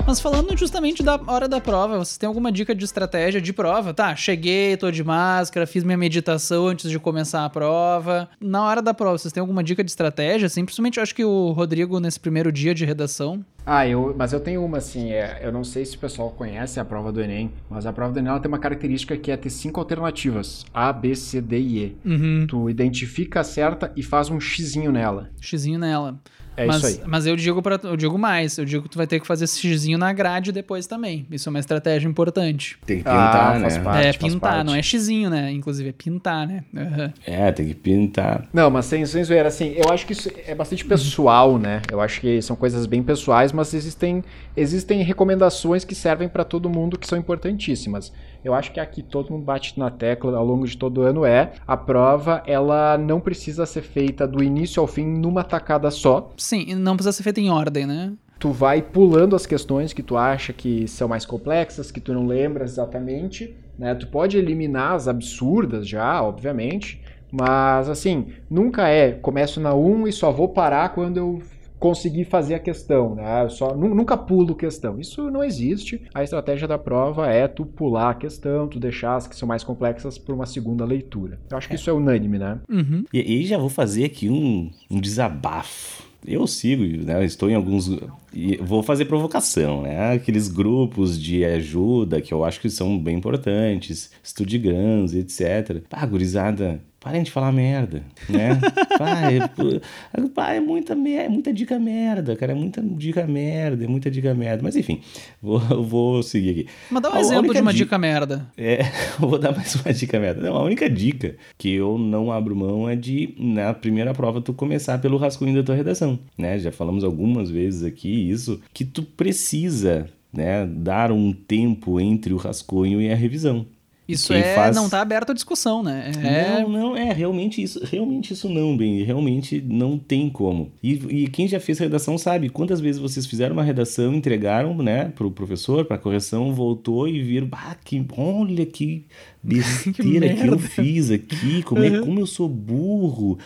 Mas 0.07 0.21
falando 0.21 0.55
justamente 0.55 1.03
da 1.03 1.19
hora 1.27 1.49
da 1.49 1.59
prova, 1.59 1.97
vocês 1.97 2.17
têm 2.17 2.27
alguma 2.27 2.49
dica 2.49 2.73
de 2.73 2.85
estratégia 2.85 3.41
de 3.41 3.51
prova? 3.51 3.93
Tá, 3.93 4.15
cheguei, 4.15 4.77
tô 4.77 4.89
de 4.89 5.03
máscara, 5.03 5.67
fiz 5.67 5.83
minha 5.83 5.97
meditação 5.97 6.65
antes 6.65 6.89
de 6.89 6.97
começar 6.97 7.43
a 7.43 7.49
prova. 7.49 8.29
Na 8.39 8.63
hora 8.63 8.81
da 8.81 8.93
prova, 8.93 9.17
vocês 9.17 9.33
têm 9.33 9.41
alguma 9.41 9.61
dica 9.61 9.83
de 9.83 9.91
estratégia? 9.91 10.45
Assim, 10.45 10.63
principalmente 10.63 10.95
eu 10.95 11.03
acho 11.03 11.13
que 11.13 11.25
o 11.25 11.51
Rodrigo, 11.51 11.99
nesse 11.99 12.21
primeiro 12.21 12.53
dia 12.53 12.73
de 12.73 12.85
redação. 12.85 13.43
Ah, 13.65 13.85
eu, 13.85 14.15
mas 14.17 14.31
eu 14.31 14.39
tenho 14.39 14.63
uma 14.63 14.77
assim, 14.77 15.11
é, 15.11 15.41
eu 15.43 15.51
não 15.51 15.65
sei 15.65 15.83
se 15.83 15.97
o 15.97 15.99
pessoal 15.99 16.31
conhece 16.31 16.79
a 16.79 16.85
prova 16.85 17.11
do 17.11 17.21
Enem, 17.21 17.51
mas 17.69 17.85
a 17.85 17.91
prova 17.91 18.13
do 18.13 18.19
Enem 18.19 18.29
ela 18.29 18.39
tem 18.39 18.47
uma 18.47 18.59
característica 18.59 19.17
que 19.17 19.29
é 19.29 19.35
ter 19.35 19.49
cinco 19.49 19.81
alternativas: 19.81 20.65
A, 20.73 20.93
B, 20.93 21.15
C, 21.15 21.41
D 21.41 21.59
e 21.59 21.83
E. 21.83 21.97
Uhum. 22.05 22.47
Tu 22.47 22.69
identifica 22.69 23.41
a 23.41 23.43
certa 23.43 23.91
e 23.93 24.01
faz 24.01 24.29
um 24.29 24.39
xizinho 24.39 24.89
nela. 24.89 25.29
Xizinho 25.41 25.77
nela. 25.77 26.17
É 26.57 26.65
mas, 26.65 26.77
isso 26.77 26.85
aí. 26.87 26.99
Mas 27.05 27.25
eu 27.27 27.35
digo 27.35 27.61
para 27.61 27.79
eu 27.83 27.95
digo 27.95 28.17
mais, 28.17 28.57
eu 28.57 28.65
digo 28.65 28.83
que 28.83 28.89
tu 28.89 28.97
vai 28.97 29.05
ter 29.05 29.19
que 29.19 29.27
fazer 29.27 29.45
esse 29.45 29.59
xizinho 29.59 29.97
na 29.97 30.11
grade 30.11 30.51
depois 30.51 30.87
também. 30.87 31.25
Isso 31.31 31.47
é 31.47 31.51
uma 31.51 31.59
estratégia 31.59 32.07
importante. 32.09 32.77
Tem 32.85 32.97
que 32.97 33.03
pintar, 33.03 33.55
Ah, 33.55 33.59
faz 33.61 33.77
né? 33.77 33.83
parte. 33.83 33.99
é 33.99 34.13
faz 34.13 34.33
pintar, 34.33 34.51
parte. 34.55 34.65
não 34.65 34.75
é 34.75 34.81
xizinho, 34.81 35.29
né? 35.29 35.51
Inclusive 35.51 35.89
é 35.89 35.91
pintar, 35.91 36.47
né? 36.47 36.63
Aham. 36.75 37.13
É, 37.25 37.51
tem 37.51 37.67
que 37.67 37.75
pintar. 37.75 38.47
Não, 38.51 38.69
mas 38.71 38.85
sem, 38.85 39.05
sem 39.05 39.23
zoeira, 39.23 39.47
assim, 39.47 39.73
eu 39.77 39.91
acho 39.93 40.05
que 40.07 40.13
isso 40.13 40.29
é 40.47 40.55
bastante 40.55 40.83
pessoal, 40.83 41.59
né? 41.59 41.81
Eu 41.91 42.01
acho 42.01 42.19
que 42.19 42.41
são 42.41 42.55
coisas 42.55 42.87
bem 42.87 43.03
pessoais, 43.03 43.51
mas 43.51 43.73
existem, 43.75 44.23
existem 44.55 45.03
recomendações 45.03 45.85
que 45.85 45.93
servem 45.93 46.27
para 46.27 46.43
todo 46.43 46.67
mundo 46.69 46.97
que 46.97 47.05
são 47.07 47.17
importantíssimas. 47.19 48.11
Eu 48.43 48.53
acho 48.53 48.71
que 48.71 48.79
aqui 48.79 49.01
todo 49.01 49.31
mundo 49.31 49.43
bate 49.43 49.77
na 49.77 49.89
tecla 49.89 50.37
ao 50.37 50.45
longo 50.45 50.65
de 50.65 50.77
todo 50.77 50.99
o 50.99 51.03
ano 51.03 51.25
é 51.25 51.53
a 51.67 51.75
prova, 51.75 52.43
ela 52.45 52.97
não 52.97 53.19
precisa 53.19 53.65
ser 53.65 53.81
feita 53.81 54.27
do 54.27 54.43
início 54.43 54.81
ao 54.81 54.87
fim 54.87 55.05
numa 55.05 55.43
tacada 55.43 55.91
só. 55.91 56.31
Sim, 56.37 56.75
não 56.75 56.95
precisa 56.95 57.11
ser 57.11 57.23
feito 57.23 57.39
em 57.39 57.49
ordem, 57.49 57.85
né? 57.85 58.13
Tu 58.39 58.51
vai 58.51 58.81
pulando 58.81 59.35
as 59.35 59.45
questões 59.45 59.93
que 59.93 60.03
tu 60.03 60.15
acha 60.15 60.53
que 60.53 60.87
são 60.87 61.07
mais 61.07 61.25
complexas, 61.25 61.89
que 61.91 61.99
tu 61.99 62.13
não 62.13 62.27
lembra 62.27 62.63
exatamente, 62.63 63.55
né? 63.77 63.95
Tu 63.95 64.07
pode 64.07 64.37
eliminar 64.37 64.93
as 64.93 65.07
absurdas 65.07 65.87
já, 65.87 66.21
obviamente, 66.21 67.01
mas 67.31 67.89
assim, 67.89 68.27
nunca 68.49 68.87
é, 68.87 69.11
começo 69.11 69.59
na 69.59 69.73
1 69.73 70.07
e 70.07 70.13
só 70.13 70.31
vou 70.31 70.49
parar 70.49 70.89
quando 70.89 71.17
eu 71.17 71.41
conseguir 71.79 72.25
fazer 72.25 72.55
a 72.55 72.59
questão, 72.59 73.15
né? 73.15 73.43
Eu 73.43 73.49
só 73.49 73.75
nu- 73.75 73.93
nunca 73.93 74.17
pulo 74.17 74.55
questão. 74.55 74.99
Isso 74.99 75.29
não 75.29 75.43
existe. 75.43 76.01
A 76.13 76.23
estratégia 76.23 76.67
da 76.67 76.77
prova 76.77 77.27
é 77.27 77.47
tu 77.47 77.65
pular 77.65 78.11
a 78.11 78.15
questão, 78.15 78.67
tu 78.67 78.79
deixar 78.79 79.15
as 79.15 79.27
que 79.27 79.35
são 79.35 79.47
mais 79.47 79.63
complexas 79.63 80.17
para 80.17 80.33
uma 80.33 80.45
segunda 80.45 80.83
leitura. 80.85 81.39
Eu 81.49 81.57
acho 81.57 81.67
que 81.69 81.75
isso 81.75 81.89
é 81.89 81.93
unânime, 81.93 82.37
né? 82.39 82.59
Uhum. 82.69 83.03
E 83.13 83.19
aí 83.19 83.45
já 83.45 83.57
vou 83.57 83.69
fazer 83.69 84.05
aqui 84.05 84.29
um, 84.29 84.71
um 84.89 84.99
desabafo. 84.99 86.05
Eu 86.25 86.45
sigo, 86.47 86.83
né? 87.05 87.15
eu 87.19 87.23
Estou 87.23 87.49
em 87.49 87.53
alguns. 87.55 87.87
e 88.33 88.57
Vou 88.57 88.83
fazer 88.83 89.05
provocação, 89.05 89.83
né? 89.83 90.13
Aqueles 90.13 90.49
grupos 90.49 91.17
de 91.17 91.45
ajuda 91.45 92.19
que 92.19 92.33
eu 92.33 92.43
acho 92.43 92.59
que 92.59 92.69
são 92.69 92.97
bem 92.99 93.15
importantes, 93.17 94.11
estudigrãos, 94.23 95.13
etc. 95.13 95.83
Pá, 95.89 96.05
gurizada, 96.05 96.81
parem 96.99 97.23
de 97.23 97.31
falar 97.31 97.51
merda, 97.51 98.03
né? 98.29 98.59
Pá, 98.97 99.31
é, 99.31 100.27
pá, 100.29 100.53
é 100.53 100.59
muita, 100.59 100.93
é 100.93 101.29
muita 101.29 101.53
dica 101.53 101.79
merda, 101.79 102.35
cara. 102.35 102.51
É 102.51 102.55
muita 102.55 102.81
dica 102.81 103.25
merda, 103.27 103.83
é 103.83 103.87
muita 103.87 104.09
dica 104.11 104.33
merda. 104.33 104.61
Mas 104.63 104.75
enfim, 104.75 105.01
vou, 105.41 105.59
vou 105.83 106.23
seguir 106.23 106.49
aqui. 106.51 106.67
Mas 106.91 107.01
dá 107.03 107.09
um 107.11 107.13
A- 107.13 107.19
exemplo 107.19 107.53
de 107.53 107.61
uma 107.61 107.71
di- 107.71 107.79
dica 107.79 107.97
merda. 107.97 108.45
é, 108.57 108.81
eu 109.21 109.27
vou 109.29 109.37
dar 109.39 109.55
mais 109.55 109.73
uma 109.75 109.93
dica 109.93 110.19
merda. 110.19 110.41
Não, 110.41 110.55
a 110.57 110.63
única 110.63 110.89
dica 110.89 111.35
que 111.57 111.71
eu 111.73 111.97
não 111.97 112.31
abro 112.31 112.55
mão 112.55 112.89
é 112.89 112.95
de, 112.95 113.33
na 113.37 113.73
primeira 113.73 114.13
prova, 114.13 114.41
tu 114.41 114.53
começar 114.53 114.97
pelo 114.99 115.17
rascunho 115.17 115.55
da 115.55 115.63
tua 115.63 115.75
redação, 115.75 116.19
né? 116.37 116.57
Já 116.59 116.71
falamos 116.71 117.03
algumas 117.03 117.49
vezes 117.49 117.83
aqui 117.83 118.29
isso, 118.29 118.59
que 118.73 118.83
tu 118.83 119.03
precisa, 119.03 120.07
né, 120.33 120.65
dar 120.65 121.11
um 121.11 121.31
tempo 121.31 121.99
entre 121.99 122.33
o 122.33 122.37
rascunho 122.37 123.01
e 123.01 123.11
a 123.11 123.15
revisão. 123.15 123.65
Isso 124.07 124.31
é 124.33 124.55
faz- 124.55 124.75
não 124.75 124.89
tá 124.89 125.01
aberto 125.01 125.31
à 125.31 125.33
discussão, 125.33 125.83
né? 125.83 126.11
É 126.23 126.61
Não, 126.61 126.69
não, 126.69 126.97
é 126.97 127.11
realmente 127.11 127.61
isso, 127.61 127.79
realmente 127.83 128.31
isso 128.33 128.47
não, 128.47 128.77
bem, 128.77 129.03
realmente 129.03 129.61
não 129.61 129.97
tem 129.97 130.29
como. 130.29 130.71
E, 130.81 130.93
e 131.23 131.27
quem 131.27 131.47
já 131.47 131.59
fez 131.59 131.77
redação 131.79 132.17
sabe 132.17 132.49
quantas 132.49 132.79
vezes 132.79 133.01
vocês 133.01 133.25
fizeram 133.25 133.53
uma 133.53 133.63
redação, 133.63 134.13
entregaram, 134.13 134.77
né, 134.77 135.05
pro 135.15 135.29
professor, 135.29 135.83
pra 135.85 135.97
correção, 135.97 136.53
voltou 136.53 137.07
e 137.07 137.21
viram, 137.21 137.49
ah, 137.51 137.75
que, 137.83 138.05
olha 138.15 138.65
que 138.65 139.05
besteira 139.43 140.33
que, 140.33 140.41
eu 140.47 140.51
merda. 140.51 140.57
fiz 140.57 141.11
aqui, 141.11 141.61
como, 141.63 141.83
é, 141.83 141.99
como 141.99 142.19
eu 142.19 142.25
sou 142.27 142.47
burro. 142.47 143.37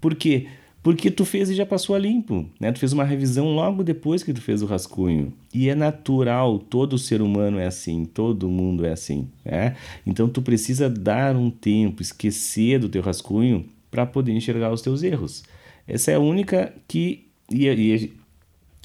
Por 0.00 0.14
quê? 0.14 0.46
Porque 0.86 1.10
tu 1.10 1.24
fez 1.24 1.50
e 1.50 1.54
já 1.56 1.66
passou 1.66 1.96
a 1.96 1.98
limpo, 1.98 2.46
né? 2.60 2.70
Tu 2.70 2.78
fez 2.78 2.92
uma 2.92 3.02
revisão 3.02 3.56
logo 3.56 3.82
depois 3.82 4.22
que 4.22 4.32
tu 4.32 4.40
fez 4.40 4.62
o 4.62 4.66
rascunho. 4.66 5.32
E 5.52 5.68
é 5.68 5.74
natural, 5.74 6.60
todo 6.60 6.96
ser 6.96 7.20
humano 7.20 7.58
é 7.58 7.66
assim, 7.66 8.04
todo 8.04 8.48
mundo 8.48 8.86
é 8.86 8.92
assim, 8.92 9.26
né? 9.44 9.74
Então 10.06 10.28
tu 10.28 10.40
precisa 10.40 10.88
dar 10.88 11.34
um 11.34 11.50
tempo, 11.50 12.02
esquecer 12.02 12.78
do 12.78 12.88
teu 12.88 13.02
rascunho 13.02 13.66
para 13.90 14.06
poder 14.06 14.30
enxergar 14.30 14.72
os 14.72 14.80
teus 14.80 15.02
erros. 15.02 15.42
Essa 15.88 16.12
é 16.12 16.14
a 16.14 16.20
única 16.20 16.72
que 16.86 17.26
e, 17.50 17.66
e 17.66 18.12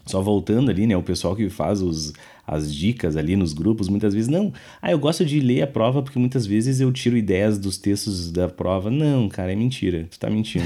só 0.04 0.24
voltando 0.24 0.72
ali, 0.72 0.88
né? 0.88 0.98
O 0.98 1.04
pessoal 1.04 1.36
que 1.36 1.52
faz 1.52 1.84
os, 1.84 2.14
as 2.52 2.74
dicas 2.74 3.16
ali 3.16 3.38
nos 3.38 3.54
grupos, 3.54 3.88
muitas 3.88 4.14
vezes, 4.14 4.28
não. 4.28 4.52
Ah, 4.82 4.92
eu 4.92 5.00
gosto 5.00 5.24
de 5.24 5.40
ler 5.40 5.62
a 5.62 5.68
prova 5.68 6.04
porque 6.04 6.20
muitas 6.20 6.46
vezes 6.46 6.82
eu 6.82 6.92
tiro 6.92 7.16
ideias 7.16 7.58
dos 7.58 7.78
textos 7.78 8.30
da 8.30 8.50
prova. 8.50 8.92
Não, 8.92 9.30
cara, 9.30 9.54
é 9.54 9.56
mentira. 9.56 10.06
Tu 10.12 10.20
tá 10.20 10.30
mentindo. 10.30 10.66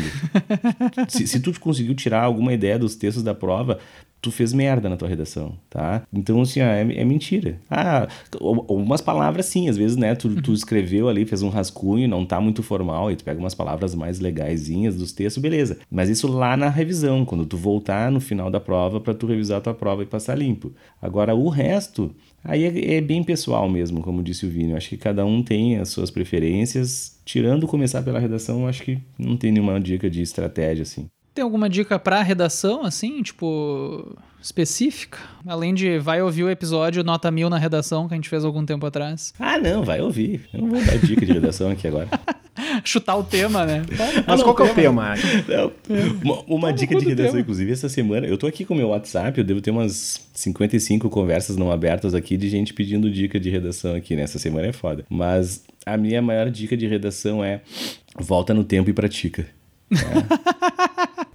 se, 1.07 1.27
se 1.27 1.39
tu 1.39 1.57
conseguiu 1.59 1.93
tirar 1.93 2.23
alguma 2.23 2.51
ideia 2.53 2.79
dos 2.79 2.95
textos 2.95 3.23
da 3.23 3.35
prova, 3.35 3.77
tu 4.25 4.31
fez 4.31 4.51
merda 4.53 4.89
na 4.89 4.97
tua 4.97 5.07
redação, 5.07 5.55
tá? 5.69 6.01
Então, 6.11 6.41
assim, 6.41 6.59
ó, 6.61 6.65
é, 6.65 6.81
é 6.81 7.05
mentira. 7.05 7.59
Ah, 7.69 8.07
u- 8.41 8.73
umas 8.75 9.01
palavras 9.01 9.45
sim, 9.45 9.69
às 9.69 9.77
vezes, 9.77 9.95
né? 9.95 10.15
Tu, 10.15 10.41
tu 10.41 10.51
escreveu 10.53 11.07
ali, 11.07 11.25
fez 11.25 11.41
um 11.43 11.49
rascunho, 11.49 12.07
não 12.07 12.25
tá 12.25 12.41
muito 12.41 12.63
formal, 12.63 13.11
e 13.11 13.15
tu 13.15 13.23
pega 13.23 13.39
umas 13.39 13.53
palavras 13.53 13.93
mais 13.93 14.19
legaisinhas 14.19 14.95
dos 14.95 15.11
textos, 15.11 15.41
beleza. 15.41 15.77
Mas 15.91 16.09
isso 16.09 16.27
lá 16.27 16.57
na 16.57 16.69
revisão, 16.69 17.23
quando 17.23 17.45
tu 17.45 17.55
voltar 17.55 18.11
no 18.11 18.19
final 18.19 18.49
da 18.49 18.59
prova 18.59 18.99
pra 18.99 19.13
tu 19.13 19.27
revisar 19.27 19.59
a 19.59 19.61
tua 19.61 19.73
prova 19.73 20.01
e 20.03 20.05
passar 20.05 20.35
limpo. 20.37 20.73
Agora, 21.01 21.35
o 21.35 21.49
resto, 21.49 22.13
aí 22.43 22.63
é, 22.63 22.95
é 22.95 23.01
bem 23.01 23.23
pessoal 23.23 23.69
mesmo, 23.69 24.01
como 24.01 24.23
disse 24.23 24.45
o 24.45 24.49
Vini. 24.49 24.71
Eu 24.71 24.77
acho 24.77 24.89
que 24.89 24.97
cada 24.97 25.25
um 25.25 25.43
tem 25.43 25.77
as 25.77 25.89
suas 25.89 26.09
preferências. 26.11 27.19
Tirando 27.25 27.67
começar 27.67 28.01
pela 28.03 28.19
redação, 28.19 28.61
eu 28.61 28.67
acho 28.67 28.83
que 28.83 28.99
não 29.17 29.35
tem 29.37 29.51
nenhuma 29.51 29.79
dica 29.79 30.09
de 30.09 30.21
estratégia, 30.21 30.83
assim. 30.83 31.07
Tem 31.35 31.43
alguma 31.43 31.69
dica 31.69 31.99
pra 31.99 32.21
redação, 32.21 32.85
assim, 32.85 33.21
tipo, 33.21 34.17
específica? 34.41 35.19
Além 35.45 35.73
de 35.73 35.99
vai 35.99 36.21
ouvir 36.21 36.43
o 36.45 36.49
episódio 36.49 37.03
Nota 37.03 37.29
Mil 37.29 37.49
na 37.49 37.57
redação 37.57 38.07
que 38.07 38.13
a 38.13 38.17
gente 38.17 38.29
fez 38.29 38.45
algum 38.45 38.65
tempo 38.65 38.85
atrás. 38.85 39.33
Ah, 39.37 39.57
não, 39.57 39.83
vai 39.83 39.99
ouvir. 39.99 40.47
Eu 40.53 40.61
não 40.61 40.69
vou 40.69 40.85
dar 40.85 40.97
dica 40.97 41.25
de 41.25 41.33
redação 41.33 41.69
aqui 41.69 41.89
agora. 41.89 42.07
Chutar 42.85 43.17
o 43.17 43.23
tema, 43.25 43.65
né? 43.65 43.83
Mas 44.25 44.39
não, 44.39 44.45
qual 44.45 44.55
que 44.55 44.61
é 44.61 44.71
o 44.71 44.73
tema-? 44.73 45.13
Não. 45.45 45.71
Uma, 46.23 46.41
uma 46.47 46.73
dica 46.73 46.95
de 46.95 47.03
redação, 47.03 47.37
inclusive, 47.37 47.69
essa 47.69 47.89
semana. 47.89 48.25
Eu 48.25 48.37
tô 48.37 48.47
aqui 48.47 48.63
com 48.63 48.73
o 48.73 48.77
meu 48.77 48.87
WhatsApp, 48.87 49.37
eu 49.37 49.43
devo 49.43 49.59
ter 49.59 49.71
umas 49.71 50.25
55 50.33 51.09
conversas 51.09 51.57
não 51.57 51.69
abertas 51.69 52.15
aqui 52.15 52.37
de 52.37 52.47
gente 52.47 52.73
pedindo 52.73 53.11
dica 53.11 53.37
de 53.37 53.49
redação 53.49 53.93
aqui, 53.93 54.15
né? 54.15 54.21
Essa 54.21 54.39
semana 54.39 54.67
é 54.67 54.71
foda. 54.71 55.03
Mas 55.09 55.65
a 55.85 55.97
minha 55.97 56.21
maior 56.21 56.49
dica 56.49 56.77
de 56.77 56.87
redação 56.87 57.43
é 57.43 57.59
volta 58.17 58.53
no 58.53 58.63
tempo 58.63 58.89
e 58.89 58.93
pratica. 58.93 59.45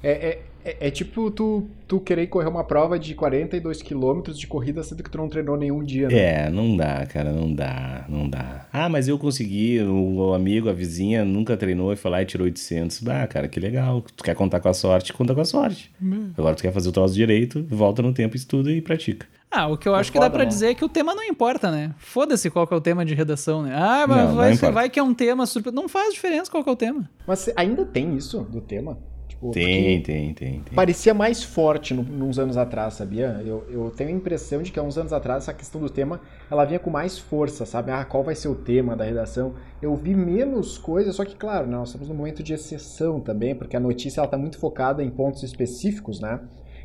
É, 0.02 0.10
é, 0.28 0.42
é, 0.64 0.88
é 0.88 0.90
tipo 0.90 1.31
tu, 1.31 1.66
tu 1.87 2.01
querer 2.01 2.27
correr 2.27 2.49
uma 2.49 2.64
prova 2.64 2.99
de 2.99 3.14
42 3.14 3.83
quilômetros 3.83 4.38
de 4.38 4.46
corrida 4.46 4.83
sendo 4.83 5.03
que 5.03 5.11
tu 5.11 5.18
não 5.18 5.29
treinou 5.29 5.57
nenhum 5.57 5.83
dia, 5.83 6.09
né? 6.09 6.14
É, 6.18 6.51
não 6.51 6.77
dá, 6.77 7.07
cara, 7.07 7.33
não 7.33 7.53
dá, 7.53 8.05
não 8.09 8.29
dá. 8.29 8.66
Ah, 8.73 8.88
mas 8.88 9.09
eu 9.09 9.18
consegui, 9.18 9.81
o, 9.81 10.16
o 10.16 10.35
amigo, 10.35 10.68
a 10.68 10.73
vizinha 10.73 11.25
nunca 11.25 11.57
treinou 11.57 11.92
e 11.92 11.96
foi 11.96 12.11
lá 12.11 12.23
e 12.23 12.27
tirou 12.27 12.44
800. 12.44 13.07
Ah, 13.09 13.27
cara, 13.27 13.49
que 13.49 13.59
legal. 13.59 14.03
Tu 14.16 14.23
quer 14.25 14.35
contar 14.35 14.61
com 14.61 14.68
a 14.68 14.75
sorte, 14.75 15.12
conta 15.12 15.35
com 15.35 15.40
a 15.40 15.44
sorte. 15.44 15.90
Agora 16.37 16.55
tu 16.55 16.62
quer 16.62 16.73
fazer 16.73 16.88
o 16.88 16.92
troço 16.92 17.14
direito, 17.14 17.64
volta 17.68 18.03
no 18.03 18.12
tempo, 18.12 18.37
estuda 18.37 18.70
e 18.70 18.81
pratica. 18.81 19.27
Ah, 19.51 19.66
o 19.66 19.77
que 19.77 19.88
eu 19.88 19.96
acho 19.96 20.12
que 20.12 20.18
dá 20.18 20.27
foda, 20.27 20.35
pra 20.35 20.44
né? 20.44 20.49
dizer 20.49 20.68
é 20.68 20.75
que 20.75 20.85
o 20.85 20.88
tema 20.88 21.12
não 21.12 21.25
importa, 21.25 21.73
né? 21.73 21.92
Foda-se 21.99 22.49
qual 22.51 22.68
que 22.68 22.73
é 22.73 22.77
o 22.77 22.81
tema 22.81 23.05
de 23.05 23.14
redação, 23.14 23.64
né? 23.64 23.73
Ah, 23.75 24.07
mas 24.07 24.18
Não, 24.18 24.29
não 24.29 24.37
vai, 24.37 24.53
importa. 24.53 24.73
vai 24.73 24.88
que 24.88 25.01
é 25.01 25.03
um 25.03 25.12
tema 25.12 25.44
super... 25.44 25.73
Não 25.73 25.88
faz 25.88 26.14
diferença 26.14 26.49
qual 26.49 26.62
que 26.62 26.70
é 26.70 26.73
o 26.73 26.77
tema. 26.77 27.11
Mas 27.27 27.51
ainda 27.57 27.85
tem 27.85 28.14
isso 28.14 28.42
do 28.42 28.61
tema? 28.61 28.96
Tem, 29.53 30.03
tem, 30.03 30.35
tem, 30.35 30.61
tem. 30.61 30.74
Parecia 30.74 31.14
mais 31.14 31.42
forte 31.42 31.94
no, 31.94 32.03
uns 32.26 32.38
anos 32.38 32.59
atrás, 32.59 32.94
sabia? 32.94 33.40
Eu, 33.44 33.64
eu 33.70 33.90
tenho 33.90 34.11
a 34.11 34.12
impressão 34.12 34.62
de 34.62 34.70
que 34.70 34.79
há 34.79 34.83
uns 34.83 34.98
anos 34.98 35.14
atrás 35.14 35.44
essa 35.44 35.55
questão 35.55 35.81
do 35.81 35.88
tema 35.88 36.20
ela 36.50 36.66
vinha 36.66 36.79
com 36.79 36.90
mais 36.90 37.18
força, 37.18 37.64
sabe? 37.64 37.90
Ah, 37.90 38.05
qual 38.05 38.22
vai 38.22 38.35
ser 38.35 38.48
o 38.48 38.55
tema 38.55 38.94
da 38.94 39.05
redação? 39.05 39.55
Eu 39.81 39.96
vi 39.96 40.14
menos 40.14 40.76
coisas, 40.76 41.16
só 41.16 41.24
que, 41.24 41.35
claro, 41.35 41.66
né, 41.66 41.76
nós 41.76 41.88
estamos 41.88 42.07
num 42.09 42.14
momento 42.14 42.42
de 42.42 42.53
exceção 42.53 43.18
também, 43.18 43.55
porque 43.55 43.76
a 43.76 43.81
notícia 43.81 44.22
está 44.22 44.37
muito 44.37 44.59
focada 44.59 45.03
em 45.03 45.11
pontos 45.11 45.42
específicos, 45.42 46.20
né? 46.20 46.38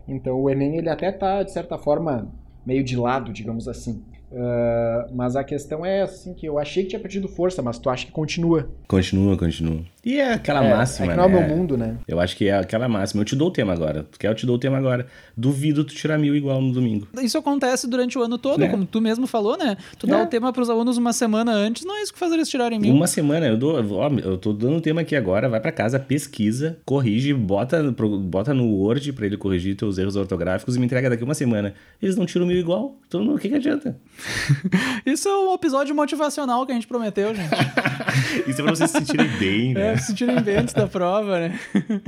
Então 0.07 0.39
o 0.39 0.49
Enem 0.49 0.77
ele 0.77 0.89
até 0.89 1.11
tá, 1.11 1.43
de 1.43 1.51
certa 1.51 1.77
forma, 1.77 2.31
meio 2.65 2.83
de 2.85 2.95
lado, 2.95 3.33
digamos 3.33 3.67
assim. 3.67 4.01
Uh, 4.31 5.13
mas 5.15 5.35
a 5.35 5.43
questão 5.43 5.85
é 5.85 6.01
assim 6.01 6.33
que 6.33 6.45
eu 6.45 6.57
achei 6.59 6.83
que 6.83 6.89
tinha 6.89 6.99
perdido 6.99 7.27
força, 7.27 7.61
mas 7.61 7.77
tu 7.77 7.89
acha 7.89 8.05
que 8.05 8.11
continua? 8.11 8.67
Continua, 8.87 9.37
continua. 9.37 9.81
E 10.03 10.17
é 10.19 10.33
aquela 10.33 10.63
é, 10.63 10.69
máxima, 10.75 11.07
é 11.07 11.09
que 11.09 11.15
não 11.17 11.29
né? 11.29 11.35
é 11.35 11.37
o 11.45 11.47
meu 11.47 11.57
mundo, 11.57 11.77
né? 11.77 11.97
Eu 12.07 12.19
acho 12.19 12.35
que 12.37 12.47
é 12.47 12.55
aquela 12.57 12.87
máxima. 12.87 13.21
Eu 13.21 13.25
te 13.25 13.35
dou 13.35 13.47
o 13.47 13.51
tema 13.51 13.73
agora. 13.73 14.03
Tu 14.03 14.19
quer, 14.19 14.29
eu 14.29 14.35
te 14.35 14.45
dou 14.45 14.55
o 14.55 14.59
tema 14.59 14.77
agora. 14.77 15.07
Duvido 15.35 15.83
tu 15.83 15.95
tirar 15.95 16.17
mil 16.19 16.35
igual 16.35 16.61
no 16.61 16.71
domingo. 16.71 17.07
Isso 17.21 17.37
acontece 17.37 17.89
durante 17.89 18.17
o 18.17 18.21
ano 18.21 18.37
todo, 18.37 18.63
É. 18.63 18.67
como 18.67 18.85
tu 18.85 19.01
mesmo 19.01 19.25
falou, 19.25 19.57
né? 19.57 19.77
Tu 19.97 20.05
dá 20.05 20.19
É. 20.19 20.23
o 20.23 20.27
tema 20.27 20.53
pros 20.53 20.69
alunos 20.69 20.97
uma 20.97 21.11
semana 21.13 21.51
antes, 21.51 21.85
não 21.85 21.97
é 21.97 22.01
isso 22.03 22.13
que 22.13 22.19
faz 22.19 22.31
eles 22.31 22.47
tirarem 22.49 22.79
mil. 22.79 22.93
Uma 22.93 23.07
semana, 23.07 23.47
eu 23.47 23.57
dou, 23.57 23.83
ó, 23.95 24.09
eu 24.23 24.37
tô 24.37 24.53
dando 24.53 24.77
o 24.77 24.81
tema 24.81 25.01
aqui 25.01 25.15
agora, 25.15 25.49
vai 25.49 25.59
pra 25.59 25.71
casa, 25.71 25.99
pesquisa, 25.99 26.77
corrige, 26.85 27.33
bota, 27.33 27.81
bota 27.91 28.53
no 28.53 28.65
Word 28.75 29.11
pra 29.13 29.25
ele 29.25 29.37
corrigir 29.37 29.75
teus 29.75 29.97
erros 29.97 30.15
ortográficos 30.15 30.75
e 30.75 30.79
me 30.79 30.85
entrega 30.85 31.09
daqui 31.09 31.23
uma 31.23 31.33
semana. 31.33 31.73
Eles 32.01 32.15
não 32.15 32.25
tiram 32.27 32.45
mil 32.45 32.57
igual, 32.57 32.95
então 33.07 33.27
o 33.33 33.39
que 33.39 33.49
que 33.49 33.55
adianta? 33.55 33.97
Isso 35.05 35.27
é 35.27 35.37
um 35.37 35.53
episódio 35.53 35.95
motivacional 35.95 36.65
que 36.65 36.71
a 36.71 36.75
gente 36.75 36.87
prometeu, 36.87 37.33
gente. 37.33 37.49
Isso 38.47 38.61
é 38.61 38.63
pra 38.63 38.75
vocês 38.75 38.91
se 38.91 38.97
sentirem 38.97 39.27
bem, 39.37 39.73
né? 39.73 39.93
É, 39.93 39.97
se 39.97 40.13
tirem 40.13 40.41
bem 40.41 40.57
antes 40.57 40.73
da 40.73 40.87
prova, 40.87 41.39
né? 41.39 41.59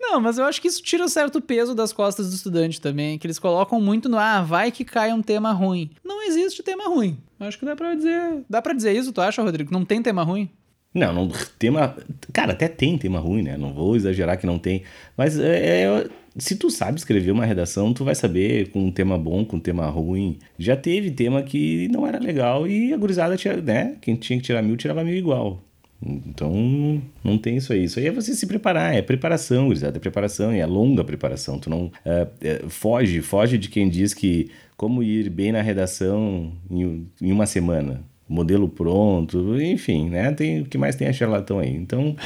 Não, 0.00 0.20
mas 0.20 0.36
eu 0.36 0.44
acho 0.44 0.60
que 0.60 0.68
isso 0.68 0.82
tira 0.82 1.08
certo 1.08 1.40
peso 1.40 1.74
das 1.74 1.90
costas 1.90 2.28
do 2.28 2.34
estudante 2.34 2.78
também, 2.78 3.18
que 3.18 3.26
eles 3.26 3.38
colocam 3.38 3.80
muito 3.80 4.06
no 4.06 4.18
ah, 4.18 4.42
vai 4.42 4.70
que 4.70 4.84
cai 4.84 5.10
um 5.12 5.22
tema 5.22 5.50
ruim. 5.52 5.90
Não 6.04 6.22
existe 6.22 6.62
tema 6.62 6.84
ruim. 6.88 7.16
Acho 7.40 7.58
que 7.58 7.64
dá 7.64 7.74
pra 7.74 7.94
dizer. 7.94 8.44
Dá 8.48 8.60
pra 8.60 8.74
dizer 8.74 8.92
isso, 8.92 9.12
tu 9.12 9.22
acha, 9.22 9.42
Rodrigo? 9.42 9.72
Não 9.72 9.82
tem 9.82 10.02
tema 10.02 10.22
ruim? 10.22 10.50
Não, 10.94 11.12
não, 11.12 11.28
tema. 11.58 11.96
Cara, 12.32 12.52
até 12.52 12.68
tem 12.68 12.96
tema 12.96 13.18
ruim, 13.18 13.42
né? 13.42 13.56
Não 13.56 13.74
vou 13.74 13.96
exagerar 13.96 14.38
que 14.38 14.46
não 14.46 14.58
tem. 14.58 14.82
Mas 15.16 15.38
é, 15.38 15.82
é- 15.82 16.08
se 16.38 16.56
tu 16.56 16.70
sabe 16.70 16.98
escrever 16.98 17.32
uma 17.32 17.44
redação, 17.44 17.92
tu 17.92 18.04
vai 18.04 18.14
saber 18.14 18.70
com 18.70 18.80
um 18.86 18.90
tema 18.92 19.18
bom, 19.18 19.44
com 19.44 19.56
um 19.56 19.60
tema 19.60 19.86
ruim. 19.88 20.38
Já 20.58 20.76
teve 20.76 21.10
tema 21.10 21.42
que 21.42 21.88
não 21.88 22.06
era 22.06 22.18
legal 22.18 22.66
e 22.66 22.92
a 22.92 22.96
gurizada 22.96 23.36
tinha, 23.36 23.56
né? 23.56 23.96
Quem 24.00 24.14
tinha 24.16 24.38
que 24.38 24.44
tirar 24.44 24.62
mil, 24.62 24.76
tirava 24.76 25.02
mil 25.04 25.16
igual. 25.16 25.60
Então, 26.06 27.00
não 27.24 27.38
tem 27.38 27.56
isso 27.56 27.72
aí. 27.72 27.84
Isso 27.84 27.98
aí 27.98 28.06
é 28.06 28.12
você 28.12 28.34
se 28.34 28.46
preparar, 28.46 28.94
é 28.94 29.00
preparação, 29.02 29.66
gurizada, 29.66 29.96
é 29.96 30.00
preparação, 30.00 30.52
é 30.52 30.66
longa 30.66 31.02
preparação. 31.02 31.58
Tu 31.58 31.70
não 31.70 31.90
é, 32.04 32.28
é, 32.42 32.62
foge, 32.68 33.20
foge 33.20 33.56
de 33.58 33.68
quem 33.68 33.88
diz 33.88 34.12
que 34.14 34.50
como 34.76 35.02
ir 35.02 35.30
bem 35.30 35.50
na 35.52 35.62
redação 35.62 36.52
em, 36.70 37.06
em 37.22 37.32
uma 37.32 37.46
semana 37.46 38.02
modelo 38.28 38.68
pronto, 38.68 39.60
enfim, 39.60 40.08
né? 40.08 40.32
Tem, 40.32 40.62
o 40.62 40.64
que 40.64 40.78
mais 40.78 40.96
tem 40.96 41.06
é 41.06 41.12
charlatão 41.12 41.58
aí. 41.58 41.70
Então, 41.74 42.16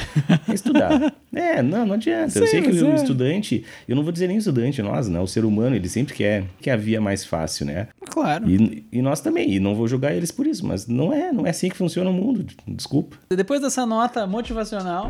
é 0.47 0.53
estudar. 0.53 1.13
é, 1.33 1.61
não, 1.61 1.85
não 1.85 1.95
adianta. 1.95 2.39
eu 2.39 2.45
Sim, 2.45 2.51
sei 2.51 2.61
que 2.61 2.69
o 2.69 2.91
é. 2.91 2.95
estudante, 2.95 3.63
eu 3.87 3.95
não 3.95 4.03
vou 4.03 4.11
dizer 4.11 4.27
nem 4.27 4.37
estudante, 4.37 4.81
nós, 4.81 5.07
né? 5.09 5.19
O 5.19 5.27
ser 5.27 5.45
humano, 5.45 5.75
ele 5.75 5.89
sempre 5.89 6.13
quer 6.13 6.45
que 6.61 6.69
a 6.69 6.75
via 6.75 7.01
mais 7.01 7.25
fácil, 7.25 7.65
né? 7.65 7.87
Claro. 8.09 8.49
E, 8.49 8.85
e 8.91 9.01
nós 9.01 9.21
também, 9.21 9.51
e 9.51 9.59
não 9.59 9.75
vou 9.75 9.87
julgar 9.87 10.13
eles 10.15 10.31
por 10.31 10.47
isso, 10.47 10.65
mas 10.65 10.87
não 10.87 11.13
é, 11.13 11.31
não 11.31 11.45
é 11.45 11.49
assim 11.49 11.69
que 11.69 11.77
funciona 11.77 12.09
o 12.09 12.13
mundo, 12.13 12.45
desculpa. 12.67 13.17
Depois 13.29 13.61
dessa 13.61 13.85
nota 13.85 14.25
motivacional. 14.25 15.09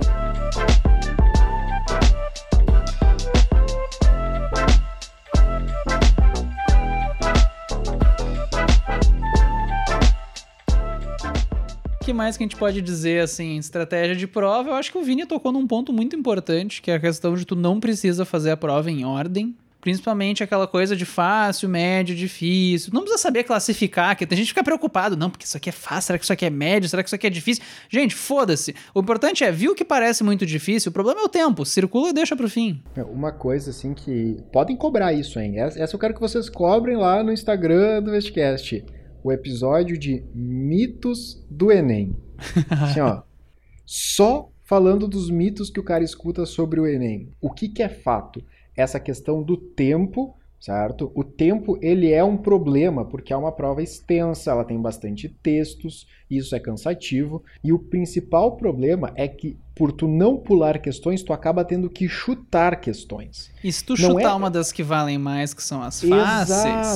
Que 12.09 12.13
mais 12.13 12.35
que 12.35 12.43
a 12.43 12.45
gente 12.45 12.55
pode 12.55 12.81
dizer, 12.81 13.21
assim, 13.21 13.57
estratégia 13.57 14.15
de 14.15 14.25
prova? 14.25 14.71
Eu 14.71 14.73
acho 14.73 14.91
que 14.91 14.97
o 14.97 15.03
Vini 15.03 15.27
tocou 15.27 15.51
num 15.51 15.67
ponto 15.67 15.93
muito 15.93 16.15
importante, 16.15 16.81
que 16.81 16.89
é 16.89 16.95
a 16.95 16.99
questão 16.99 17.35
de 17.35 17.45
tu 17.45 17.55
não 17.55 17.79
precisa 17.79 18.25
fazer 18.25 18.49
a 18.49 18.57
prova 18.57 18.89
em 18.89 19.05
ordem. 19.05 19.55
Principalmente 19.79 20.43
aquela 20.43 20.65
coisa 20.65 20.95
de 20.95 21.05
fácil, 21.05 21.69
médio, 21.69 22.15
difícil. 22.15 22.89
Não 22.91 23.01
precisa 23.01 23.21
saber 23.21 23.43
classificar, 23.43 24.17
que 24.17 24.25
tem 24.25 24.39
gente 24.39 24.47
que 24.47 24.53
fica 24.53 24.63
preocupado. 24.63 25.15
Não, 25.15 25.29
porque 25.29 25.45
isso 25.45 25.55
aqui 25.55 25.69
é 25.69 25.71
fácil, 25.71 26.07
será 26.07 26.17
que 26.17 26.25
isso 26.25 26.33
aqui 26.33 26.45
é 26.45 26.49
médio, 26.49 26.89
será 26.89 27.03
que 27.03 27.09
isso 27.09 27.15
aqui 27.15 27.27
é 27.27 27.29
difícil? 27.29 27.63
Gente, 27.87 28.15
foda-se. 28.15 28.75
O 28.93 29.01
importante 29.01 29.43
é, 29.43 29.51
viu 29.51 29.75
que 29.75 29.85
parece 29.85 30.23
muito 30.23 30.47
difícil, 30.47 30.89
o 30.89 30.93
problema 30.93 31.21
é 31.21 31.23
o 31.23 31.29
tempo. 31.29 31.63
Circula 31.63 32.09
e 32.09 32.13
deixa 32.13 32.35
pro 32.35 32.49
fim. 32.49 32.81
Uma 33.13 33.31
coisa 33.31 33.69
assim 33.69 33.93
que. 33.93 34.35
Podem 34.51 34.75
cobrar 34.75 35.13
isso, 35.13 35.39
hein? 35.39 35.59
Essa 35.59 35.95
eu 35.95 35.99
quero 35.99 36.15
que 36.15 36.19
vocês 36.19 36.49
cobrem 36.49 36.97
lá 36.97 37.23
no 37.23 37.31
Instagram 37.31 38.01
do 38.01 38.09
Vestcast. 38.09 38.83
O 39.23 39.31
episódio 39.31 39.97
de 39.97 40.23
mitos 40.33 41.45
do 41.49 41.71
Enem. 41.71 42.15
Assim, 42.69 43.01
ó. 43.01 43.23
Só 43.85 44.49
falando 44.63 45.07
dos 45.07 45.29
mitos 45.29 45.69
que 45.69 45.79
o 45.79 45.83
cara 45.83 46.03
escuta 46.03 46.45
sobre 46.45 46.79
o 46.79 46.87
Enem. 46.87 47.29
O 47.41 47.49
que, 47.49 47.67
que 47.67 47.81
é 47.81 47.89
fato? 47.89 48.43
Essa 48.75 48.99
questão 48.99 49.43
do 49.43 49.57
tempo, 49.57 50.37
certo? 50.59 51.11
O 51.15 51.23
tempo, 51.23 51.77
ele 51.81 52.11
é 52.11 52.23
um 52.23 52.35
problema, 52.37 53.05
porque 53.05 53.31
é 53.31 53.37
uma 53.37 53.51
prova 53.51 53.81
extensa, 53.81 54.51
ela 54.51 54.63
tem 54.65 54.79
bastante 54.79 55.29
textos, 55.29 56.05
isso 56.29 56.55
é 56.55 56.59
cansativo. 56.59 57.43
E 57.63 57.71
o 57.71 57.79
principal 57.79 58.57
problema 58.57 59.11
é 59.15 59.27
que, 59.27 59.57
por 59.73 59.91
tu 59.91 60.07
não 60.07 60.35
pular 60.37 60.77
questões, 60.79 61.23
tu 61.23 61.31
acaba 61.31 61.63
tendo 61.63 61.89
que 61.89 62.07
chutar 62.09 62.79
questões. 62.81 63.49
E 63.63 63.71
se 63.71 63.83
tu 63.83 63.93
Não 63.93 63.97
chutar 64.09 64.31
é- 64.31 64.33
uma 64.33 64.49
das 64.49 64.71
que 64.71 64.83
valem 64.83 65.17
mais, 65.17 65.53
que 65.53 65.63
são 65.63 65.81
as 65.81 66.03
fáceis. 66.03 66.49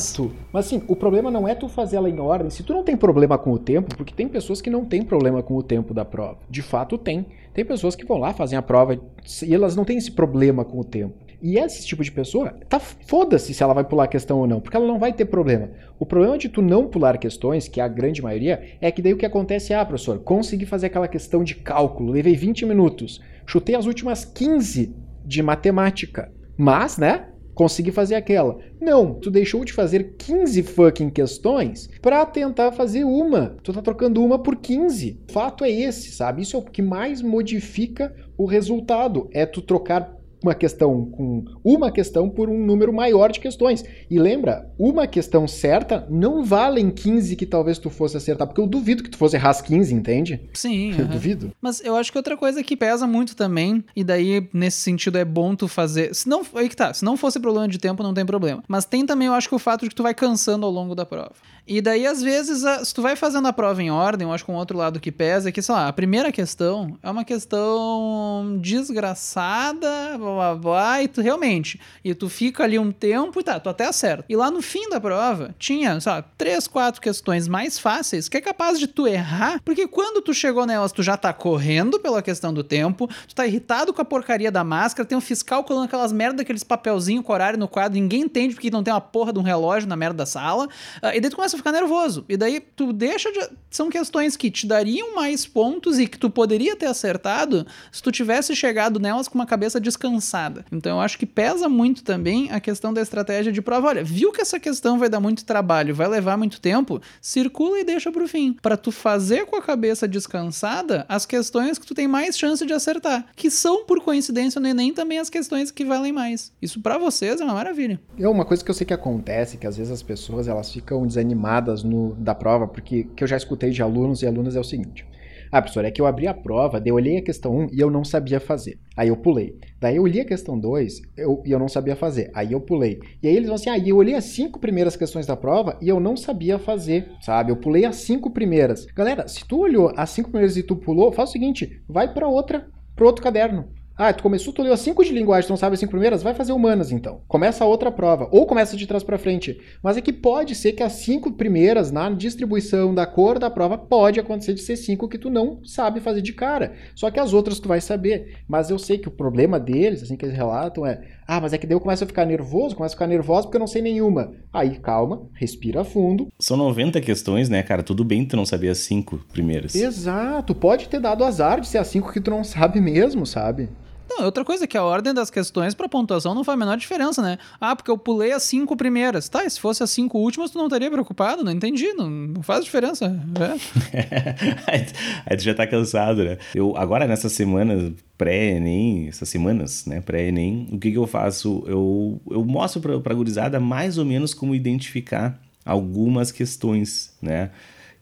Exato. 0.03 0.31
Mas 0.51 0.65
assim, 0.67 0.83
o 0.87 0.95
problema 0.95 1.31
não 1.31 1.47
é 1.47 1.55
tu 1.55 1.67
fazer 1.69 1.95
ela 1.95 2.09
em 2.09 2.19
ordem. 2.19 2.49
Se 2.49 2.63
tu 2.63 2.73
não 2.73 2.83
tem 2.83 2.97
problema 2.97 3.37
com 3.37 3.51
o 3.53 3.57
tempo, 3.59 3.95
porque 3.95 4.13
tem 4.13 4.27
pessoas 4.27 4.61
que 4.61 4.69
não 4.69 4.83
têm 4.85 5.03
problema 5.03 5.41
com 5.41 5.55
o 5.55 5.63
tempo 5.63 5.93
da 5.93 6.03
prova. 6.03 6.37
De 6.49 6.61
fato 6.61 6.97
tem. 6.97 7.25
Tem 7.53 7.63
pessoas 7.63 7.95
que 7.95 8.05
vão 8.05 8.17
lá, 8.17 8.33
fazem 8.33 8.57
a 8.57 8.61
prova 8.61 8.99
e 9.43 9.53
elas 9.53 9.75
não 9.75 9.85
têm 9.85 9.97
esse 9.97 10.11
problema 10.11 10.65
com 10.65 10.79
o 10.79 10.83
tempo. 10.83 11.13
E 11.43 11.57
esse 11.57 11.85
tipo 11.85 12.01
de 12.01 12.09
pessoa, 12.09 12.55
tá 12.69 12.79
foda-se 12.79 13.53
se 13.53 13.61
ela 13.61 13.73
vai 13.73 13.83
pular 13.83 14.05
a 14.05 14.07
questão 14.07 14.39
ou 14.39 14.47
não, 14.47 14.61
porque 14.61 14.77
ela 14.77 14.87
não 14.87 14.97
vai 14.97 15.11
ter 15.11 15.25
problema. 15.25 15.71
O 15.99 16.05
problema 16.05 16.37
de 16.37 16.47
tu 16.47 16.61
não 16.61 16.87
pular 16.87 17.17
questões, 17.17 17.67
que 17.67 17.81
é 17.81 17.83
a 17.83 17.87
grande 17.89 18.21
maioria, 18.21 18.63
é 18.79 18.89
que 18.89 19.01
daí 19.01 19.11
o 19.13 19.17
que 19.17 19.25
acontece 19.25 19.73
é, 19.73 19.75
ah, 19.75 19.85
professor, 19.85 20.19
consegui 20.19 20.65
fazer 20.65 20.85
aquela 20.85 21.05
questão 21.05 21.43
de 21.43 21.55
cálculo, 21.55 22.13
levei 22.13 22.33
20 22.33 22.65
minutos, 22.65 23.21
chutei 23.45 23.75
as 23.75 23.85
últimas 23.85 24.23
15 24.23 24.95
de 25.25 25.43
matemática, 25.43 26.31
mas, 26.55 26.97
né, 26.97 27.27
consegui 27.53 27.91
fazer 27.91 28.15
aquela. 28.15 28.57
Não, 28.79 29.13
tu 29.13 29.29
deixou 29.29 29.65
de 29.65 29.73
fazer 29.73 30.15
15 30.17 30.63
fucking 30.63 31.09
questões 31.09 31.89
pra 32.01 32.25
tentar 32.25 32.71
fazer 32.71 33.03
uma. 33.03 33.57
Tu 33.61 33.73
tá 33.73 33.81
trocando 33.81 34.23
uma 34.23 34.39
por 34.39 34.55
15. 34.55 35.19
O 35.29 35.31
fato 35.33 35.65
é 35.65 35.69
esse, 35.69 36.11
sabe? 36.11 36.41
Isso 36.41 36.55
é 36.55 36.59
o 36.59 36.63
que 36.63 36.81
mais 36.81 37.21
modifica 37.21 38.15
o 38.37 38.45
resultado, 38.45 39.29
é 39.33 39.45
tu 39.45 39.61
trocar 39.61 40.22
uma 40.43 40.53
questão 40.53 41.05
com 41.05 41.45
uma 41.63 41.89
questão 41.91 42.29
por 42.29 42.49
um 42.49 42.65
número 42.65 42.93
maior 42.93 43.31
de 43.31 43.39
questões. 43.39 43.83
E 44.09 44.19
lembra, 44.19 44.69
uma 44.77 45.07
questão 45.07 45.47
certa 45.47 46.05
não 46.09 46.43
valem 46.43 46.91
15 46.91 47.35
que 47.35 47.45
talvez 47.45 47.79
tu 47.79 47.89
fosse 47.89 48.17
acertar, 48.17 48.45
porque 48.45 48.59
eu 48.59 48.67
duvido 48.67 49.01
que 49.01 49.09
tu 49.09 49.17
fosse 49.17 49.37
errar 49.37 49.51
as 49.51 49.61
15, 49.61 49.93
entende? 49.93 50.41
Sim. 50.53 50.93
Eu 51.03 51.07
duvido. 51.07 51.51
Mas 51.61 51.83
eu 51.83 51.95
acho 51.95 52.11
que 52.11 52.17
outra 52.17 52.37
coisa 52.37 52.63
que 52.63 52.75
pesa 52.75 53.07
muito 53.07 53.35
também, 53.35 53.83
e 53.95 54.03
daí 54.03 54.47
nesse 54.53 54.77
sentido 54.77 55.17
é 55.17 55.25
bom 55.25 55.55
tu 55.55 55.67
fazer. 55.67 56.13
Se 56.13 56.27
não, 56.27 56.41
aí 56.55 56.69
que 56.69 56.75
tá, 56.75 56.93
se 56.93 57.03
não 57.03 57.17
fosse 57.17 57.39
problema 57.39 57.67
de 57.67 57.77
tempo, 57.77 58.03
não 58.03 58.13
tem 58.13 58.25
problema. 58.25 58.63
Mas 58.67 58.85
tem 58.85 59.05
também, 59.05 59.27
eu 59.27 59.33
acho 59.33 59.49
que 59.49 59.55
o 59.55 59.59
fato 59.59 59.81
de 59.81 59.89
que 59.89 59.95
tu 59.95 60.03
vai 60.03 60.13
cansando 60.13 60.65
ao 60.65 60.71
longo 60.71 60.95
da 60.95 61.05
prova. 61.05 61.33
E 61.65 61.81
daí, 61.81 62.05
às 62.05 62.21
vezes, 62.21 62.65
a- 62.65 62.83
se 62.83 62.93
tu 62.93 63.01
vai 63.01 63.15
fazendo 63.15 63.47
a 63.47 63.53
prova 63.53 63.81
em 63.81 63.89
ordem, 63.89 64.27
eu 64.27 64.33
acho 64.33 64.43
que 64.43 64.51
um 64.51 64.55
outro 64.55 64.77
lado 64.77 64.99
que 64.99 65.11
pesa 65.11 65.47
é 65.47 65.51
que, 65.51 65.61
sei 65.61 65.73
lá, 65.73 65.87
a 65.87 65.93
primeira 65.93 66.31
questão 66.31 66.97
é 67.01 67.09
uma 67.09 67.23
questão 67.23 68.57
desgraçada, 68.59 70.17
blá 70.17 70.33
blá 70.33 70.55
blá, 70.55 71.03
e 71.03 71.07
tu 71.07 71.21
realmente. 71.21 71.79
E 72.03 72.13
tu 72.13 72.27
fica 72.29 72.63
ali 72.63 72.77
um 72.77 72.91
tempo 72.91 73.39
e 73.39 73.43
tá, 73.43 73.59
tu 73.59 73.69
até 73.69 73.85
acerta. 73.87 74.25
E 74.27 74.35
lá 74.35 74.49
no 74.51 74.61
fim 74.61 74.89
da 74.89 74.99
prova, 74.99 75.55
tinha, 75.57 75.99
sei 75.99 76.11
lá, 76.11 76.21
três, 76.37 76.67
quatro 76.67 76.99
questões 77.01 77.47
mais 77.47 77.79
fáceis 77.79 78.27
que 78.27 78.37
é 78.37 78.41
capaz 78.41 78.79
de 78.79 78.87
tu 78.87 79.07
errar, 79.07 79.61
porque 79.63 79.87
quando 79.87 80.21
tu 80.21 80.33
chegou 80.33 80.65
nelas, 80.65 80.91
tu 80.91 81.01
já 81.03 81.15
tá 81.15 81.31
correndo 81.31 81.99
pela 81.99 82.21
questão 82.21 82.53
do 82.53 82.63
tempo, 82.63 83.07
tu 83.27 83.35
tá 83.35 83.45
irritado 83.47 83.93
com 83.93 84.01
a 84.01 84.05
porcaria 84.05 84.51
da 84.51 84.63
máscara, 84.63 85.07
tem 85.07 85.17
um 85.17 85.21
fiscal 85.21 85.63
colando 85.63 85.85
aquelas 85.85 86.11
merda, 86.11 86.41
aqueles 86.41 86.63
papelzinho 86.63 87.23
com 87.23 87.31
horário 87.33 87.57
no 87.59 87.67
quadro, 87.67 87.93
ninguém 87.99 88.21
entende 88.23 88.53
porque 88.53 88.69
não 88.71 88.83
tem 88.83 88.93
uma 88.93 89.01
porra 89.01 89.31
de 89.31 89.39
um 89.39 89.43
relógio 89.43 89.87
na 89.87 89.95
merda 89.95 90.17
da 90.17 90.25
sala, 90.25 90.67
ah, 91.01 91.15
e 91.15 91.21
daí 91.21 91.29
tu 91.29 91.35
começa 91.35 91.52
a 91.55 91.57
ficar 91.57 91.71
nervoso. 91.71 92.25
E 92.27 92.37
daí 92.37 92.59
tu 92.59 92.93
deixa 92.93 93.31
de. 93.31 93.39
São 93.69 93.89
questões 93.89 94.37
que 94.37 94.51
te 94.51 94.67
dariam 94.67 95.15
mais 95.15 95.45
pontos 95.45 95.97
e 95.97 96.07
que 96.07 96.17
tu 96.17 96.29
poderia 96.29 96.75
ter 96.75 96.85
acertado 96.85 97.65
se 97.91 98.03
tu 98.03 98.11
tivesse 98.11 98.55
chegado 98.55 98.99
nelas 98.99 99.27
com 99.27 99.35
uma 99.35 99.45
cabeça 99.45 99.79
descansada. 99.79 100.63
Então 100.71 100.97
eu 100.97 101.01
acho 101.01 101.17
que 101.17 101.25
pesa 101.25 101.67
muito 101.67 102.03
também 102.03 102.51
a 102.51 102.59
questão 102.59 102.93
da 102.93 103.01
estratégia 103.01 103.51
de 103.51 103.61
prova. 103.61 103.87
Olha, 103.87 104.03
viu 104.03 104.31
que 104.31 104.41
essa 104.41 104.59
questão 104.59 104.99
vai 104.99 105.09
dar 105.09 105.19
muito 105.19 105.45
trabalho, 105.45 105.95
vai 105.95 106.07
levar 106.07 106.37
muito 106.37 106.61
tempo, 106.61 107.01
circula 107.21 107.79
e 107.79 107.83
deixa 107.83 108.11
pro 108.11 108.27
fim. 108.27 108.53
Pra 108.61 108.77
tu 108.77 108.91
fazer 108.91 109.45
com 109.45 109.55
a 109.55 109.61
cabeça 109.61 110.07
descansada 110.07 111.05
as 111.09 111.25
questões 111.25 111.77
que 111.77 111.85
tu 111.85 111.95
tem 111.95 112.07
mais 112.07 112.37
chance 112.37 112.65
de 112.65 112.73
acertar, 112.73 113.25
que 113.35 113.49
são 113.49 113.85
por 113.85 114.01
coincidência 114.01 114.61
no 114.61 114.67
Enem 114.67 114.93
também 114.93 115.19
as 115.19 115.29
questões 115.29 115.71
que 115.71 115.85
valem 115.85 116.11
mais. 116.11 116.51
Isso 116.61 116.79
pra 116.79 116.97
vocês 116.97 117.41
é 117.41 117.43
uma 117.43 117.53
maravilha. 117.53 117.99
É 118.19 118.27
uma 118.27 118.45
coisa 118.45 118.63
que 118.63 118.69
eu 118.69 118.75
sei 118.75 118.85
que 118.85 118.93
acontece, 118.93 119.57
que 119.57 119.67
às 119.67 119.77
vezes 119.77 119.91
as 119.91 120.03
pessoas 120.03 120.47
elas 120.47 120.71
ficam 120.71 121.05
desanimadas 121.05 121.42
no, 121.83 122.15
da 122.15 122.33
prova, 122.33 122.67
porque 122.67 123.03
que 123.15 123.23
eu 123.23 123.27
já 123.27 123.37
escutei 123.37 123.69
de 123.69 123.81
alunos 123.81 124.21
e 124.21 124.27
alunas 124.27 124.55
é 124.55 124.59
o 124.59 124.63
seguinte: 124.63 125.05
Ah, 125.51 125.61
professor, 125.61 125.85
é 125.85 125.91
que 125.91 126.01
eu 126.01 126.05
abri 126.05 126.27
a 126.27 126.33
prova, 126.33 126.79
daí 126.79 126.89
eu 126.89 126.95
olhei 126.95 127.17
a 127.17 127.21
questão 127.21 127.55
1 127.55 127.67
e 127.73 127.79
eu 127.79 127.91
não 127.91 128.03
sabia 128.03 128.39
fazer. 128.39 128.79
Aí 128.95 129.09
eu 129.09 129.17
pulei. 129.17 129.57
Daí 129.79 129.97
eu 129.97 130.07
li 130.07 130.21
a 130.21 130.25
questão 130.25 130.57
2 130.59 131.01
eu, 131.17 131.43
e 131.45 131.51
eu 131.51 131.59
não 131.59 131.67
sabia 131.67 131.95
fazer. 131.95 132.31
Aí 132.33 132.53
eu 132.53 132.61
pulei. 132.61 132.99
E 133.21 133.27
aí 133.27 133.35
eles 133.35 133.47
vão 133.47 133.55
assim, 133.55 133.69
ah, 133.69 133.77
eu 133.77 133.97
olhei 133.97 134.15
as 134.15 134.25
cinco 134.25 134.59
primeiras 134.59 134.95
questões 134.95 135.25
da 135.25 135.35
prova 135.35 135.77
e 135.81 135.89
eu 135.89 135.99
não 135.99 136.15
sabia 136.15 136.57
fazer, 136.57 137.09
sabe? 137.21 137.51
Eu 137.51 137.57
pulei 137.57 137.85
as 137.85 137.97
cinco 137.97 138.29
primeiras. 138.29 138.85
Galera, 138.95 139.27
se 139.27 139.45
tu 139.45 139.59
olhou 139.59 139.91
as 139.97 140.09
cinco 140.09 140.29
primeiras 140.29 140.57
e 140.57 140.63
tu 140.63 140.75
pulou, 140.75 141.11
faz 141.11 141.29
o 141.29 141.31
seguinte, 141.33 141.81
vai 141.87 142.13
para 142.13 142.27
outra, 142.27 142.67
para 142.95 143.05
outro 143.05 143.23
caderno. 143.23 143.67
Ah, 143.95 144.11
tu 144.11 144.23
começou, 144.23 144.51
tu 144.51 144.63
leu 144.63 144.73
as 144.73 144.79
cinco 144.79 145.05
de 145.05 145.13
linguagem, 145.13 145.45
tu 145.47 145.51
não 145.51 145.57
sabe 145.57 145.75
as 145.75 145.79
cinco 145.79 145.91
primeiras? 145.91 146.23
Vai 146.23 146.33
fazer 146.33 146.51
humanas 146.51 146.91
então. 146.91 147.21
Começa 147.27 147.63
a 147.63 147.67
outra 147.67 147.91
prova. 147.91 148.27
Ou 148.31 148.47
começa 148.47 148.75
de 148.75 148.87
trás 148.87 149.03
para 149.03 149.19
frente. 149.19 149.61
Mas 149.83 149.97
é 149.97 150.01
que 150.01 150.11
pode 150.11 150.55
ser 150.55 150.71
que 150.71 150.81
as 150.81 150.93
cinco 150.93 151.31
primeiras, 151.33 151.91
na 151.91 152.09
distribuição 152.09 152.93
da 152.93 153.05
cor 153.05 153.37
da 153.37 153.51
prova, 153.51 153.77
pode 153.77 154.19
acontecer 154.19 154.55
de 154.55 154.61
ser 154.61 154.77
cinco 154.77 155.07
que 155.07 155.19
tu 155.19 155.29
não 155.29 155.63
sabe 155.63 155.99
fazer 155.99 156.23
de 156.23 156.33
cara. 156.33 156.73
Só 156.95 157.11
que 157.11 157.19
as 157.19 157.33
outras 157.33 157.59
tu 157.59 157.67
vai 157.67 157.79
saber. 157.79 158.37
Mas 158.47 158.71
eu 158.71 158.79
sei 158.79 158.97
que 158.97 159.07
o 159.07 159.11
problema 159.11 159.59
deles, 159.59 160.01
assim 160.01 160.17
que 160.17 160.25
eles 160.25 160.35
relatam, 160.35 160.87
é: 160.87 160.99
ah, 161.27 161.39
mas 161.39 161.53
é 161.53 161.59
que 161.59 161.67
daí 161.67 161.75
eu 161.75 161.81
começo 161.81 162.03
a 162.03 162.07
ficar 162.07 162.25
nervoso, 162.25 162.75
começo 162.75 162.95
a 162.95 162.97
ficar 162.97 163.07
nervoso 163.07 163.43
porque 163.43 163.57
eu 163.57 163.59
não 163.59 163.67
sei 163.67 163.83
nenhuma. 163.83 164.33
Aí, 164.51 164.79
calma, 164.79 165.21
respira 165.33 165.83
fundo. 165.83 166.29
São 166.39 166.57
90 166.57 166.99
questões, 166.99 167.47
né, 167.47 167.61
cara? 167.61 167.83
Tudo 167.83 168.03
bem 168.03 168.25
tu 168.25 168.35
não 168.35 168.45
saber 168.45 168.69
as 168.69 168.79
cinco 168.79 169.19
primeiras. 169.31 169.75
Exato, 169.75 170.55
pode 170.55 170.89
ter 170.89 170.99
dado 170.99 171.23
azar 171.23 171.61
de 171.61 171.67
ser 171.67 171.77
as 171.77 171.87
cinco 171.87 172.11
que 172.11 172.19
tu 172.19 172.31
não 172.31 172.43
sabe 172.43 172.81
mesmo, 172.81 173.23
sabe? 173.25 173.69
Não, 174.17 174.25
outra 174.25 174.45
coisa 174.45 174.65
é 174.65 174.67
que 174.67 174.77
a 174.77 174.83
ordem 174.83 175.13
das 175.13 175.29
questões 175.29 175.73
para 175.73 175.89
pontuação 175.89 176.35
não 176.35 176.43
faz 176.43 176.55
a 176.55 176.59
menor 176.59 176.77
diferença, 176.77 177.21
né? 177.21 177.37
Ah, 177.59 177.75
porque 177.75 177.89
eu 177.89 177.97
pulei 177.97 178.31
as 178.31 178.43
cinco 178.43 178.75
primeiras. 178.75 179.27
Tá, 179.27 179.43
e 179.43 179.49
se 179.49 179.59
fosse 179.59 179.81
as 179.81 179.89
cinco 179.89 180.19
últimas, 180.19 180.51
tu 180.51 180.57
não 180.57 180.65
estaria 180.65 180.91
preocupado? 180.91 181.43
Não 181.43 181.51
entendi, 181.51 181.93
não, 181.93 182.09
não 182.09 182.43
faz 182.43 182.63
diferença. 182.63 183.05
É. 183.39 184.83
Aí 185.25 185.37
tu 185.37 185.43
já 185.43 185.53
tá 185.53 185.65
cansado, 185.65 186.23
né? 186.23 186.37
Eu, 186.53 186.77
agora, 186.77 187.07
nessa 187.07 187.29
semana 187.29 187.93
pré-ENEM, 188.17 189.07
essas 189.07 189.27
semanas, 189.27 189.85
né, 189.85 189.99
pré-ENEM, 189.99 190.69
o 190.71 190.79
que 190.79 190.91
que 190.91 190.97
eu 190.97 191.07
faço? 191.07 191.63
Eu, 191.65 192.21
eu 192.29 192.45
mostro 192.45 192.79
pra, 192.79 192.99
pra 192.99 193.13
gurizada 193.13 193.59
mais 193.59 193.97
ou 193.97 194.05
menos 194.05 194.33
como 194.33 194.53
identificar 194.53 195.41
algumas 195.65 196.31
questões, 196.31 197.13
né? 197.21 197.49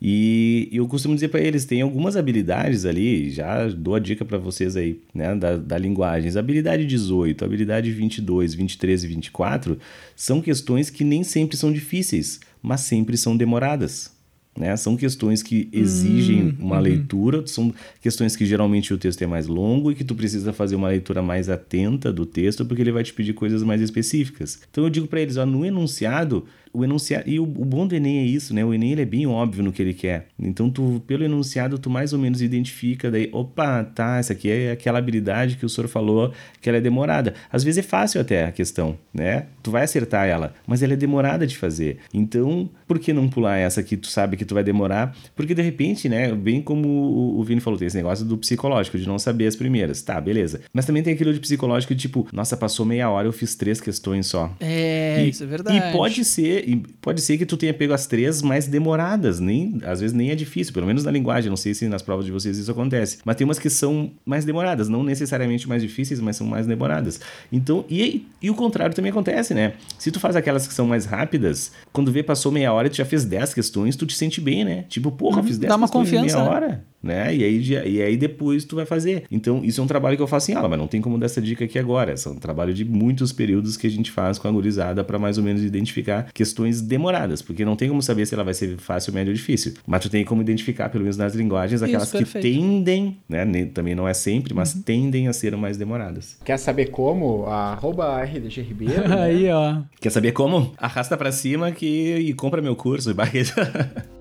E 0.02 0.68
eu 0.72 0.88
costumo 0.88 1.14
dizer 1.14 1.28
para 1.28 1.42
eles, 1.42 1.64
tem 1.64 1.82
algumas 1.82 2.18
habilidades 2.18 2.86
ali, 2.86 3.30
já 3.30 3.68
dou 3.68 3.94
a 3.94 4.00
dica 4.00 4.26
para 4.26 4.40
vocês 4.40 4.76
aí, 4.76 5.00
né, 5.14 5.36
da, 5.36 5.58
da 5.58 5.78
linguagem. 5.78 6.36
Habilidade 6.36 6.88
18, 6.88 7.46
habilidade 7.46 7.92
22, 7.92 8.56
23 8.56 9.04
e 9.04 9.08
24 9.08 9.78
são 10.16 10.42
questões 10.42 10.90
que 10.90 11.04
nem 11.04 11.24
sempre 11.24 11.56
são 11.56 11.72
difíceis, 11.72 12.40
mas 12.64 12.82
sempre 12.82 13.16
são 13.16 13.38
demoradas. 13.38 14.12
Né? 14.58 14.76
São 14.76 14.98
questões 14.98 15.42
que 15.42 15.70
exigem 15.72 16.48
Hum, 16.48 16.56
uma 16.60 16.78
uhum. 16.78 16.82
leitura, 16.82 17.48
são 17.48 17.74
questões 18.02 18.36
que 18.36 18.46
geralmente 18.46 18.94
o 18.94 18.98
texto 18.98 19.22
é 19.22 19.28
mais 19.28 19.48
longo 19.48 19.92
e 19.92 19.96
que 19.96 20.04
tu 20.04 20.14
precisa 20.16 20.52
fazer 20.52 20.76
uma 20.76 20.90
leitura 20.90 21.22
mais 21.22 21.48
atenta 21.48 22.12
do 22.12 22.26
texto 22.26 22.66
porque 22.66 22.82
ele 22.82 22.92
vai 22.92 23.04
te 23.04 23.14
pedir 23.14 23.34
coisas 23.34 23.64
mais 23.64 23.82
específicas. 23.82 24.60
Então 24.70 24.84
eu 24.84 24.90
digo 24.90 25.08
para 25.08 25.22
eles, 25.22 25.38
ó, 25.38 25.46
no 25.46 25.66
enunciado, 25.66 26.46
o 26.74 26.84
enunciado 26.84 27.30
e 27.30 27.40
o, 27.40 27.44
o 27.44 27.46
bom 27.66 27.86
do 27.88 27.96
Enem 27.96 28.20
é 28.20 28.24
isso, 28.26 28.54
né? 28.54 28.64
O 28.64 28.74
Enem 28.74 28.92
ele 28.94 29.02
é 29.02 29.06
bem 29.06 29.26
óbvio 29.28 29.64
no 29.64 29.72
que 29.72 29.82
ele 29.82 29.94
quer. 29.94 30.28
Então 30.40 30.70
tu 30.70 31.02
pelo 31.06 31.24
enunciado 31.24 31.78
tu 31.78 31.90
mais 31.90 32.14
ou 32.14 32.20
menos 32.20 32.42
identifica 32.42 33.10
daí, 33.12 33.30
opa, 33.32 33.84
tá, 33.84 34.18
essa 34.18 34.34
aqui 34.34 34.50
é 34.50 34.72
aquela 34.72 35.00
habilidade 35.00 35.56
que 35.58 35.66
o 35.66 35.70
senhor 35.70 35.88
falou 35.88 36.32
que 36.62 36.70
ela 36.70 36.78
é 36.78 36.82
demorada. 36.82 37.34
Às 37.52 37.64
vezes 37.64 37.80
é 37.80 37.88
fácil 37.88 38.22
até 38.22 38.46
a 38.46 38.52
questão, 38.52 38.98
né? 39.14 39.46
Tu 39.64 39.70
vai 39.72 39.84
acertar 39.84 40.28
ela, 40.28 40.54
mas 40.66 40.82
ela 40.84 40.94
é 40.94 40.96
demorada 40.96 41.46
de 41.46 41.58
fazer. 41.58 41.98
Então, 42.14 42.70
por 42.88 43.00
que 43.00 43.14
não 43.14 43.28
pular 43.28 43.58
essa 43.58 43.82
que 43.84 43.96
tu 43.98 44.08
sabe 44.08 44.38
que 44.38 44.46
tu 44.46 44.54
vai 44.54 44.64
demorar? 44.64 45.16
Porque 45.36 45.54
de 45.54 45.62
repente, 45.62 46.08
né, 46.10 46.34
bem 46.34 46.62
como 46.62 46.88
o, 46.88 47.40
o 47.40 47.44
Vini 47.44 47.62
falou, 47.62 47.78
tem 47.78 47.88
esse 47.88 47.98
negócio 47.98 48.26
do 48.26 48.38
psicológico, 48.38 48.98
de 48.98 49.08
não 49.08 49.18
saber 49.20 49.48
as 49.48 49.56
primeiras. 49.56 50.02
Tá, 50.02 50.20
beleza. 50.20 50.62
Mas 50.74 50.86
também 50.86 51.04
tem 51.04 51.14
aquilo 51.14 51.34
de 51.34 51.40
psicológico, 51.40 51.94
tipo, 51.96 52.28
nossa, 52.34 52.56
passou 52.58 52.86
meia 52.86 53.10
hora, 53.10 53.28
eu 53.28 53.32
fiz 53.34 53.56
três 53.56 53.80
questões 53.82 54.28
só. 54.28 54.54
É, 54.60 55.24
E- 55.26 55.30
isso 55.30 55.44
é 55.44 55.48
verdade. 55.48 55.78
E 55.78 55.92
pode 55.92 56.24
ser, 56.26 56.61
e 56.66 56.78
pode 57.02 57.22
ser 57.22 57.38
que 57.38 57.46
tu 57.46 57.58
tenha 57.58 57.74
pego 57.74 57.94
as 57.94 58.08
três 58.08 58.42
mais 58.42 58.68
demoradas, 58.68 59.40
nem 59.40 59.80
às 59.84 60.00
vezes 60.00 60.16
nem 60.16 60.32
é 60.32 60.36
difícil, 60.36 60.74
pelo 60.74 60.86
menos 60.88 61.04
na 61.04 61.12
linguagem, 61.12 61.50
não 61.50 61.58
sei 61.58 61.74
se 61.74 61.88
nas 61.88 62.02
provas 62.02 62.26
de 62.26 62.32
vocês 62.32 62.58
isso 62.58 62.72
acontece, 62.72 63.20
mas 63.26 63.36
tem 63.36 63.46
umas 63.46 63.60
que 63.60 63.70
são 63.70 64.12
mais 64.26 64.46
demoradas, 64.46 64.88
não 64.90 65.04
necessariamente 65.04 65.68
mais 65.68 65.82
difíceis, 65.82 66.20
mas 66.20 66.36
são 66.36 66.48
mais 66.48 66.68
demoradas. 66.68 67.20
Então, 67.52 67.86
e, 67.90 68.26
e 68.42 68.50
o 68.50 68.56
contrário 68.56 68.96
também 68.96 69.12
acontece, 69.12 69.54
né? 69.54 69.74
Se 69.98 70.12
tu 70.12 70.20
faz 70.20 70.36
aquelas 70.36 70.68
que 70.68 70.74
são 70.74 70.88
mais 70.88 71.06
rápidas, 71.06 71.72
quando 71.92 72.12
vê 72.12 72.24
passou 72.24 72.52
meia 72.52 72.72
hora 72.74 72.88
e 72.88 72.90
tu 72.90 72.98
já 72.98 73.06
fez 73.06 73.26
10 73.26 73.54
questões, 73.54 73.96
tu 73.96 74.06
te 74.06 74.16
sente 74.16 74.40
bem, 74.40 74.64
né? 74.64 74.86
Tipo, 74.90 75.12
porra, 75.12 75.42
Uhum, 75.42 75.48
fiz 75.48 75.58
10 75.58 75.70
dá 75.70 75.76
uma 75.76 75.88
questões 75.88 76.08
em 76.08 76.12
confiança, 76.12 76.38
meia 76.38 76.50
né? 76.50 76.56
hora 76.56 76.91
né? 77.02 77.36
E 77.36 77.44
aí, 77.44 77.62
e 77.86 78.02
aí 78.02 78.18
depois 78.18 78.66
tu 78.66 78.76
vai 78.76 78.86
fazer. 78.86 79.24
Então, 79.32 79.64
isso 79.64 79.82
é 79.82 79.84
um 79.84 79.88
trabalho 79.88 80.16
que 80.16 80.24
eu 80.24 80.28
faço 80.28 80.52
em 80.52 80.56
aula, 80.56 80.70
mas 80.70 80.80
não 80.80 80.88
tem 80.88 81.02
como 81.02 81.18
dar 81.18 81.26
essa 81.26 81.42
dica 81.42 81.66
aqui 81.66 81.80
agora. 81.80 82.14
Esse 82.14 82.28
é 82.28 82.32
um 82.32 82.36
trabalho 82.36 82.74
de 82.74 82.86
muitos 82.86 83.32
períodos 83.32 83.78
que 83.78 83.88
a 83.88 83.90
gente 83.90 84.12
faz 84.12 84.38
com 84.38 84.48
a 84.48 84.52
gurizada 84.52 85.04
para 85.04 85.18
mais 85.18 85.38
ou 85.38 85.44
menos 85.44 85.64
identificar 85.64 86.32
questões 86.34 86.82
demoradas, 86.82 87.42
porque 87.42 87.66
não 87.66 87.76
tem 87.76 87.90
como 87.90 88.02
saber 88.02 88.26
se 88.26 88.34
ela 88.34 88.44
vai 88.44 88.54
ser 88.54 88.78
fácil, 88.78 89.14
médio 89.14 89.32
ou 89.32 89.36
difícil. 89.36 89.74
Mas 89.86 90.02
tu 90.02 90.10
tem 90.10 90.24
como 90.24 90.42
identificar, 90.42 90.90
pelo 90.90 91.04
menos 91.04 91.18
nas 91.18 91.34
linguagens, 91.34 91.82
aquelas 91.82 92.14
Isso, 92.14 92.18
que. 92.18 92.38
Uhum. 92.38 92.42
tendem, 92.42 93.18
né? 93.28 93.46
Também 93.74 93.96
não 93.96 94.08
é 94.08 94.14
sempre, 94.14 94.54
mas 94.54 94.74
tendem 94.74 95.28
a 95.28 95.34
ser 95.34 95.56
mais 95.56 95.78
demoradas. 95.78 96.38
Quer 96.44 96.58
saber 96.58 96.88
como? 96.88 97.46
Arroba 97.46 98.22
RDG 98.24 98.62
Ribeiro. 98.62 99.08
né? 99.10 99.22
Aí, 99.22 99.50
ó. 99.50 99.82
Quer 100.00 100.10
saber 100.10 100.32
como? 100.32 100.74
Arrasta 100.78 101.18
para 101.18 101.32
cima 101.32 101.72
que 101.72 102.18
e 102.18 102.34
compra 102.34 102.62
meu 102.62 102.76
curso. 102.76 103.12
e 103.12 103.14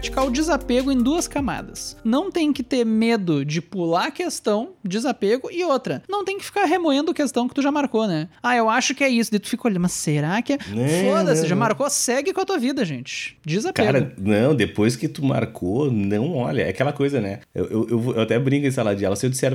praticar 0.00 0.26
o 0.26 0.30
desapego 0.30 0.90
em 0.90 0.96
duas 0.96 1.28
camadas. 1.28 1.94
Não 2.02 2.32
tem 2.32 2.54
que 2.54 2.62
ter 2.62 2.86
medo 2.86 3.44
de 3.44 3.60
pular 3.60 4.06
a 4.06 4.10
questão, 4.10 4.70
desapego, 4.82 5.50
e 5.52 5.62
outra, 5.62 6.02
não 6.08 6.24
tem 6.24 6.38
que 6.38 6.44
ficar 6.44 6.64
remoendo 6.64 7.12
questão 7.12 7.46
que 7.46 7.54
tu 7.54 7.60
já 7.60 7.70
marcou, 7.70 8.06
né? 8.06 8.28
Ah, 8.42 8.56
eu 8.56 8.70
acho 8.70 8.94
que 8.94 9.04
é 9.04 9.10
isso. 9.10 9.30
Daí 9.30 9.38
tu 9.38 9.48
fica 9.48 9.68
olhando, 9.68 9.82
mas 9.82 9.92
será 9.92 10.40
que 10.40 10.54
é? 10.54 10.58
Foda-se, 10.58 11.46
já 11.46 11.54
marcou, 11.54 11.88
segue 11.90 12.32
com 12.32 12.40
a 12.40 12.46
tua 12.46 12.58
vida, 12.58 12.82
gente. 12.82 13.36
Desapego. 13.44 13.86
Cara, 13.86 14.14
não, 14.18 14.54
depois 14.54 14.96
que 14.96 15.06
tu 15.06 15.22
marcou, 15.22 15.92
não 15.92 16.34
olha. 16.34 16.62
É 16.62 16.70
aquela 16.70 16.94
coisa, 16.94 17.20
né? 17.20 17.40
Eu, 17.54 17.66
eu, 17.66 17.88
eu, 17.90 18.14
eu 18.14 18.20
até 18.22 18.38
brinco 18.38 18.66
em 18.66 18.70
sala 18.70 18.96
de 18.96 19.04
aula. 19.04 19.16
Se 19.16 19.26
eu 19.26 19.30
disser 19.30 19.52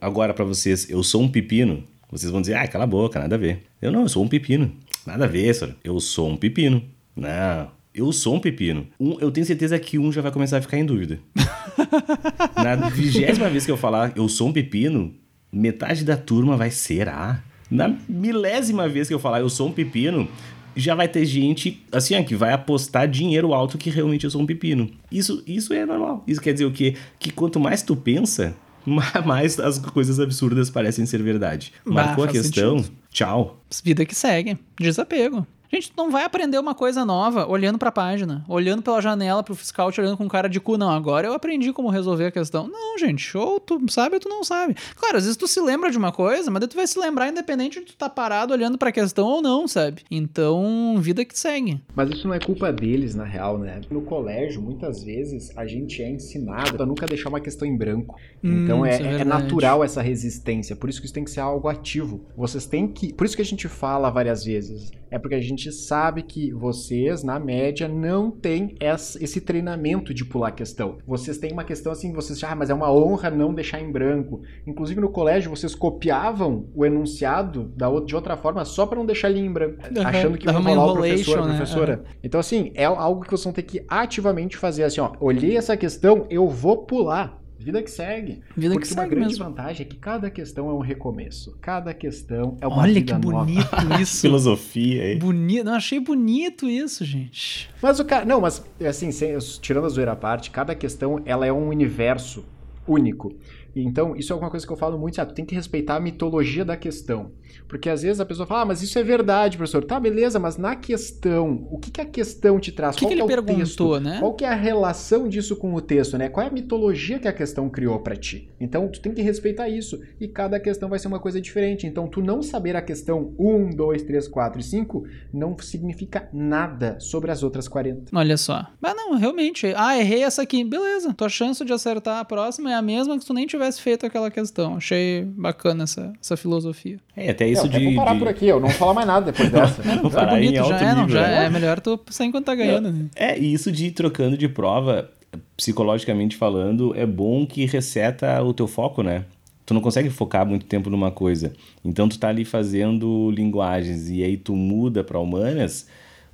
agora 0.00 0.34
pra 0.34 0.44
vocês, 0.44 0.90
eu 0.90 1.00
sou 1.04 1.22
um 1.22 1.28
pepino, 1.28 1.84
vocês 2.10 2.32
vão 2.32 2.40
dizer, 2.40 2.54
ah, 2.54 2.66
cala 2.66 2.84
a 2.84 2.88
boca, 2.88 3.20
nada 3.20 3.36
a 3.36 3.38
ver. 3.38 3.62
Eu 3.80 3.92
não, 3.92 4.02
eu 4.02 4.08
sou 4.08 4.24
um 4.24 4.28
pepino. 4.28 4.72
Nada 5.06 5.26
a 5.26 5.28
ver, 5.28 5.54
senhor. 5.54 5.76
Eu 5.84 6.00
sou 6.00 6.28
um 6.28 6.36
pepino. 6.36 6.82
Não, 7.14 7.70
eu 7.96 8.12
sou 8.12 8.34
um 8.34 8.40
pepino. 8.40 8.86
Um, 9.00 9.18
eu 9.20 9.30
tenho 9.30 9.46
certeza 9.46 9.78
que 9.78 9.98
um 9.98 10.12
já 10.12 10.20
vai 10.20 10.30
começar 10.30 10.58
a 10.58 10.62
ficar 10.62 10.78
em 10.78 10.84
dúvida. 10.84 11.18
Na 12.56 12.76
vigésima 12.90 13.48
vez 13.48 13.64
que 13.64 13.70
eu 13.70 13.76
falar 13.76 14.12
eu 14.16 14.28
sou 14.28 14.48
um 14.48 14.52
pepino, 14.52 15.14
metade 15.52 16.04
da 16.04 16.16
turma 16.16 16.56
vai 16.56 16.70
ser 16.70 17.08
ah. 17.08 17.42
Na 17.70 17.92
milésima 18.08 18.88
vez 18.88 19.08
que 19.08 19.14
eu 19.14 19.18
falar 19.18 19.40
eu 19.40 19.48
sou 19.48 19.68
um 19.68 19.72
pepino, 19.72 20.28
já 20.76 20.94
vai 20.94 21.08
ter 21.08 21.24
gente 21.24 21.82
assim 21.90 22.14
ó, 22.18 22.22
que 22.22 22.34
vai 22.36 22.52
apostar 22.52 23.08
dinheiro 23.08 23.52
alto 23.52 23.76
que 23.78 23.90
realmente 23.90 24.24
eu 24.24 24.30
sou 24.30 24.40
um 24.40 24.46
pepino. 24.46 24.90
Isso, 25.10 25.42
isso 25.46 25.72
é 25.72 25.84
normal. 25.84 26.22
Isso 26.26 26.40
quer 26.40 26.52
dizer 26.52 26.64
o 26.66 26.70
quê? 26.72 26.94
Que 27.18 27.30
quanto 27.30 27.58
mais 27.58 27.82
tu 27.82 27.96
pensa, 27.96 28.54
ma- 28.86 29.22
mais 29.24 29.58
as 29.58 29.78
coisas 29.78 30.20
absurdas 30.20 30.70
parecem 30.70 31.04
ser 31.06 31.22
verdade. 31.22 31.72
Bah, 31.84 31.92
Marcou 31.92 32.24
a 32.24 32.28
faz 32.28 32.40
questão? 32.42 32.78
sentido. 32.78 32.96
Tchau. 33.10 33.60
Vida 33.82 34.04
que 34.04 34.14
segue. 34.14 34.56
Desapego. 34.78 35.46
Gente, 35.72 35.90
tu 35.90 35.96
não 35.96 36.10
vai 36.10 36.24
aprender 36.24 36.58
uma 36.58 36.74
coisa 36.74 37.04
nova 37.04 37.46
olhando 37.48 37.78
pra 37.78 37.90
página, 37.92 38.44
olhando 38.48 38.82
pela 38.82 39.00
janela 39.00 39.42
pro 39.42 39.54
fiscal, 39.54 39.90
te 39.90 40.00
olhando 40.00 40.16
com 40.16 40.28
cara 40.28 40.48
de 40.48 40.60
cu. 40.60 40.76
Não, 40.78 40.90
agora 40.90 41.26
eu 41.26 41.32
aprendi 41.34 41.72
como 41.72 41.88
resolver 41.88 42.26
a 42.26 42.30
questão. 42.30 42.68
Não, 42.68 42.98
gente, 42.98 43.36
ou 43.36 43.58
tu 43.60 43.80
sabe 43.88 44.14
ou 44.14 44.20
tu 44.20 44.28
não 44.28 44.44
sabe. 44.44 44.74
Claro, 44.94 45.16
às 45.16 45.24
vezes 45.24 45.36
tu 45.36 45.46
se 45.48 45.60
lembra 45.60 45.90
de 45.90 45.98
uma 45.98 46.12
coisa, 46.12 46.50
mas 46.50 46.60
daí 46.60 46.68
tu 46.68 46.76
vai 46.76 46.86
se 46.86 46.98
lembrar 46.98 47.28
independente 47.28 47.80
de 47.80 47.86
tu 47.86 47.96
tá 47.96 48.08
parado 48.08 48.52
olhando 48.52 48.78
pra 48.78 48.92
questão 48.92 49.26
ou 49.26 49.42
não, 49.42 49.66
sabe? 49.66 50.02
Então, 50.10 50.96
vida 50.98 51.24
que 51.24 51.38
segue. 51.38 51.80
Mas 51.94 52.10
isso 52.10 52.26
não 52.28 52.34
é 52.34 52.38
culpa 52.38 52.72
deles, 52.72 53.14
na 53.14 53.24
real, 53.24 53.58
né? 53.58 53.80
No 53.90 54.02
colégio, 54.02 54.60
muitas 54.62 55.02
vezes, 55.02 55.56
a 55.56 55.66
gente 55.66 56.02
é 56.02 56.10
ensinado 56.10 56.82
a 56.82 56.86
nunca 56.86 57.06
deixar 57.06 57.28
uma 57.28 57.40
questão 57.40 57.66
em 57.66 57.76
branco. 57.76 58.16
Hum, 58.42 58.64
Então 58.64 58.84
é, 58.84 58.96
é 58.96 59.16
é 59.20 59.24
natural 59.24 59.82
essa 59.82 60.02
resistência. 60.02 60.76
Por 60.76 60.90
isso 60.90 61.00
que 61.00 61.06
isso 61.06 61.14
tem 61.14 61.24
que 61.24 61.30
ser 61.30 61.40
algo 61.40 61.68
ativo. 61.68 62.20
Vocês 62.36 62.66
têm 62.66 62.86
que. 62.88 63.12
Por 63.12 63.24
isso 63.24 63.36
que 63.36 63.42
a 63.42 63.44
gente 63.44 63.68
fala 63.68 64.10
várias 64.10 64.44
vezes. 64.44 64.90
É 65.10 65.18
porque 65.18 65.36
a 65.36 65.40
gente 65.40 65.55
gente 65.56 65.72
sabe 65.72 66.22
que 66.22 66.52
vocês, 66.52 67.22
na 67.22 67.38
média, 67.38 67.88
não 67.88 68.30
têm 68.30 68.76
esse 68.80 69.40
treinamento 69.40 70.12
de 70.12 70.24
pular 70.24 70.52
questão. 70.52 70.98
Vocês 71.06 71.38
têm 71.38 71.52
uma 71.52 71.64
questão 71.64 71.92
assim, 71.92 72.12
vocês 72.12 72.42
ah, 72.44 72.54
mas 72.54 72.70
é 72.70 72.74
uma 72.74 72.92
honra 72.92 73.30
não 73.30 73.54
deixar 73.54 73.80
em 73.80 73.90
branco. 73.90 74.42
Inclusive 74.66 75.00
no 75.00 75.08
colégio, 75.08 75.50
vocês 75.50 75.74
copiavam 75.74 76.68
o 76.74 76.84
enunciado 76.84 77.72
da 77.76 77.86
de 78.00 78.14
outra 78.14 78.36
forma 78.36 78.64
só 78.64 78.84
para 78.86 78.98
não 78.98 79.06
deixar 79.06 79.30
ele 79.30 79.40
em 79.40 79.50
branco, 79.50 79.82
uhum. 79.84 80.06
achando 80.06 80.36
que 80.36 80.46
ia 80.46 80.52
rolar 80.52 80.92
o 80.92 80.94
professor, 80.94 81.46
né? 81.46 81.56
professora. 81.56 81.96
Uhum. 81.98 82.14
Então, 82.22 82.40
assim, 82.40 82.72
é 82.74 82.84
algo 82.84 83.22
que 83.22 83.30
vocês 83.30 83.44
vão 83.44 83.52
ter 83.52 83.62
que 83.62 83.82
ativamente 83.88 84.56
fazer 84.56 84.84
assim, 84.84 85.00
ó, 85.00 85.12
olhei 85.20 85.56
essa 85.56 85.76
questão, 85.76 86.26
eu 86.28 86.48
vou 86.48 86.78
pular. 86.84 87.40
Vida 87.66 87.82
que 87.82 87.90
segue. 87.90 88.42
Vida 88.56 88.74
Porque 88.74 88.86
que 88.86 88.94
uma 88.94 89.06
grande 89.08 89.26
mesmo. 89.26 89.44
vantagem 89.44 89.84
é 89.84 89.88
que 89.88 89.96
cada 89.96 90.30
questão 90.30 90.70
é 90.70 90.72
um 90.72 90.78
recomeço. 90.78 91.58
Cada 91.60 91.92
questão 91.92 92.56
é 92.60 92.66
uma 92.68 92.76
Olha 92.82 92.94
vida 92.94 93.12
que 93.12 93.18
bonito 93.18 93.68
nova. 93.72 93.98
isso. 94.00 94.20
Filosofia 94.20 95.02
aí. 95.02 95.18
Bonito. 95.18 95.64
Não, 95.64 95.74
achei 95.74 95.98
bonito 95.98 96.68
isso, 96.68 97.04
gente. 97.04 97.68
Mas 97.82 97.98
o 97.98 98.04
cara. 98.04 98.24
Não, 98.24 98.40
mas 98.40 98.64
assim, 98.88 99.10
sem, 99.10 99.36
tirando 99.60 99.86
a 99.86 99.88
zoeira 99.88 100.12
à 100.12 100.16
parte, 100.16 100.52
cada 100.52 100.76
questão 100.76 101.20
ela 101.24 101.44
é 101.44 101.52
um 101.52 101.66
universo 101.66 102.44
único. 102.86 103.34
Então, 103.74 104.14
isso 104.14 104.32
é 104.32 104.34
alguma 104.34 104.48
coisa 104.50 104.64
que 104.64 104.72
eu 104.72 104.76
falo 104.76 104.96
muito, 104.96 105.20
ah, 105.20 105.26
tu 105.26 105.34
tem 105.34 105.44
que 105.44 105.54
respeitar 105.54 105.96
a 105.96 106.00
mitologia 106.00 106.64
da 106.64 106.76
questão. 106.76 107.32
Porque 107.68 107.88
às 107.88 108.02
vezes 108.02 108.20
a 108.20 108.26
pessoa 108.26 108.46
fala, 108.46 108.62
ah, 108.62 108.64
mas 108.66 108.82
isso 108.82 108.98
é 108.98 109.02
verdade, 109.02 109.56
professor. 109.56 109.84
Tá, 109.84 109.98
beleza, 109.98 110.38
mas 110.38 110.56
na 110.56 110.76
questão, 110.76 111.66
o 111.70 111.78
que, 111.78 111.90
que 111.90 112.00
a 112.00 112.04
questão 112.04 112.58
te 112.58 112.72
traz? 112.72 112.94
O 112.94 112.98
que, 112.98 113.04
Qual 113.04 113.10
que, 113.10 113.16
que 113.16 113.22
ele 113.22 113.32
é 113.32 113.34
perguntou, 113.42 113.94
texto? 113.94 114.00
né? 114.00 114.18
Qual 114.20 114.34
que 114.34 114.44
é 114.44 114.48
a 114.48 114.54
relação 114.54 115.28
disso 115.28 115.56
com 115.56 115.74
o 115.74 115.80
texto, 115.80 116.16
né? 116.18 116.28
Qual 116.28 116.44
é 116.44 116.48
a 116.48 116.52
mitologia 116.52 117.18
que 117.18 117.28
a 117.28 117.32
questão 117.32 117.68
criou 117.68 117.98
para 118.00 118.16
ti? 118.16 118.50
Então, 118.60 118.88
tu 118.88 119.00
tem 119.00 119.12
que 119.12 119.22
respeitar 119.22 119.68
isso. 119.68 120.00
E 120.20 120.28
cada 120.28 120.58
questão 120.60 120.88
vai 120.88 120.98
ser 120.98 121.08
uma 121.08 121.20
coisa 121.20 121.40
diferente. 121.40 121.86
Então, 121.86 122.06
tu 122.06 122.20
não 122.22 122.42
saber 122.42 122.76
a 122.76 122.82
questão 122.82 123.34
1, 123.38 123.70
2, 123.70 124.02
3, 124.02 124.28
4 124.28 124.60
e 124.60 124.64
5 124.64 125.04
não 125.32 125.56
significa 125.58 126.28
nada 126.32 126.98
sobre 127.00 127.30
as 127.30 127.42
outras 127.42 127.68
40. 127.68 128.16
Olha 128.16 128.36
só. 128.36 128.66
Mas 128.80 128.94
não, 128.94 129.14
realmente. 129.16 129.72
Ah, 129.76 129.98
errei 129.98 130.22
essa 130.22 130.42
aqui. 130.42 130.64
Beleza. 130.64 131.12
Tua 131.14 131.28
chance 131.28 131.64
de 131.64 131.72
acertar 131.72 132.18
a 132.18 132.24
próxima 132.24 132.70
é 132.70 132.74
a 132.74 132.82
mesma 132.82 133.14
que 133.16 133.20
se 133.22 133.26
tu 133.26 133.34
nem 133.34 133.46
tivesse 133.46 133.80
feito 133.80 134.06
aquela 134.06 134.30
questão. 134.30 134.76
Achei 134.76 135.24
bacana 135.24 135.84
essa, 135.84 136.12
essa 136.20 136.36
filosofia. 136.36 136.98
É, 137.14 137.32
até 137.36 137.48
isso 137.48 137.68
de. 137.68 137.84
Vou 137.84 137.94
parar 137.94 138.14
de... 138.14 138.18
por 138.18 138.28
aqui, 138.28 138.46
eu 138.46 138.58
não 138.58 138.68
vou 138.68 138.76
falar 138.76 138.94
mais 138.94 139.06
nada 139.06 139.30
depois 139.30 139.50
dessa. 139.52 139.82
não, 139.82 140.02
não, 140.04 140.10
tá 140.10 140.26
bonito, 140.26 140.54
já, 140.54 140.80
é, 140.80 140.94
não, 140.94 141.08
já 141.08 141.22
né? 141.22 141.46
é 141.46 141.50
melhor 141.50 141.80
tu 141.80 142.00
sair 142.10 142.28
enquanto 142.28 142.46
tá 142.46 142.54
ganhando. 142.54 142.90
Né? 142.90 143.06
É, 143.14 143.38
e 143.38 143.52
isso 143.52 143.70
de 143.70 143.86
ir 143.86 143.90
trocando 143.92 144.36
de 144.36 144.48
prova, 144.48 145.10
psicologicamente 145.56 146.36
falando, 146.36 146.94
é 146.96 147.06
bom 147.06 147.46
que 147.46 147.64
reseta 147.66 148.42
o 148.42 148.52
teu 148.52 148.66
foco, 148.66 149.02
né? 149.02 149.24
Tu 149.64 149.74
não 149.74 149.80
consegue 149.80 150.10
focar 150.10 150.46
muito 150.46 150.64
tempo 150.66 150.88
numa 150.88 151.10
coisa. 151.10 151.52
Então 151.84 152.08
tu 152.08 152.18
tá 152.18 152.28
ali 152.28 152.44
fazendo 152.44 153.30
linguagens 153.32 154.08
e 154.08 154.22
aí 154.22 154.36
tu 154.36 154.54
muda 154.54 155.02
para 155.02 155.18
humanas 155.18 155.86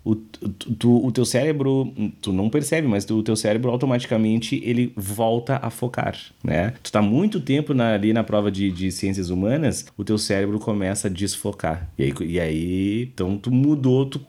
o, 0.05 0.15
tu, 0.17 1.05
o 1.05 1.13
teu 1.13 1.25
cérebro, 1.25 1.93
tu 2.21 2.33
não 2.33 2.51
percebe, 2.51 2.89
mas 2.89 3.05
tu, 3.05 3.19
o 3.19 3.23
teu 3.23 3.37
cérebro 3.37 3.71
automaticamente 3.71 4.61
ele 4.65 4.93
volta 4.97 5.61
a 5.63 5.71
focar, 5.71 6.17
né? 6.43 6.75
Tu 6.83 6.91
tá 6.91 7.01
muito 7.01 7.41
tempo 7.41 7.73
na, 7.73 7.95
ali 7.95 8.13
na 8.13 8.25
prova 8.25 8.51
de, 8.51 8.71
de 8.71 8.91
ciências 8.91 9.31
humanas, 9.31 9.87
o 9.97 10.05
teu 10.05 10.19
cérebro 10.19 10.59
começa 10.59 11.07
a 11.09 11.11
desfocar. 11.11 11.89
E 11.97 12.03
aí, 12.03 12.15
e 12.23 12.41
aí 12.41 13.03
então 13.13 13.39
tu 13.39 13.51
mudou, 13.53 14.07
tu, 14.07 14.21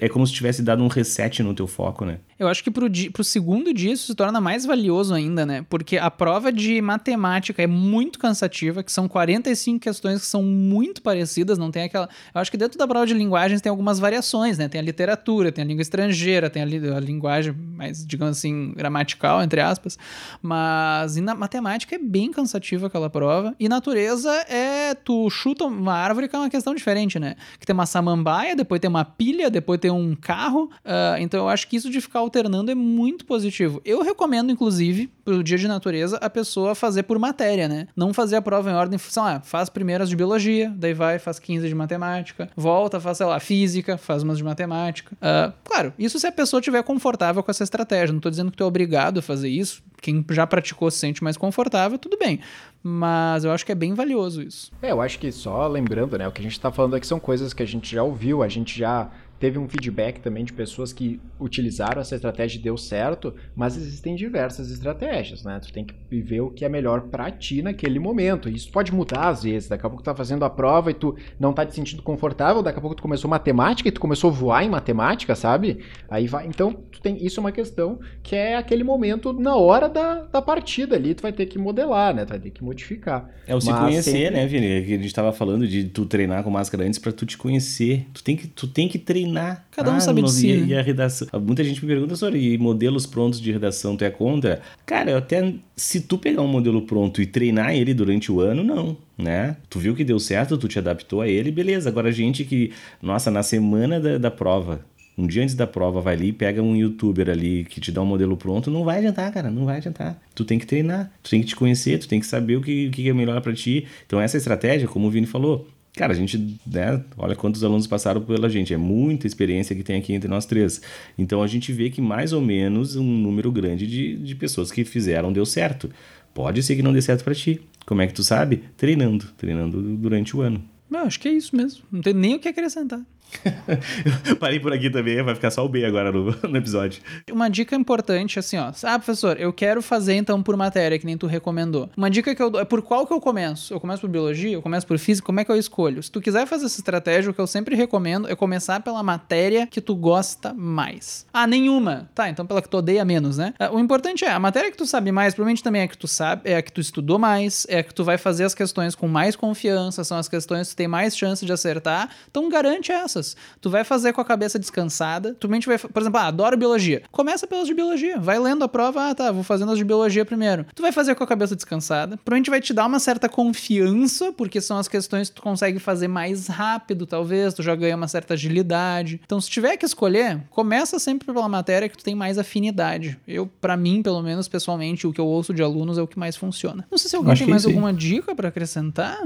é 0.00 0.08
como 0.08 0.26
se 0.26 0.32
tivesse 0.32 0.62
dado 0.62 0.82
um 0.82 0.88
reset 0.88 1.42
no 1.42 1.54
teu 1.54 1.66
foco, 1.66 2.04
né? 2.04 2.18
Eu 2.42 2.48
acho 2.48 2.64
que 2.64 2.72
pro, 2.72 2.88
di, 2.88 3.08
pro 3.08 3.22
segundo 3.22 3.72
dia 3.72 3.92
isso 3.92 4.06
se 4.06 4.14
torna 4.16 4.40
mais 4.40 4.66
valioso 4.66 5.14
ainda, 5.14 5.46
né? 5.46 5.64
Porque 5.70 5.96
a 5.96 6.10
prova 6.10 6.52
de 6.52 6.82
matemática 6.82 7.62
é 7.62 7.68
muito 7.68 8.18
cansativa, 8.18 8.82
que 8.82 8.90
são 8.90 9.06
45 9.06 9.78
questões 9.78 10.20
que 10.20 10.26
são 10.26 10.42
muito 10.42 11.00
parecidas, 11.02 11.56
não 11.56 11.70
tem 11.70 11.84
aquela... 11.84 12.08
Eu 12.34 12.40
acho 12.40 12.50
que 12.50 12.56
dentro 12.56 12.76
da 12.76 12.86
prova 12.86 13.06
de 13.06 13.14
linguagens 13.14 13.60
tem 13.60 13.70
algumas 13.70 14.00
variações, 14.00 14.58
né? 14.58 14.68
Tem 14.68 14.80
a 14.80 14.82
literatura, 14.82 15.52
tem 15.52 15.62
a 15.62 15.66
língua 15.66 15.82
estrangeira, 15.82 16.50
tem 16.50 16.62
a, 16.62 16.64
li, 16.64 16.90
a 16.90 16.98
linguagem 16.98 17.52
mais, 17.52 18.04
digamos 18.04 18.38
assim, 18.38 18.72
gramatical, 18.76 19.40
entre 19.40 19.60
aspas. 19.60 19.96
Mas 20.42 21.14
na 21.16 21.36
matemática 21.36 21.94
é 21.94 21.98
bem 21.98 22.32
cansativa 22.32 22.88
aquela 22.88 23.08
prova. 23.08 23.54
E 23.60 23.68
natureza 23.68 24.30
é... 24.48 24.94
Tu 24.94 25.30
chuta 25.30 25.64
uma 25.64 25.94
árvore 25.94 26.28
que 26.28 26.34
é 26.34 26.38
uma 26.40 26.50
questão 26.50 26.74
diferente, 26.74 27.20
né? 27.20 27.36
Que 27.60 27.64
tem 27.64 27.72
uma 27.72 27.86
samambaia, 27.86 28.56
depois 28.56 28.80
tem 28.80 28.90
uma 28.90 29.04
pilha, 29.04 29.48
depois 29.48 29.78
tem 29.78 29.92
um 29.92 30.16
carro. 30.16 30.64
Uh, 30.84 31.18
então 31.20 31.38
eu 31.40 31.48
acho 31.48 31.68
que 31.68 31.76
isso 31.76 31.88
de 31.88 32.00
ficar 32.00 32.22
alternando 32.32 32.70
é 32.70 32.74
muito 32.74 33.26
positivo. 33.26 33.82
Eu 33.84 34.02
recomendo, 34.02 34.50
inclusive, 34.50 35.12
pro 35.22 35.44
dia 35.44 35.58
de 35.58 35.68
natureza, 35.68 36.16
a 36.16 36.30
pessoa 36.30 36.74
fazer 36.74 37.02
por 37.02 37.18
matéria, 37.18 37.68
né? 37.68 37.86
Não 37.94 38.14
fazer 38.14 38.36
a 38.36 38.42
prova 38.42 38.70
em 38.70 38.74
ordem, 38.74 38.98
sei 38.98 39.22
lá, 39.22 39.40
faz 39.40 39.68
primeiras 39.68 40.08
de 40.08 40.16
biologia, 40.16 40.72
daí 40.74 40.94
vai, 40.94 41.18
faz 41.18 41.38
15 41.38 41.68
de 41.68 41.74
matemática, 41.74 42.50
volta, 42.56 42.98
faz, 42.98 43.18
sei 43.18 43.26
lá, 43.26 43.38
física, 43.38 43.98
faz 43.98 44.22
umas 44.22 44.38
de 44.38 44.44
matemática. 44.44 45.14
Uh, 45.14 45.52
claro, 45.62 45.92
isso 45.98 46.18
se 46.18 46.26
a 46.26 46.32
pessoa 46.32 46.60
estiver 46.60 46.82
confortável 46.82 47.42
com 47.42 47.50
essa 47.50 47.62
estratégia. 47.62 48.12
Não 48.12 48.20
tô 48.20 48.30
dizendo 48.30 48.50
que 48.50 48.56
tu 48.56 48.64
é 48.64 48.66
obrigado 48.66 49.18
a 49.18 49.22
fazer 49.22 49.48
isso. 49.48 49.82
Quem 50.00 50.24
já 50.30 50.46
praticou 50.46 50.90
se 50.90 50.98
sente 50.98 51.22
mais 51.22 51.36
confortável, 51.36 51.98
tudo 51.98 52.16
bem. 52.18 52.40
Mas 52.82 53.44
eu 53.44 53.52
acho 53.52 53.64
que 53.64 53.70
é 53.70 53.74
bem 53.74 53.94
valioso 53.94 54.42
isso. 54.42 54.72
É, 54.82 54.90
eu 54.90 55.00
acho 55.00 55.18
que 55.18 55.30
só 55.30 55.68
lembrando, 55.68 56.18
né? 56.18 56.26
O 56.26 56.32
que 56.32 56.40
a 56.40 56.42
gente 56.42 56.58
tá 56.58 56.72
falando 56.72 56.96
aqui 56.96 57.06
são 57.06 57.20
coisas 57.20 57.52
que 57.52 57.62
a 57.62 57.66
gente 57.66 57.94
já 57.94 58.02
ouviu, 58.02 58.42
a 58.42 58.48
gente 58.48 58.76
já 58.76 59.08
teve 59.42 59.58
um 59.58 59.68
feedback 59.68 60.20
também 60.20 60.44
de 60.44 60.52
pessoas 60.52 60.92
que 60.92 61.20
utilizaram 61.40 62.00
essa 62.00 62.14
estratégia 62.14 62.60
e 62.60 62.62
deu 62.62 62.76
certo, 62.76 63.34
mas 63.56 63.76
existem 63.76 64.14
diversas 64.14 64.70
estratégias, 64.70 65.42
né? 65.42 65.58
Tu 65.58 65.72
tem 65.72 65.84
que 65.84 65.96
ver 66.20 66.42
o 66.42 66.50
que 66.50 66.64
é 66.64 66.68
melhor 66.68 67.00
para 67.08 67.28
ti 67.28 67.60
naquele 67.60 67.98
momento. 67.98 68.48
Isso 68.48 68.70
pode 68.70 68.94
mudar 68.94 69.30
às 69.30 69.42
vezes. 69.42 69.68
Daqui 69.68 69.84
a 69.84 69.88
pouco 69.88 70.00
tu 70.00 70.06
tá 70.06 70.14
fazendo 70.14 70.44
a 70.44 70.50
prova 70.50 70.92
e 70.92 70.94
tu 70.94 71.16
não 71.40 71.52
tá 71.52 71.66
te 71.66 71.74
sentindo 71.74 72.04
confortável, 72.04 72.62
daqui 72.62 72.78
a 72.78 72.80
pouco 72.80 72.94
tu 72.94 73.02
começou 73.02 73.28
matemática 73.28 73.88
e 73.88 73.90
tu 73.90 74.00
começou 74.00 74.30
a 74.30 74.32
voar 74.32 74.62
em 74.62 74.70
matemática, 74.70 75.34
sabe? 75.34 75.80
Aí 76.08 76.28
vai. 76.28 76.46
Então, 76.46 76.72
tu 76.72 77.00
tem 77.00 77.16
isso 77.26 77.40
é 77.40 77.42
uma 77.42 77.50
questão 77.50 77.98
que 78.22 78.36
é 78.36 78.54
aquele 78.54 78.84
momento 78.84 79.32
na 79.32 79.56
hora 79.56 79.88
da, 79.88 80.22
da 80.22 80.40
partida 80.40 80.94
ali, 80.94 81.16
tu 81.16 81.22
vai 81.22 81.32
ter 81.32 81.46
que 81.46 81.58
modelar, 81.58 82.14
né? 82.14 82.24
Tu 82.24 82.28
vai 82.28 82.38
ter 82.38 82.50
que 82.50 82.62
modificar. 82.62 83.28
É 83.44 83.56
o 83.56 83.60
se 83.60 83.72
conhecer, 83.72 84.12
sempre... 84.12 84.36
né, 84.36 84.46
Vini? 84.46 84.86
Que 84.86 84.94
a 84.94 84.98
gente 84.98 85.12
tava 85.12 85.32
falando 85.32 85.66
de 85.66 85.86
tu 85.86 86.06
treinar 86.06 86.44
com 86.44 86.50
máscara 86.50 86.84
antes 86.84 87.00
para 87.00 87.10
tu 87.10 87.26
te 87.26 87.36
conhecer. 87.36 88.06
Tu 88.14 88.22
tem 88.22 88.36
que 88.36 88.46
tu 88.46 88.68
tem 88.68 88.88
que 88.88 89.00
treinar 89.00 89.31
treinar. 89.32 89.66
Cada 89.70 89.90
um 89.90 89.96
ah, 89.96 90.00
sabe 90.00 90.22
de 90.22 90.30
si. 90.30 90.48
E, 90.48 90.66
e, 90.66 90.74
a 90.74 90.82
redação. 90.82 91.28
Muita 91.40 91.64
gente 91.64 91.84
me 91.84 91.90
pergunta 91.90 92.14
sobre 92.16 92.38
e 92.38 92.58
modelos 92.58 93.06
prontos 93.06 93.40
de 93.40 93.50
redação, 93.50 93.96
tu 93.96 94.04
é 94.04 94.10
contra? 94.10 94.60
Cara, 94.86 95.10
eu 95.10 95.18
até. 95.18 95.54
Se 95.76 96.00
tu 96.00 96.18
pegar 96.18 96.42
um 96.42 96.48
modelo 96.48 96.82
pronto 96.82 97.20
e 97.20 97.26
treinar 97.26 97.74
ele 97.74 97.94
durante 97.94 98.30
o 98.30 98.40
ano, 98.40 98.62
não. 98.62 98.96
Né? 99.18 99.56
Tu 99.68 99.78
viu 99.78 99.94
que 99.94 100.04
deu 100.04 100.18
certo, 100.18 100.58
tu 100.58 100.68
te 100.68 100.78
adaptou 100.78 101.20
a 101.20 101.28
ele, 101.28 101.50
beleza. 101.50 101.88
Agora, 101.88 102.10
gente 102.10 102.44
que, 102.44 102.72
nossa, 103.00 103.30
na 103.30 103.42
semana 103.42 104.00
da, 104.00 104.18
da 104.18 104.30
prova, 104.30 104.84
um 105.16 105.26
dia 105.26 105.42
antes 105.42 105.54
da 105.54 105.66
prova, 105.66 106.00
vai 106.00 106.14
ali 106.14 106.28
e 106.28 106.32
pega 106.32 106.62
um 106.62 106.74
youtuber 106.74 107.28
ali 107.28 107.64
que 107.64 107.80
te 107.80 107.92
dá 107.92 108.00
um 108.02 108.06
modelo 108.06 108.36
pronto, 108.36 108.70
não 108.70 108.84
vai 108.84 108.98
adiantar, 108.98 109.30
cara, 109.32 109.50
não 109.50 109.64
vai 109.64 109.76
adiantar. 109.76 110.20
Tu 110.34 110.44
tem 110.44 110.58
que 110.58 110.66
treinar, 110.66 111.12
tu 111.22 111.30
tem 111.30 111.40
que 111.40 111.48
te 111.48 111.56
conhecer, 111.56 111.98
tu 111.98 112.08
tem 112.08 112.18
que 112.18 112.26
saber 112.26 112.56
o 112.56 112.62
que, 112.62 112.88
o 112.88 112.90
que 112.90 113.08
é 113.08 113.12
melhor 113.12 113.40
para 113.40 113.52
ti. 113.52 113.86
Então, 114.06 114.20
essa 114.20 114.36
estratégia, 114.36 114.88
como 114.88 115.06
o 115.06 115.10
Vini 115.10 115.26
falou, 115.26 115.68
Cara, 115.94 116.14
a 116.14 116.16
gente, 116.16 116.58
né, 116.66 117.04
olha 117.18 117.36
quantos 117.36 117.62
alunos 117.62 117.86
passaram 117.86 118.22
pela 118.22 118.48
gente, 118.48 118.72
é 118.72 118.78
muita 118.78 119.26
experiência 119.26 119.76
que 119.76 119.82
tem 119.82 119.96
aqui 119.96 120.14
entre 120.14 120.28
nós 120.28 120.46
três. 120.46 120.80
Então 121.18 121.42
a 121.42 121.46
gente 121.46 121.70
vê 121.70 121.90
que 121.90 122.00
mais 122.00 122.32
ou 122.32 122.40
menos 122.40 122.96
um 122.96 123.04
número 123.04 123.52
grande 123.52 123.86
de, 123.86 124.16
de 124.16 124.34
pessoas 124.34 124.72
que 124.72 124.84
fizeram 124.84 125.30
deu 125.32 125.44
certo. 125.44 125.90
Pode 126.32 126.62
ser 126.62 126.76
que 126.76 126.82
não 126.82 126.94
dê 126.94 127.02
certo 127.02 127.22
para 127.22 127.34
ti. 127.34 127.60
Como 127.84 128.00
é 128.00 128.06
que 128.06 128.14
tu 128.14 128.22
sabe? 128.22 128.64
Treinando, 128.76 129.26
treinando 129.36 129.82
durante 129.82 130.34
o 130.34 130.40
ano. 130.40 130.64
Não, 130.88 131.00
acho 131.00 131.20
que 131.20 131.28
é 131.28 131.32
isso 131.32 131.54
mesmo. 131.54 131.82
Não 131.92 132.00
tem 132.00 132.14
nem 132.14 132.36
o 132.36 132.38
que 132.38 132.48
acrescentar. 132.48 133.00
Parei 134.38 134.60
por 134.60 134.72
aqui 134.72 134.90
também, 134.90 135.22
vai 135.22 135.34
ficar 135.34 135.50
só 135.50 135.64
o 135.64 135.68
B 135.68 135.84
agora 135.84 136.12
no, 136.12 136.24
no, 136.30 136.56
episódio. 136.56 137.02
Uma 137.30 137.48
dica 137.48 137.74
importante, 137.74 138.38
assim, 138.38 138.58
ó. 138.58 138.72
Ah, 138.82 138.98
professor, 138.98 139.38
eu 139.38 139.52
quero 139.52 139.82
fazer 139.82 140.14
então 140.14 140.42
por 140.42 140.56
matéria, 140.56 140.98
que 140.98 141.06
nem 141.06 141.16
tu 141.16 141.26
recomendou. 141.26 141.90
Uma 141.96 142.10
dica 142.10 142.34
que 142.34 142.42
eu 142.42 142.50
dou 142.50 142.60
é 142.60 142.64
por 142.64 142.82
qual 142.82 143.06
que 143.06 143.12
eu 143.12 143.20
começo? 143.20 143.72
Eu 143.72 143.80
começo 143.80 144.00
por 144.00 144.10
biologia? 144.10 144.52
Eu 144.52 144.62
começo 144.62 144.86
por 144.86 144.98
física? 144.98 145.26
Como 145.26 145.40
é 145.40 145.44
que 145.44 145.50
eu 145.50 145.56
escolho? 145.56 146.02
Se 146.02 146.10
tu 146.10 146.20
quiser 146.20 146.46
fazer 146.46 146.66
essa 146.66 146.78
estratégia, 146.78 147.30
o 147.30 147.34
que 147.34 147.40
eu 147.40 147.46
sempre 147.46 147.74
recomendo 147.74 148.28
é 148.28 148.34
começar 148.34 148.80
pela 148.80 149.02
matéria 149.02 149.66
que 149.66 149.80
tu 149.80 149.94
gosta 149.94 150.52
mais. 150.54 151.26
Ah, 151.32 151.46
nenhuma. 151.46 152.10
Tá, 152.14 152.28
então 152.28 152.46
pela 152.46 152.62
que 152.62 152.68
tu 152.68 152.76
odeia 152.76 153.04
menos, 153.04 153.38
né? 153.38 153.54
Ah, 153.58 153.70
o 153.72 153.78
importante 153.78 154.24
é, 154.24 154.30
a 154.30 154.38
matéria 154.38 154.70
que 154.70 154.76
tu 154.76 154.86
sabe 154.86 155.10
mais, 155.12 155.34
provavelmente 155.34 155.62
também 155.62 155.82
é 155.82 155.84
a 155.84 155.88
que 155.88 155.98
tu 155.98 156.08
sabe, 156.08 156.42
é 156.50 156.56
a 156.56 156.62
que 156.62 156.72
tu 156.72 156.80
estudou 156.80 157.18
mais, 157.18 157.66
é 157.68 157.78
a 157.78 157.82
que 157.82 157.94
tu 157.94 158.04
vai 158.04 158.18
fazer 158.18 158.44
as 158.44 158.54
questões 158.54 158.94
com 158.94 159.08
mais 159.08 159.36
confiança, 159.36 160.04
são 160.04 160.18
as 160.18 160.28
questões 160.28 160.68
que 160.68 160.74
tu 160.74 160.76
tem 160.76 160.88
mais 160.88 161.16
chance 161.16 161.44
de 161.44 161.52
acertar. 161.52 162.08
Então 162.30 162.48
garante 162.48 162.92
essas. 162.92 163.21
Tu 163.60 163.70
vai 163.70 163.84
fazer 163.84 164.12
com 164.12 164.20
a 164.20 164.24
cabeça 164.24 164.58
descansada. 164.58 165.34
Tu 165.38 165.48
mente 165.48 165.66
vai, 165.66 165.78
por 165.78 166.00
exemplo, 166.00 166.20
ah, 166.20 166.26
adoro 166.26 166.56
biologia. 166.56 167.02
Começa 167.10 167.46
pelas 167.46 167.66
de 167.66 167.74
biologia. 167.74 168.18
Vai 168.18 168.38
lendo 168.38 168.64
a 168.64 168.68
prova, 168.68 169.10
ah, 169.10 169.14
tá, 169.14 169.32
vou 169.32 169.42
fazendo 169.42 169.72
as 169.72 169.78
de 169.78 169.84
biologia 169.84 170.24
primeiro. 170.24 170.66
Tu 170.74 170.82
vai 170.82 170.92
fazer 170.92 171.14
com 171.14 171.24
a 171.24 171.26
cabeça 171.26 171.54
descansada. 171.56 172.16
Provavelmente 172.18 172.50
vai 172.50 172.60
te 172.60 172.72
dar 172.72 172.86
uma 172.86 172.98
certa 172.98 173.28
confiança, 173.28 174.32
porque 174.32 174.60
são 174.60 174.78
as 174.78 174.88
questões 174.88 175.28
que 175.28 175.36
tu 175.36 175.42
consegue 175.42 175.78
fazer 175.78 176.08
mais 176.08 176.46
rápido, 176.46 177.06
talvez. 177.06 177.54
Tu 177.54 177.62
já 177.62 177.74
ganha 177.74 177.96
uma 177.96 178.08
certa 178.08 178.34
agilidade. 178.34 179.20
Então, 179.24 179.40
se 179.40 179.50
tiver 179.50 179.76
que 179.76 179.84
escolher, 179.86 180.42
começa 180.50 180.98
sempre 180.98 181.32
pela 181.32 181.48
matéria 181.48 181.88
que 181.88 181.96
tu 181.96 182.04
tem 182.04 182.14
mais 182.14 182.38
afinidade. 182.38 183.18
Eu, 183.26 183.46
para 183.60 183.76
mim, 183.76 184.02
pelo 184.02 184.22
menos 184.22 184.48
pessoalmente, 184.48 185.06
o 185.06 185.12
que 185.12 185.20
eu 185.20 185.26
ouço 185.26 185.52
de 185.54 185.62
alunos 185.62 185.98
é 185.98 186.02
o 186.02 186.06
que 186.06 186.18
mais 186.18 186.36
funciona. 186.36 186.86
Não 186.90 186.98
sei 186.98 187.10
se 187.10 187.16
alguém 187.16 187.32
Acho 187.32 187.42
tem 187.42 187.50
mais 187.50 187.62
sim. 187.62 187.68
alguma 187.68 187.92
dica 187.92 188.34
para 188.34 188.48
acrescentar. 188.48 189.18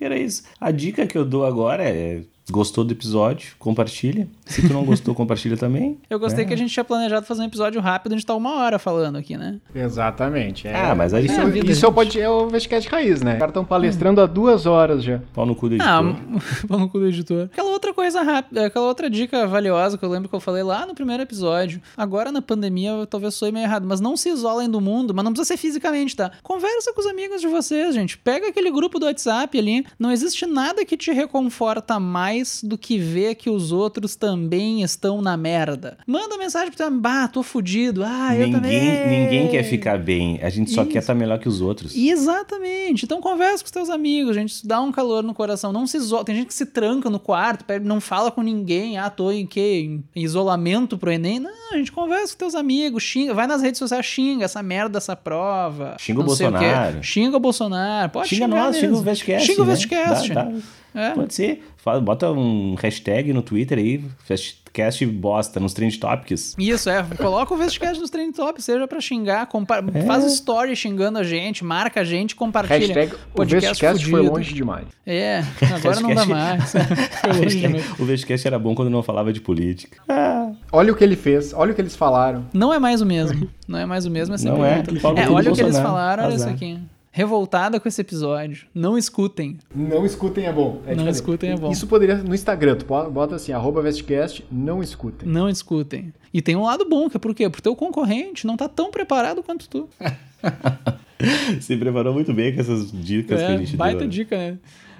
Era 0.00 0.18
isso. 0.18 0.44
A 0.58 0.70
dica 0.70 1.06
que 1.06 1.16
eu 1.16 1.24
dou 1.24 1.44
agora 1.44 1.82
é 1.84 2.22
Gostou 2.50 2.84
do 2.84 2.92
episódio? 2.92 3.54
Compartilha. 3.58 4.28
Se 4.44 4.66
tu 4.66 4.72
não 4.74 4.84
gostou, 4.84 5.14
compartilha 5.14 5.56
também. 5.56 5.98
Eu 6.10 6.18
gostei 6.18 6.44
É. 6.44 6.48
que 6.48 6.52
a 6.54 6.56
gente 6.56 6.72
tinha 6.72 6.84
planejado 6.84 7.24
fazer 7.26 7.42
um 7.42 7.46
episódio 7.46 7.80
rápido, 7.80 8.12
a 8.12 8.16
gente 8.16 8.26
tá 8.26 8.34
uma 8.34 8.54
hora 8.56 8.78
falando 8.78 9.16
aqui, 9.16 9.36
né? 9.36 9.58
Exatamente. 9.74 10.66
é. 10.66 10.74
Ah, 10.74 10.94
mas 10.94 11.14
aí 11.14 11.26
isso, 11.26 11.38
é 11.40 11.42
a 11.42 11.46
vida, 11.46 11.70
isso 11.70 11.84
é 11.84 11.88
o 11.88 11.92
pod- 11.92 12.20
é 12.20 12.28
o 12.28 12.48
Vestcast 12.48 12.88
Raiz, 12.88 13.20
né? 13.22 13.32
Os 13.34 13.38
caras 13.38 13.50
estão 13.50 13.64
palestrando 13.64 14.20
há 14.20 14.26
duas 14.26 14.66
horas 14.66 15.02
já. 15.04 15.20
Pau 15.34 15.46
no 15.46 15.54
cu 15.54 15.68
do 15.68 15.76
Ah, 15.80 16.00
editor. 16.00 16.66
pau 16.68 16.78
no 16.78 16.88
cu 16.88 16.98
do 16.98 17.06
editor. 17.06 17.44
Aquela 17.52 17.70
outra 17.70 17.94
coisa 17.94 18.22
rápida, 18.22 18.66
aquela 18.66 18.86
outra 18.86 19.08
dica 19.08 19.46
valiosa 19.46 19.96
que 19.96 20.04
eu 20.04 20.08
lembro 20.10 20.28
que 20.28 20.34
eu 20.34 20.40
falei 20.40 20.62
lá 20.62 20.84
no 20.86 20.94
primeiro 20.94 21.22
episódio. 21.22 21.80
Agora 21.96 22.32
na 22.32 22.42
pandemia 22.42 22.90
eu 22.90 23.06
talvez 23.06 23.34
soe 23.34 23.52
meio 23.52 23.64
errado, 23.64 23.86
mas 23.86 24.00
não 24.00 24.16
se 24.16 24.28
isolem 24.28 24.68
do 24.68 24.80
mundo, 24.80 25.14
mas 25.14 25.24
não 25.24 25.32
precisa 25.32 25.48
ser 25.48 25.56
fisicamente, 25.56 26.16
tá? 26.16 26.30
Conversa 26.42 26.92
com 26.92 27.00
os 27.00 27.06
amigos 27.06 27.40
de 27.40 27.46
vocês, 27.48 27.94
gente. 27.94 28.18
Pega 28.18 28.48
aquele 28.48 28.70
grupo 28.70 28.98
do 28.98 29.06
WhatsApp 29.06 29.58
ali. 29.58 29.84
Não 29.98 30.10
existe 30.10 30.46
nada 30.46 30.84
que 30.84 30.96
te 30.96 31.12
reconforta 31.12 32.00
mais 32.00 32.39
do 32.62 32.76
que 32.78 32.98
ver 32.98 33.34
que 33.36 33.48
os 33.50 33.72
outros 33.72 34.16
também 34.16 34.82
estão 34.82 35.20
na 35.22 35.36
merda. 35.36 35.98
Manda 36.06 36.36
mensagem 36.38 36.68
pro 36.68 36.76
teu 36.76 36.86
amigo, 36.86 37.02
bah, 37.02 37.28
tô 37.28 37.42
fudido. 37.42 38.02
Ah, 38.04 38.34
eu 38.36 38.50
também. 38.50 38.80
ninguém, 38.80 39.08
ninguém 39.24 39.48
quer 39.48 39.62
ficar 39.62 39.98
bem. 39.98 40.38
A 40.42 40.50
gente 40.50 40.70
só 40.70 40.82
Isso. 40.82 40.90
quer 40.90 40.98
estar 40.98 41.14
melhor 41.14 41.38
que 41.38 41.48
os 41.48 41.60
outros. 41.60 41.94
Exatamente. 41.94 43.04
Então 43.04 43.20
conversa 43.20 43.58
com 43.62 43.66
os 43.66 43.70
teus 43.70 43.90
amigos, 43.90 44.34
gente. 44.34 44.50
Isso 44.50 44.66
dá 44.66 44.80
um 44.80 44.92
calor 44.92 45.22
no 45.22 45.34
coração. 45.34 45.72
Não 45.72 45.86
se 45.86 45.96
isola. 45.96 46.24
Tem 46.24 46.34
gente 46.34 46.46
que 46.48 46.54
se 46.54 46.66
tranca 46.66 47.08
no 47.10 47.18
quarto, 47.18 47.64
não 47.82 48.00
fala 48.00 48.30
com 48.30 48.42
ninguém. 48.42 48.98
Ah, 48.98 49.10
tô 49.10 49.30
em 49.30 49.46
quê? 49.46 50.00
Em 50.14 50.22
isolamento 50.22 50.96
pro 50.98 51.10
Enem. 51.12 51.40
Não, 51.40 51.50
a 51.72 51.76
gente 51.76 51.92
conversa 51.92 52.32
com 52.32 52.38
teus 52.38 52.54
amigos, 52.54 53.02
xinga, 53.02 53.34
vai 53.34 53.46
nas 53.46 53.62
redes 53.62 53.78
sociais, 53.78 54.04
xinga 54.06 54.44
essa 54.44 54.62
merda 54.62 54.90
dessa 54.90 55.14
prova. 55.16 55.96
Xinga 55.98 56.20
o. 56.20 56.24
Bolsonaro. 56.24 57.02
Xinga 57.02 57.36
o 57.36 57.40
Bolsonaro. 57.40 58.10
Pode 58.10 58.28
Xinga 58.28 58.44
xingar 58.46 58.56
nós, 58.64 58.76
xinga 58.76 58.88
mesmo. 58.88 59.00
o 59.00 59.04
Vestcast. 59.04 59.46
Xinga 59.46 59.62
o 59.62 59.64
né? 59.64 59.72
Vestcast. 59.72 60.32
Dá- 60.32 60.44
dá- 60.44 60.52
É. 60.94 61.10
Pode 61.10 61.34
ser. 61.34 61.62
Fala- 61.76 62.00
Bota 62.00 62.30
um 62.30 62.74
hashtag 62.74 63.32
no 63.32 63.42
Twitter 63.42 63.78
aí, 63.78 64.04
Vestcast 64.28 65.04
bosta, 65.06 65.58
nos 65.58 65.72
Trend 65.72 65.98
Topics. 65.98 66.54
Isso, 66.58 66.90
é. 66.90 67.02
Coloca 67.16 67.54
o 67.54 67.56
Vestcast 67.56 67.98
nos 68.00 68.10
trend 68.10 68.34
top, 68.34 68.60
seja 68.62 68.86
pra 68.86 69.00
xingar, 69.00 69.46
compa- 69.46 69.82
É. 69.94 70.02
faz 70.02 70.24
story 70.26 70.76
xingando 70.76 71.18
a 71.18 71.22
gente, 71.22 71.64
marca 71.64 72.00
a 72.00 72.04
gente, 72.04 72.36
compartilha. 72.36 72.78
Hashtag 72.78 73.14
o 73.34 73.44
Vestcast 73.44 74.04
foi 74.06 74.20
longe 74.20 74.52
demais. 74.54 74.86
É, 75.06 75.42
agora 75.74 76.00
não 76.00 76.14
dá 76.14 76.26
mais. 76.26 76.72
O 77.98 78.04
Vestcast 78.04 78.46
era 78.46 78.58
bom 78.58 78.74
quando 78.74 78.90
não 78.90 79.02
falava 79.02 79.32
de 79.32 79.40
política. 79.40 79.98
Ah, 80.08 80.50
Olha 80.72 80.92
o 80.92 80.96
que 80.96 81.02
ele 81.04 81.16
fez, 81.16 81.52
olha 81.54 81.72
o 81.72 81.74
que 81.74 81.80
eles 81.80 81.96
falaram. 81.96 82.44
Não 82.52 82.72
é 82.72 82.78
mais 82.78 83.00
o 83.00 83.06
mesmo. 83.06 83.48
Não 83.66 83.78
é 83.78 83.86
mais 83.86 84.04
o 84.06 84.10
mesmo, 84.10 84.34
é 84.34 84.38
sempre 84.38 84.58
Não 84.58 84.64
é. 84.64 84.82
É, 85.16 85.28
olha 85.30 85.50
o 85.50 85.54
que 85.54 85.60
eles 85.60 85.78
falaram, 85.78 86.24
olha 86.24 86.34
isso 86.34 86.48
aqui. 86.48 86.78
Revoltada 87.12 87.80
com 87.80 87.88
esse 87.88 88.00
episódio. 88.00 88.66
Não 88.72 88.96
escutem. 88.96 89.58
Não 89.74 90.06
escutem 90.06 90.46
é 90.46 90.52
bom. 90.52 90.80
É 90.86 90.90
Não 90.90 91.04
diferente. 91.04 91.14
escutem 91.14 91.50
é 91.50 91.56
bom. 91.56 91.70
Isso 91.72 91.86
poderia 91.88 92.16
no 92.16 92.34
Instagram, 92.34 92.76
tu 92.76 92.84
bota 92.86 93.34
assim, 93.34 93.52
arroba 93.52 93.82
Vestcast, 93.82 94.44
não 94.50 94.80
escutem. 94.82 95.28
Não 95.28 95.48
escutem. 95.48 96.12
E 96.32 96.40
tem 96.40 96.54
um 96.54 96.62
lado 96.62 96.88
bom, 96.88 97.10
que 97.10 97.16
é 97.16 97.20
por 97.20 97.34
quê? 97.34 97.48
Porque 97.50 97.62
teu 97.62 97.74
concorrente 97.74 98.46
não 98.46 98.56
tá 98.56 98.68
tão 98.68 98.90
preparado 98.92 99.42
quanto 99.42 99.68
tu. 99.68 99.88
se 101.60 101.76
preparou 101.76 102.14
muito 102.14 102.32
bem 102.32 102.54
com 102.54 102.60
essas 102.60 102.90
dicas 102.92 103.38
que 103.40 103.44
a 103.46 103.50
É, 103.50 103.58
gente 103.58 103.76
baita 103.76 103.98
deu. 103.98 104.06
né? 104.06 104.12
dica, 104.12 104.36
né? 104.36 104.58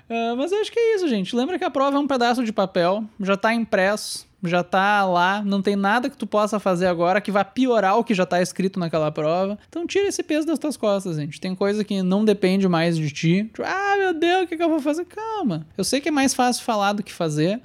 Ah, 0.08 0.34
mas 0.36 0.50
eu 0.50 0.60
acho 0.60 0.72
que 0.72 0.78
é 0.78 0.96
isso, 0.96 1.08
gente. 1.08 1.34
Lembra 1.36 1.58
que 1.58 1.64
a 1.64 1.70
prova 1.70 1.96
é 1.96 2.00
um 2.00 2.06
pedaço 2.08 2.44
de 2.44 2.52
papel, 2.52 3.04
já 3.20 3.36
tá 3.36 3.54
impresso, 3.54 4.26
já 4.44 4.62
tá 4.62 5.04
lá, 5.04 5.42
não 5.44 5.60
tem 5.62 5.76
nada 5.76 6.08
que 6.08 6.16
tu 6.16 6.26
possa 6.26 6.58
fazer 6.58 6.86
agora 6.86 7.20
que 7.20 7.30
vá 7.30 7.44
piorar 7.44 7.98
o 7.98 8.04
que 8.04 8.14
já 8.14 8.24
tá 8.26 8.40
escrito 8.40 8.78
naquela 8.80 9.10
prova. 9.10 9.58
Então 9.68 9.86
tira 9.86 10.08
esse 10.08 10.22
peso 10.22 10.46
das 10.46 10.58
tuas 10.58 10.76
costas, 10.76 11.16
gente. 11.16 11.40
Tem 11.40 11.54
coisa 11.54 11.84
que 11.84 12.02
não 12.02 12.24
depende 12.24 12.66
mais 12.68 12.96
de 12.96 13.10
ti. 13.10 13.50
Ah, 13.62 13.96
meu 13.98 14.14
Deus, 14.14 14.44
o 14.44 14.46
que, 14.46 14.56
que 14.56 14.62
eu 14.62 14.68
vou 14.68 14.80
fazer? 14.80 15.04
Calma. 15.04 15.66
Eu 15.76 15.84
sei 15.84 16.00
que 16.00 16.08
é 16.08 16.12
mais 16.12 16.34
fácil 16.34 16.64
falar 16.64 16.92
do 16.92 17.02
que 17.02 17.12
fazer, 17.12 17.60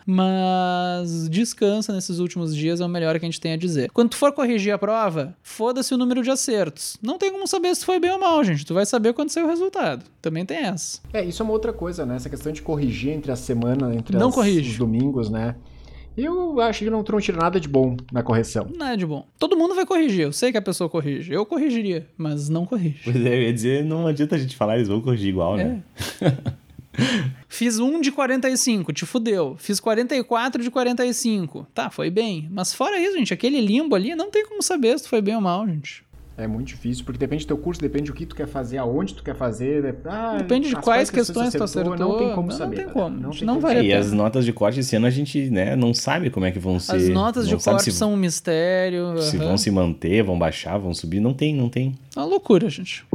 mas 0.46 1.30
descansa 1.30 1.94
nesses 1.94 2.20
últimos 2.20 2.56
dias 2.56 2.80
é 2.82 2.86
o 2.86 2.90
melhor 2.90 3.18
que 3.20 3.26
a 3.26 3.30
gente 3.30 3.40
tem 3.42 3.54
a 3.54 3.58
dizer. 3.58 3.90
Quando 3.92 4.10
tu 4.10 4.18
for 4.18 4.32
corrigir 4.32 4.74
a 4.74 4.78
prova, 4.78 5.36
foda-se 5.42 5.94
o 5.94 5.98
número 5.98 6.22
de 6.24 6.32
acertos. 6.32 6.98
Não 7.02 7.18
tem 7.18 7.32
como 7.32 7.48
saber 7.48 7.76
se 7.76 7.86
foi 7.86 8.00
bem 8.00 8.12
ou 8.12 8.20
mal, 8.20 8.44
gente. 8.44 8.66
Tu 8.66 8.74
vai 8.74 8.86
saber 8.86 9.14
quando 9.14 9.30
sair 9.30 9.44
o 9.44 9.48
resultado. 9.48 10.06
Também 10.22 10.46
tem 10.46 10.58
essa. 10.58 11.00
É, 11.14 11.24
isso 11.24 11.42
é 11.42 11.44
uma 11.44 11.54
outra 11.54 11.72
coisa, 11.74 12.06
né? 12.06 12.16
Essa 12.16 12.30
questão 12.30 12.52
de 12.52 12.62
corrigir 12.62 13.12
entre 13.12 13.32
a 13.32 13.36
semana, 13.36 13.94
entre 13.96 14.18
Não 14.18 14.30
as- 14.30 14.36
corrige. 14.36 14.72
os 14.72 14.78
domingos, 14.78 15.30
né? 15.30 15.56
Eu 16.18 16.60
acho 16.62 16.80
que 16.80 16.90
não, 16.90 17.04
não 17.04 17.20
tira 17.20 17.38
nada 17.38 17.60
de 17.60 17.68
bom 17.68 17.98
na 18.12 18.24
correção. 18.24 18.70
Nada 18.76 18.96
de 18.96 19.06
bom. 19.06 19.28
Todo 19.38 19.58
mundo 19.58 19.76
vai 19.76 19.86
corrigir. 19.86 20.22
Eu 20.22 20.32
sei 20.32 20.52
que 20.52 20.58
a 20.58 20.62
pessoa 20.62 20.90
corrige. 20.90 21.34
Eu 21.34 21.46
corrigiria, 21.46 22.08
mas 22.18 22.48
não 22.48 22.66
corrige. 22.66 23.02
Pois 23.04 23.16
é, 23.16 23.36
eu 23.38 23.42
ia 23.44 23.54
dizer, 23.54 23.84
não 23.84 24.08
adianta 24.08 24.36
a 24.36 24.40
gente 24.40 24.56
falar, 24.56 24.76
eles 24.76 24.88
vão 24.88 25.02
corrigir 25.02 25.30
igual, 25.30 25.58
né? 25.58 25.82
Fiz 27.50 27.78
1 27.80 28.02
de 28.02 28.12
45, 28.12 28.94
te 28.94 29.06
fudeu. 29.06 29.56
Fiz 29.60 29.80
44 29.80 30.64
de 30.64 30.72
45. 30.72 31.68
Tá, 31.74 31.90
foi 31.90 32.10
bem. 32.10 32.48
Mas 32.50 32.74
fora 32.74 32.98
isso, 32.98 33.18
gente, 33.18 33.34
aquele 33.34 33.60
limbo 33.60 33.96
ali, 33.96 34.16
não 34.16 34.32
tem 34.32 34.46
como 34.46 34.62
saber 34.62 34.98
se 34.98 35.04
tu 35.04 35.10
foi 35.10 35.22
bem 35.22 35.36
ou 35.36 35.42
mal, 35.42 35.68
gente. 35.68 36.05
É 36.38 36.46
muito 36.48 36.68
difícil, 36.68 37.06
porque 37.06 37.18
depende 37.18 37.46
do 37.46 37.48
teu 37.48 37.58
curso, 37.58 37.80
depende 37.80 38.12
do 38.12 38.14
que 38.14 38.26
tu 38.26 38.36
quer 38.36 38.46
fazer, 38.46 38.78
aonde 38.78 39.14
tu 39.14 39.24
quer 39.24 39.36
fazer. 39.36 39.82
de- 39.94 39.98
ah, 40.10 40.36
Depende 40.38 40.68
de 40.68 40.76
quais 40.76 41.10
questões 41.10 41.50
questões 41.50 41.54
tu 41.54 41.64
acertou. 41.64 41.96
Não 41.98 42.18
tem 42.18 42.36
como 42.36 42.50
Não 42.50 42.58
saber. 42.58 42.76
tem 42.76 42.86
né? 42.88 42.92
como, 42.92 43.18
Não, 43.18 43.30
tem 43.30 43.46
não 43.48 43.62
saber. 43.62 43.84
E 43.86 43.94
as 43.94 44.12
notas 44.12 44.44
de 44.44 44.52
corte 44.52 44.82
esse 44.82 44.98
ano 44.98 45.06
a 45.06 45.10
gente 45.10 45.50
né, 45.50 45.78
não 45.78 45.94
sabe 45.94 46.30
como 46.30 46.46
é 46.46 46.52
que 46.52 46.60
vão 46.60 46.78
ser. 46.78 46.98
As 46.98 47.08
notas 47.08 47.48
de 47.48 47.54
não 47.54 47.60
corte 47.62 47.84
se, 47.86 47.92
são 47.94 48.12
um 48.14 48.18
mistério. 48.18 49.18
se 49.22 49.38
aham. 49.38 49.46
vão 49.48 49.58
se 49.58 49.72
manter, 49.72 50.24
vão 50.24 50.38
baixar, 50.38 50.78
vão 50.78 50.94
subir. 50.94 51.22
Não 51.22 51.34
tem, 51.34 51.56
não 51.56 51.70
tem. 51.70 51.96
É 52.14 52.20
uma 52.20 52.26
loucura, 52.26 52.68
gente. 52.70 53.06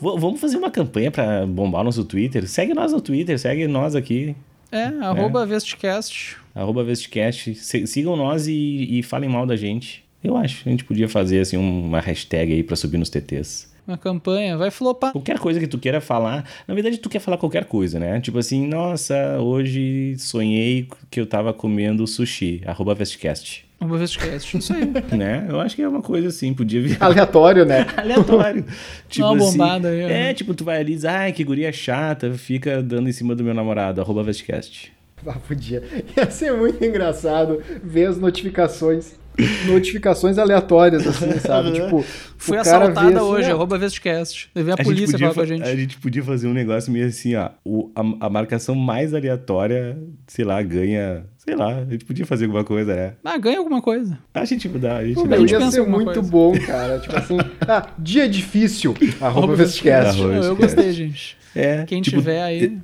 V- 0.00 0.18
vamos 0.18 0.40
fazer 0.40 0.56
uma 0.56 0.70
campanha 0.70 1.10
pra 1.10 1.46
bombar 1.46 1.82
o 1.82 1.84
nosso 1.84 2.04
Twitter. 2.04 2.46
Segue 2.48 2.74
nós 2.74 2.92
no 2.92 3.00
Twitter, 3.00 3.38
segue 3.38 3.66
nós 3.66 3.94
aqui. 3.94 4.34
É, 4.72 4.84
arroba 5.00 5.44
Vestcast. 5.46 6.36
Arroba 6.54 6.82
Vestcast. 6.84 7.54
Sigam 7.54 8.16
nós 8.16 8.46
e, 8.46 8.98
e 8.98 9.02
falem 9.02 9.28
mal 9.28 9.46
da 9.46 9.56
gente. 9.56 10.04
Eu 10.22 10.36
acho 10.36 10.62
que 10.62 10.68
a 10.68 10.72
gente 10.72 10.84
podia 10.84 11.08
fazer 11.08 11.40
assim 11.40 11.56
uma 11.56 12.00
hashtag 12.00 12.52
aí 12.52 12.62
pra 12.62 12.76
subir 12.76 12.98
nos 12.98 13.08
TTs. 13.08 13.70
Uma 13.88 13.96
campanha. 13.96 14.56
Vai 14.56 14.70
flopar. 14.70 15.12
Qualquer 15.12 15.38
coisa 15.38 15.58
que 15.58 15.66
tu 15.66 15.78
queira 15.78 16.00
falar. 16.00 16.44
Na 16.68 16.74
verdade, 16.74 16.98
tu 16.98 17.08
quer 17.08 17.18
falar 17.18 17.38
qualquer 17.38 17.64
coisa, 17.64 17.98
né? 17.98 18.20
Tipo 18.20 18.38
assim, 18.38 18.66
nossa, 18.66 19.38
hoje 19.40 20.14
sonhei 20.18 20.86
que 21.10 21.20
eu 21.20 21.26
tava 21.26 21.52
comendo 21.52 22.06
sushi. 22.06 22.60
Arroba 22.66 22.94
Vestcast. 22.94 23.64
Arroba 23.80 23.96
Vestcast. 23.98 24.58
Isso 24.58 24.72
aí. 24.74 24.84
né? 25.16 25.46
Eu 25.48 25.58
acho 25.60 25.74
que 25.74 25.82
é 25.82 25.88
uma 25.88 26.02
coisa 26.02 26.28
assim, 26.28 26.52
podia 26.52 26.82
vir 26.82 26.98
Aleatório, 27.00 27.64
né? 27.64 27.86
aleatório. 27.96 28.64
tipo 29.08 29.26
uma 29.26 29.36
assim, 29.42 29.58
bombada 29.58 29.88
aí, 29.88 30.00
É, 30.02 30.08
né? 30.08 30.34
tipo, 30.34 30.52
tu 30.54 30.62
vai 30.64 30.78
ali 30.78 30.92
e 30.92 30.96
diz, 30.96 31.04
ai, 31.06 31.32
que 31.32 31.42
guria 31.42 31.72
chata, 31.72 32.32
fica 32.34 32.82
dando 32.82 33.08
em 33.08 33.12
cima 33.12 33.34
do 33.34 33.42
meu 33.42 33.54
namorado, 33.54 34.00
arroba 34.00 34.22
Vestcast. 34.22 34.92
Ah, 35.26 35.36
podia. 35.46 35.82
Ia 36.16 36.30
ser 36.30 36.52
muito 36.52 36.84
engraçado 36.84 37.62
ver 37.82 38.06
as 38.06 38.18
notificações. 38.18 39.18
Notificações 39.66 40.38
aleatórias, 40.38 41.06
assim, 41.06 41.30
sabe? 41.40 41.72
Tipo, 41.72 42.04
Fui 42.36 42.58
assaltada 42.58 43.08
assim, 43.08 43.18
hoje, 43.18 43.50
ah, 43.50 43.54
arroba 43.54 43.78
Vestcast. 43.78 44.50
Deve 44.54 44.72
a, 44.72 44.76
gente 44.76 44.84
polícia 44.84 45.12
podia 45.12 45.32
falar 45.32 45.34
com 45.34 45.40
a 45.40 45.56
gente. 45.56 45.68
A 45.68 45.76
gente 45.76 45.98
podia 45.98 46.22
fazer 46.22 46.48
um 46.48 46.52
negócio 46.52 46.92
meio 46.92 47.06
assim, 47.06 47.34
ó. 47.36 47.50
O, 47.64 47.90
a, 47.94 48.26
a 48.26 48.30
marcação 48.30 48.74
mais 48.74 49.14
aleatória, 49.14 49.96
sei 50.26 50.44
lá, 50.44 50.60
ganha. 50.62 51.24
Sei 51.38 51.56
lá, 51.56 51.78
a 51.78 51.84
gente 51.84 52.04
podia 52.04 52.26
fazer 52.26 52.44
alguma 52.44 52.64
coisa, 52.64 52.94
né? 52.94 53.14
Ah, 53.24 53.38
ganha 53.38 53.58
alguma 53.58 53.80
coisa. 53.80 54.18
A 54.34 54.44
gente 54.44 54.68
dá, 54.68 54.98
a 54.98 55.06
gente 55.06 55.14
Pô, 55.14 55.26
dá. 55.26 55.36
ia 55.38 55.70
ser 55.70 55.86
muito 55.86 56.12
coisa. 56.12 56.22
bom, 56.22 56.52
cara. 56.60 56.98
Tipo 56.98 57.16
assim, 57.16 57.38
ah, 57.66 57.88
dia 57.98 58.28
difícil, 58.28 58.94
arroba 59.20 59.56
Vestcast. 59.56 60.20
Eu, 60.20 60.54
gostei, 60.54 60.92
gente. 60.92 61.38
É, 61.54 61.84
Quem 61.84 62.02
tipo, 62.02 62.18
tiver 62.18 62.42
aí. 62.42 62.78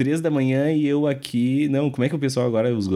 Três 0.00 0.22
da 0.22 0.30
manhã 0.30 0.72
e 0.72 0.86
eu 0.86 1.06
aqui. 1.06 1.68
Não, 1.68 1.90
como 1.90 2.02
é 2.06 2.08
que 2.08 2.14
o 2.14 2.18
pessoal 2.18 2.46
agora. 2.46 2.74
Os... 2.74 2.88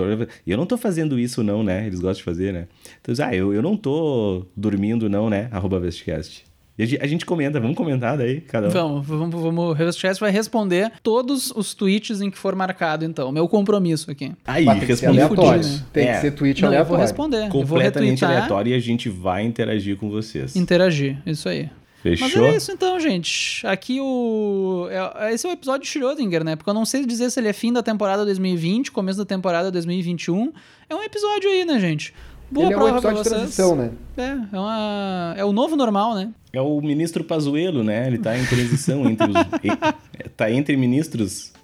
Eu 0.47 0.57
não 0.57 0.65
tô 0.65 0.79
fazendo 0.79 1.19
isso, 1.19 1.43
não, 1.43 1.63
né? 1.63 1.87
Eles 1.87 2.01
gostam 2.01 2.15
de 2.15 2.23
fazer, 2.23 2.51
né? 2.51 2.67
Então, 3.03 3.15
ah, 3.23 3.35
eu, 3.37 3.53
eu 3.53 3.61
não 3.61 3.77
tô 3.77 4.47
dormindo, 4.57 5.07
não, 5.11 5.29
né? 5.29 5.49
Arroba 5.51 5.79
Vestcast. 5.79 6.47
E 6.79 6.83
a 6.99 7.07
gente, 7.07 7.27
comenta, 7.27 7.61
vamos 7.61 7.77
comentar 7.77 8.17
daí, 8.17 8.41
cada 8.41 8.69
um. 8.69 8.71
Vamos, 8.71 9.07
vamos, 9.07 9.43
vamos. 9.43 9.65
O 9.71 9.75
Vestcast 9.75 10.19
vai 10.19 10.31
responder 10.31 10.91
todos 11.03 11.51
os 11.55 11.75
tweets 11.75 12.23
em 12.23 12.31
que 12.31 12.39
for 12.39 12.55
marcado, 12.57 13.05
então. 13.05 13.31
Meu 13.31 13.47
compromisso 13.47 14.11
aqui. 14.11 14.33
Aí, 14.47 14.65
Mas 14.65 14.79
tem 14.79 14.87
que 14.87 14.97
ser 14.97 15.07
responde 15.09 15.21
aleatório. 15.21 15.63
fudido, 15.63 15.79
né? 15.81 15.87
Tem 15.93 16.09
É. 16.09 16.15
que 16.15 16.21
ser 16.23 16.31
tweet 16.31 16.63
Não, 16.63 16.69
eu 16.69 16.85
vou 16.87 16.97
aleatório. 16.97 17.03
responder. 17.03 17.37
Eu 17.37 17.51
vou 17.51 17.61
completamente 17.61 18.25
aleatório 18.25 18.73
e 18.73 18.75
a 18.75 18.81
gente 18.81 19.11
vai 19.11 19.45
interagir 19.45 19.99
com 19.99 20.09
vocês. 20.09 20.57
interagir. 20.57 21.19
Isso 21.27 21.49
aí. 21.51 21.69
Fechou? 22.05 22.43
Mas 22.43 22.55
é 22.55 22.57
isso 22.59 22.71
então, 22.71 23.01
gente. 23.01 23.67
Aqui 23.67 23.99
o. 23.99 24.87
é- 24.91 25.33
Esse 25.33 25.47
é 25.47 25.51
o 25.51 25.53
episódio 25.55 25.81
de 25.83 25.89
Schrödinger, 25.89 26.45
né? 26.45 26.55
Porque 26.55 26.69
eu 26.69 26.75
não 26.75 26.85
sei 26.85 27.07
dizer 27.07 27.31
se 27.31 27.41
ele 27.41 27.49
é 27.49 27.53
fim 27.55 27.73
da 27.73 27.83
temporada 27.83 28.27
2020, 28.27 28.93
começo 28.93 29.19
da 29.19 29.25
temporada 29.25 29.71
2021. 29.73 30.53
É 30.91 30.95
um 30.95 31.03
episódio 31.03 31.49
aí, 31.49 31.65
né, 31.65 31.81
gente? 31.81 32.13
Boa 32.51 32.67
Ele 32.67 32.75
é 32.75 32.77
um 32.77 32.81
prova 32.81 33.01
pra 33.01 33.11
episódio 33.13 33.31
de 33.31 33.37
transição, 33.39 33.75
né? 33.75 33.91
É, 34.19 34.37
é, 34.55 34.61
uma... 34.61 35.35
é 35.39 35.45
o 35.47 35.53
novo 35.53 35.77
normal, 35.77 36.15
né? 36.15 36.29
É 36.53 36.61
o 36.61 36.79
ministro 36.83 37.25
Pazuello, 37.25 37.83
né? 37.83 38.07
Ele 38.07 38.19
tá 38.19 38.37
em 38.39 38.45
transição 38.45 39.09
entre 39.09 39.27
os. 39.31 39.37
e- 39.65 40.29
tá 40.29 40.51
entre 40.51 40.77
ministros. 40.77 41.55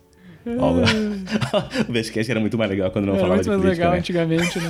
Ó, 0.58 0.72
o 1.86 1.92
Vestcast 1.92 2.30
era 2.30 2.40
muito 2.40 2.56
mais 2.56 2.70
legal 2.70 2.90
quando 2.90 3.04
não 3.04 3.12
Era 3.12 3.20
falava 3.20 3.42
muito 3.42 3.44
de 3.44 3.50
mais 3.50 3.60
política, 3.60 3.82
legal 3.82 3.92
né? 3.92 3.98
antigamente, 3.98 4.58
né? 4.58 4.68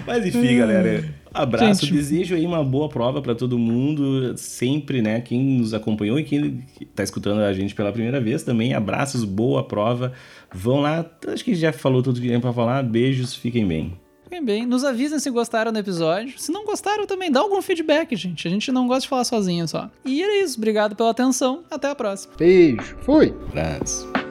Mas 0.06 0.24
enfim, 0.26 0.56
galera. 0.56 1.04
Abraço, 1.34 1.80
Gente. 1.86 1.94
desejo 1.94 2.34
aí 2.36 2.46
uma 2.46 2.62
boa 2.62 2.88
prova 2.88 3.20
pra 3.20 3.34
todo 3.34 3.58
mundo, 3.58 4.38
sempre, 4.38 5.02
né? 5.02 5.20
Quem 5.20 5.42
nos 5.58 5.74
acompanhou 5.74 6.18
e 6.18 6.22
quem 6.24 6.62
tá 6.94 7.02
escutando 7.02 7.40
a 7.40 7.52
gente 7.52 7.74
pela 7.74 7.90
primeira 7.90 8.20
vez 8.20 8.44
também, 8.44 8.72
abraços, 8.72 9.24
boa 9.24 9.64
prova. 9.64 10.12
Vão 10.54 10.80
lá, 10.80 11.04
acho 11.26 11.44
que 11.44 11.54
já 11.54 11.72
falou 11.72 12.02
tudo 12.02 12.20
que 12.20 12.28
tem 12.28 12.40
pra 12.40 12.52
falar. 12.52 12.82
Beijos, 12.84 13.34
fiquem 13.34 13.66
bem. 13.66 13.92
Fiquem 14.22 14.44
bem. 14.44 14.64
Nos 14.64 14.84
avisem 14.84 15.18
se 15.18 15.28
gostaram 15.30 15.72
do 15.72 15.78
episódio. 15.78 16.34
Se 16.38 16.52
não 16.52 16.64
gostaram 16.64 17.06
também, 17.06 17.30
dá 17.30 17.40
algum 17.40 17.60
feedback, 17.60 18.14
gente. 18.16 18.46
A 18.46 18.50
gente 18.50 18.70
não 18.72 18.86
gosta 18.86 19.02
de 19.02 19.08
falar 19.08 19.24
sozinho 19.24 19.66
só. 19.68 19.90
E 20.04 20.22
era 20.22 20.42
isso. 20.42 20.56
Obrigado 20.56 20.94
pela 20.96 21.10
atenção. 21.10 21.64
Até 21.70 21.90
a 21.90 21.94
próxima. 21.94 22.32
Beijo. 22.38 22.96
Fui. 23.02 23.34
Abraço. 23.48 24.23